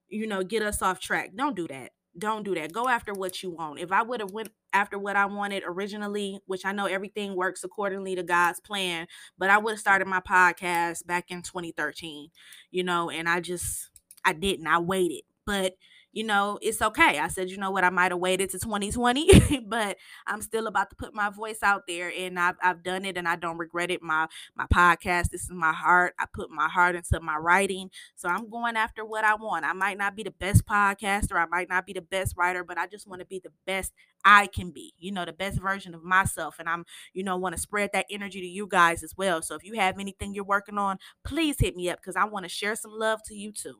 you 0.09 0.27
know, 0.27 0.43
get 0.43 0.63
us 0.63 0.83
off 0.83 1.01
track. 1.01 1.31
Don't 1.37 1.57
do 1.57 1.69
that. 1.69 1.93
Don't 2.19 2.43
do 2.43 2.55
that. 2.55 2.73
Go 2.73 2.89
after 2.89 3.13
what 3.13 3.43
you 3.43 3.51
want. 3.51 3.79
If 3.79 3.93
I 3.93 4.03
would 4.03 4.21
have 4.21 4.33
went 4.33 4.51
after 4.73 4.99
what 4.99 5.17
I 5.17 5.27
wanted 5.27 5.63
originally, 5.67 6.41
which 6.47 6.65
I 6.65 6.73
know 6.73 6.87
everything 6.87 7.37
works 7.37 7.63
accordingly 7.63 8.17
to 8.17 8.23
God's 8.23 8.61
plan, 8.61 9.07
but 9.39 9.51
I 9.51 9.59
would 9.59 9.73
have 9.73 9.81
started 9.81 10.09
my 10.09 10.21
podcast 10.21 11.07
back 11.07 11.31
in 11.31 11.43
2013, 11.43 12.31
you 12.71 12.83
know, 12.83 13.11
and 13.11 13.29
I 13.29 13.41
just 13.41 13.91
I 14.25 14.33
didn't. 14.33 14.67
I 14.67 14.79
waited. 14.79 15.23
But 15.47 15.75
you 16.13 16.25
know, 16.25 16.59
it's 16.63 16.83
okay. 16.83 17.19
I 17.19 17.29
said, 17.29 17.51
you 17.51 17.57
know 17.57 17.71
what, 17.71 17.85
I 17.85 17.91
might 17.91 18.11
have 18.13 18.21
waited 18.21 18.51
to 18.51 18.59
2020, 18.59 19.29
but 19.67 19.97
I'm 20.27 20.43
still 20.43 20.67
about 20.67 20.91
to 20.91 20.97
put 20.97 21.15
my 21.15 21.31
voice 21.31 21.59
out 21.63 21.83
there 21.87 22.13
and 22.17 22.39
I've, 22.39 22.57
I've 22.63 22.83
done 22.83 23.05
it 23.05 23.17
and 23.17 23.29
I 23.29 23.37
don't 23.37 23.59
regret 23.59 23.91
it. 23.91 24.03
My 24.03 24.27
my 24.57 24.67
podcast, 24.67 25.31
this 25.31 25.43
is 25.43 25.51
my 25.51 25.73
heart. 25.73 26.15
I 26.19 26.27
put 26.33 26.51
my 26.51 26.69
heart 26.69 26.97
into 26.97 27.21
my 27.21 27.37
writing. 27.37 27.91
So 28.17 28.29
I'm 28.29 28.49
going 28.51 28.77
after 28.77 29.05
what 29.05 29.25
I 29.25 29.35
want. 29.35 29.65
I 29.65 29.73
might 29.73 29.99
not 29.99 30.17
be 30.17 30.23
the 30.23 30.31
best 30.33 30.67
podcaster, 30.67 31.37
I 31.41 31.47
might 31.47 31.69
not 31.69 31.87
be 31.87 31.93
the 31.93 32.03
best 32.03 32.37
writer, 32.37 32.65
but 32.65 32.79
I 32.79 32.87
just 32.87 33.07
want 33.07 33.21
to 33.21 33.27
be 33.27 33.41
the 33.43 33.53
best 33.67 33.93
I 34.25 34.47
can 34.49 34.71
be, 34.71 34.95
you 34.99 35.13
know, 35.13 35.25
the 35.25 35.33
best 35.33 35.61
version 35.61 35.95
of 35.95 36.03
myself. 36.03 36.57
And 36.59 36.69
I'm, 36.69 36.85
you 37.13 37.23
know, 37.23 37.37
want 37.37 37.55
to 37.55 37.61
spread 37.61 37.91
that 37.93 38.07
energy 38.11 38.41
to 38.41 38.47
you 38.47 38.67
guys 38.67 39.03
as 39.03 39.17
well. 39.17 39.43
So 39.43 39.55
if 39.55 39.65
you 39.65 39.75
have 39.75 39.99
anything 39.99 40.35
you're 40.35 40.45
working 40.45 40.79
on, 40.79 40.99
please 41.25 41.57
hit 41.59 41.77
me 41.77 41.89
up 41.89 42.01
because 42.01 42.17
I 42.17 42.25
want 42.25 42.45
to 42.45 42.49
share 42.49 42.77
some 42.77 42.93
love 42.93 43.23
to 43.25 43.35
you 43.35 43.53
too. 43.53 43.77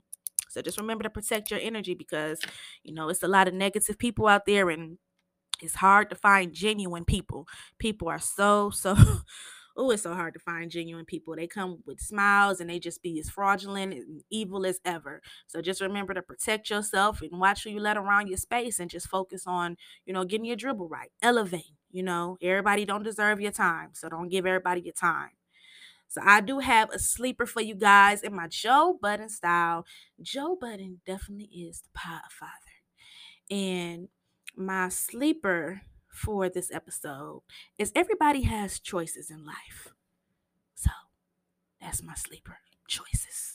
So 0.51 0.63
just 0.63 0.79
remember 0.79 1.05
to 1.05 1.11
protect 1.11 1.51
your 1.51 1.61
energy 1.61 1.95
because, 1.95 2.41
you 2.83 2.93
know, 2.95 3.09
it's 3.09 3.23
a 3.23 3.29
lot 3.29 3.49
of 3.49 3.55
negative 3.55 3.99
people 3.99 4.27
out 4.27 4.47
there 4.47 4.71
and 4.71 4.99
it's 5.63 5.77
hard 5.77 6.11
to 6.11 6.17
find 6.17 6.53
genuine 6.53 7.05
people. 7.05 7.47
People 7.79 8.09
are 8.09 8.19
so, 8.19 8.71
so. 8.71 8.97
oh, 9.77 9.91
it's 9.91 10.03
so 10.03 10.15
hard 10.15 10.35
to 10.35 10.41
find 10.41 10.71
genuine 10.71 11.05
people. 11.05 11.35
They 11.35 11.47
come 11.47 11.79
with 11.87 12.01
smiles 12.01 12.61
and 12.61 12.69
they 12.69 12.79
just 12.79 13.03
be 13.03 13.19
as 13.19 13.31
fraudulent 13.31 13.95
and 13.95 14.23
evil 14.31 14.67
as 14.67 14.81
ever. 14.85 15.23
So 15.47 15.63
just 15.63 15.81
remember 15.81 16.13
to 16.15 16.23
protect 16.23 16.71
yourself 16.71 17.23
and 17.23 17.41
watch 17.41 17.65
who 17.65 17.71
you 17.71 17.81
let 17.81 17.97
around 17.97 18.29
your 18.29 18.37
space 18.37 18.79
and 18.79 18.91
just 18.91 19.09
focus 19.09 19.45
on, 19.47 19.77
you 20.05 20.13
know, 20.13 20.25
getting 20.25 20.45
your 20.45 20.57
dribble 20.57 20.89
right, 20.89 21.11
elevate. 21.23 21.73
You 21.91 22.03
know, 22.03 22.37
everybody 22.43 22.85
don't 22.85 23.03
deserve 23.03 23.41
your 23.41 23.53
time. 23.53 23.91
So 23.95 24.09
don't 24.09 24.29
give 24.29 24.47
everybody 24.47 24.83
your 24.83 24.93
time. 24.93 25.31
So 26.11 26.21
I 26.25 26.41
do 26.41 26.59
have 26.59 26.91
a 26.91 26.99
sleeper 26.99 27.47
for 27.47 27.63
you 27.63 27.77
guys 27.77 28.23
in 28.23 28.35
my 28.35 28.49
Joe 28.49 28.99
Budden 29.01 29.29
style. 29.29 29.87
Joe 30.21 30.59
Budden 30.61 31.01
definitely 31.07 31.47
is 31.47 31.83
the 31.83 31.91
father. 31.99 32.53
And 33.49 34.09
my 34.57 34.89
sleeper 34.89 35.83
for 36.09 36.49
this 36.49 36.73
episode 36.73 37.43
is 37.79 37.93
everybody 37.95 38.43
has 38.43 38.81
choices 38.81 39.31
in 39.31 39.47
life. 39.47 39.95
So 40.75 40.91
that's 41.81 42.03
my 42.03 42.15
sleeper 42.15 42.59
choices. 42.89 43.50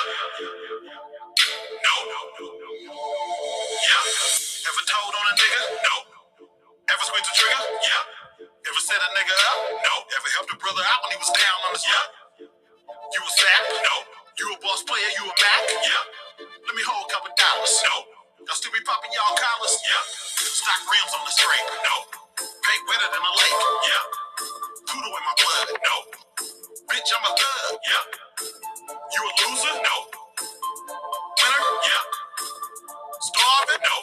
No. 0.00 1.94
Yeah. 3.68 4.04
Ever 4.68 4.84
told 4.88 5.12
on 5.12 5.26
a 5.28 5.34
nigga? 5.36 5.62
No. 5.84 5.94
Ever 6.88 7.04
squeezed 7.04 7.28
a 7.28 7.34
trigger? 7.36 7.62
Yeah. 7.84 8.68
Ever 8.68 8.80
set 8.80 8.96
a 8.96 9.08
nigga 9.12 9.36
up? 9.52 9.58
No. 9.84 9.94
Ever 10.16 10.28
helped 10.40 10.52
a 10.52 10.58
brother 10.60 10.84
out 10.88 11.00
when 11.04 11.12
he 11.12 11.18
was 11.20 11.32
down 11.36 11.58
on 11.68 11.72
his 11.76 11.84
luck? 11.84 12.08
You 13.12 13.22
a 13.22 13.32
sap? 13.36 13.64
No. 13.84 13.94
You 14.40 14.46
a 14.54 14.58
boss 14.64 14.82
player? 14.88 15.10
You 15.20 15.28
a 15.28 15.34
Mac? 15.36 15.62
Yeah. 15.84 16.04
Let 16.66 16.74
me 16.76 16.84
hold 16.88 17.08
a 17.08 17.10
couple 17.12 17.32
dollars. 17.36 17.74
No. 17.84 17.96
Y'all 18.48 18.56
still 18.56 18.72
be 18.72 18.80
popping 18.88 19.12
y'all 19.12 19.36
collars? 19.36 19.76
Yeah. 19.84 20.04
Stock 20.40 20.82
rims 20.88 21.12
on 21.12 21.24
the 21.28 21.34
straight? 21.36 21.66
No. 21.84 21.96
Paint 22.40 22.84
wetter 22.88 23.10
than 23.12 23.22
a 23.24 23.32
lake? 23.36 23.60
Yeah. 23.84 24.04
Poodle 24.88 25.12
in 25.12 25.24
my 25.28 25.36
blood? 25.44 25.68
No. 25.84 25.96
Bitch, 27.00 27.16
I'm 27.16 27.24
a 27.24 27.32
thug? 27.32 27.80
Yeah. 27.80 28.04
You 28.92 29.22
a 29.24 29.32
loser? 29.40 29.72
No. 29.80 29.96
Winner? 31.32 31.64
Yeah. 31.80 32.04
Starving? 33.24 33.80
No. 33.88 33.96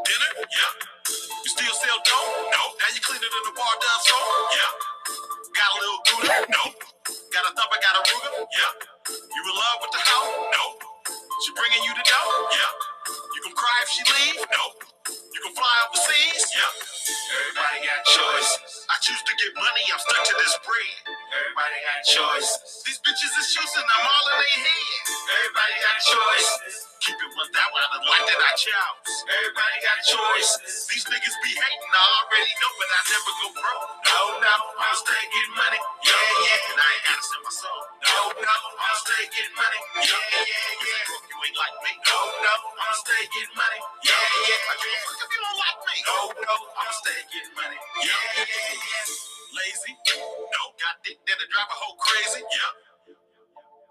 Dinner? 0.00 0.32
Yeah. 0.48 0.72
You 1.12 1.50
still 1.52 1.76
sell 1.76 2.00
dope? 2.08 2.32
No. 2.56 2.62
Now 2.72 2.88
you 2.96 3.04
cleaner 3.04 3.28
than 3.28 3.44
the 3.52 3.52
bar 3.52 3.74
does 3.84 4.00
soap? 4.08 4.24
Yeah. 4.56 4.72
Got 5.60 5.68
a 5.68 5.76
little 5.84 6.00
Gouda? 6.08 6.36
No. 6.56 6.64
Got 7.36 7.44
a 7.44 7.52
thumper, 7.52 7.80
got 7.84 8.00
a 8.00 8.02
Ruger? 8.16 8.32
Yeah. 8.48 8.72
You 9.12 9.40
in 9.44 9.56
love 9.60 9.78
with 9.84 9.92
the 9.92 10.00
hoe? 10.08 10.48
No. 10.48 10.64
She 11.44 11.52
bringing 11.52 11.84
you 11.84 11.92
the 11.92 12.04
dough? 12.08 12.48
Yeah. 12.48 12.72
You 13.12 13.40
can 13.44 13.52
cry 13.52 13.76
if 13.84 13.92
she 13.92 14.08
leave? 14.08 14.40
No. 14.56 14.64
You 15.12 15.40
can 15.44 15.52
fly 15.52 15.74
overseas? 15.84 16.48
Yeah. 16.48 16.72
Everybody 17.36 17.92
got 17.92 18.00
choices. 18.08 18.77
Choose 19.00 19.22
to 19.22 19.34
get 19.38 19.54
money, 19.54 19.84
I'm 19.92 20.00
stuck 20.00 20.24
to 20.26 20.34
this 20.38 20.58
bread. 20.66 21.16
Everybody 21.30 21.78
got 21.86 22.02
choices. 22.02 22.82
These 22.86 23.00
bitches 23.06 23.32
is 23.38 23.48
choosing, 23.54 23.84
I'm 23.86 24.06
all 24.06 24.26
in 24.34 24.38
their 24.42 24.64
head. 24.66 25.02
Everybody 25.38 25.74
got 25.84 25.98
choices. 26.02 26.87
Keep 27.08 27.16
it 27.24 27.32
one 27.40 27.48
that 27.56 27.68
way, 27.72 27.84
I 27.88 28.52
choose. 28.60 29.16
Everybody 29.32 29.76
got 29.80 29.98
choices. 30.04 30.84
These 30.92 31.08
niggas 31.08 31.36
be 31.40 31.52
hating, 31.56 31.92
I 31.96 32.04
already 32.04 32.52
know, 32.60 32.72
but 32.76 32.88
I 32.92 33.00
never 33.08 33.32
go 33.32 33.48
broke. 33.64 33.86
No, 34.12 34.20
no, 34.44 34.54
I'ma 34.76 34.92
stay 34.92 35.22
getting 35.32 35.56
money. 35.56 35.80
Yeah, 36.04 36.12
yeah. 36.44 36.68
And 36.68 36.80
I 36.84 36.88
ain't 36.92 37.04
gotta 37.08 37.24
sell 37.24 37.42
my 37.48 37.54
soul. 37.56 37.80
No, 38.12 38.18
no, 38.44 38.56
I'ma 38.76 38.96
stay 39.08 39.24
getting 39.32 39.56
money. 39.56 39.80
Yeah, 40.04 40.20
yeah, 40.36 40.84
yeah. 40.84 41.32
You 41.32 41.36
ain't 41.48 41.56
like 41.56 41.76
me. 41.80 41.92
No, 41.96 42.18
no, 42.44 42.54
I'ma 42.76 42.96
stay 43.00 43.22
getting 43.32 43.56
money. 43.56 43.80
Yeah, 44.04 44.12
yeah. 44.52 44.68
I 44.68 44.74
give 44.76 44.92
a 44.92 45.00
fuck 45.08 45.20
if 45.24 45.30
you 45.32 45.40
don't 45.48 45.58
like 45.64 45.80
me. 45.88 45.96
No, 46.04 46.18
no, 46.44 46.54
I'ma 46.76 46.92
stay 46.92 47.20
getting 47.32 47.54
money. 47.56 47.78
Yeah, 48.04 48.20
yeah, 48.36 48.52
yeah. 48.52 49.56
Lazy? 49.56 49.92
No. 50.28 50.62
Got 50.76 51.00
dick 51.08 51.18
that'll 51.24 51.48
drive 51.48 51.72
a 51.72 51.76
hoe 51.80 51.96
crazy? 51.96 52.42
Yeah. 52.44 52.72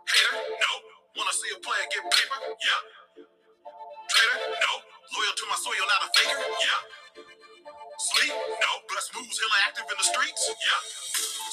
Hater? 0.05 0.35
No. 0.37 0.71
Wanna 1.17 1.33
see 1.33 1.49
a 1.55 1.59
player 1.65 1.85
get 1.89 2.05
paper? 2.13 2.39
Yeah 2.61 3.06
traitor? 4.17 4.39
No. 4.49 4.71
Loyal 5.13 5.35
to 5.37 5.45
my 5.49 5.57
soil, 5.61 5.85
not 5.85 6.01
a 6.01 6.09
faker? 6.17 6.41
Yeah. 6.41 6.81
Sleep? 8.01 8.33
No. 8.33 8.71
Bust 8.89 9.09
moves, 9.13 9.37
hella 9.37 9.57
active 9.69 9.85
in 9.89 9.97
the 9.97 10.07
streets? 10.07 10.43
Yeah. 10.49 10.81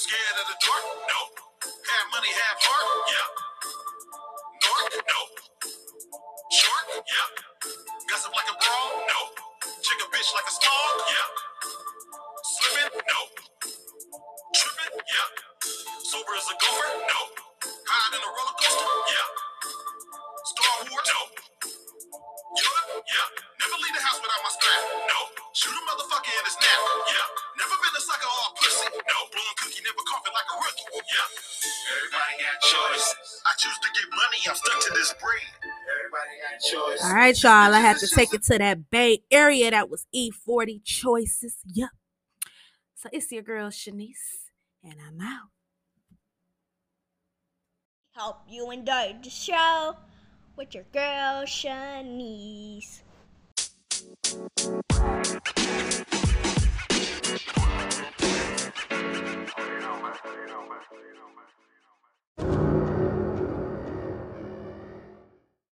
Scared 0.00 0.36
of 0.40 0.46
the 0.48 0.56
dark? 0.64 0.84
No. 1.12 1.20
Have 1.60 2.06
money, 2.12 2.32
have 2.32 2.58
heart? 2.64 2.88
Yeah. 3.12 3.28
Dark? 4.64 4.92
No. 4.96 5.20
Short? 6.52 6.86
Yeah. 7.04 7.28
Gossip 8.08 8.32
like 8.32 8.48
a 8.48 8.56
brawl? 8.56 8.90
No. 9.12 9.20
Chick 9.84 10.00
a 10.00 10.08
bitch 10.08 10.30
like 10.32 10.48
a 10.48 10.54
small? 10.56 10.88
Yeah. 11.12 11.28
Slipping? 12.48 12.92
No. 12.96 13.20
Tripping? 14.56 14.94
Yeah. 15.04 15.28
Sober 16.08 16.32
as 16.36 16.48
a 16.48 16.56
gopher? 16.56 16.90
No. 17.12 17.20
High 17.88 18.08
in 18.16 18.22
a 18.24 18.30
roller 18.32 18.56
coaster? 18.56 18.92
Yeah. 19.12 19.28
Star 20.48 20.76
Wars? 20.88 21.08
No. 21.12 21.53
Yeah. 23.04 23.28
Never 23.60 23.76
leave 23.80 23.94
the 23.94 24.02
house 24.04 24.18
without 24.20 24.40
my 24.40 24.52
strap. 24.52 24.82
No. 25.08 25.18
Shoot 25.52 25.76
a 25.76 25.82
motherfucker 25.84 26.32
in 26.32 26.44
his 26.48 26.56
nap. 26.58 26.80
Yeah. 27.08 27.60
Never 27.60 27.76
been 27.80 27.94
a 27.94 28.02
sucker 28.02 28.28
or 28.28 28.44
a 28.48 28.52
pussy. 28.56 28.88
No. 28.96 29.18
Blowing 29.28 29.56
cookie, 29.60 29.82
never 29.84 30.02
coughing 30.08 30.34
like 30.34 30.48
a 30.48 30.56
rookie. 30.56 30.88
Yeah. 31.04 31.28
Everybody 31.94 32.34
got 32.40 32.56
choice. 32.64 33.08
I 33.44 33.52
choose 33.60 33.78
to 33.84 33.88
get 33.92 34.06
money. 34.08 34.40
I'm 34.48 34.56
stuck 34.56 34.78
to 34.80 34.90
this 34.96 35.12
breed. 35.20 35.52
Everybody 35.60 36.32
got. 36.40 37.04
All 37.04 37.14
right, 37.14 37.36
y'all. 37.42 37.74
I 37.74 37.80
had 37.80 37.98
to 37.98 38.08
take 38.08 38.32
it 38.32 38.42
to 38.44 38.58
that 38.58 38.90
Bay 38.90 39.22
Area. 39.30 39.70
That 39.70 39.90
was 39.90 40.06
E40 40.14 40.84
Choices. 40.84 41.56
Yep. 41.72 41.90
So 42.96 43.08
it's 43.12 43.30
your 43.30 43.42
girl 43.42 43.68
Shanise, 43.68 44.48
and 44.82 44.94
I'm 45.06 45.20
out. 45.20 45.50
Help 48.14 48.38
you 48.48 48.70
enjoy 48.70 49.16
the 49.22 49.28
show 49.28 49.96
with 50.56 50.74
your 50.74 50.84
girl 50.92 51.44
Shanise. 51.44 53.00
You. 62.38 62.63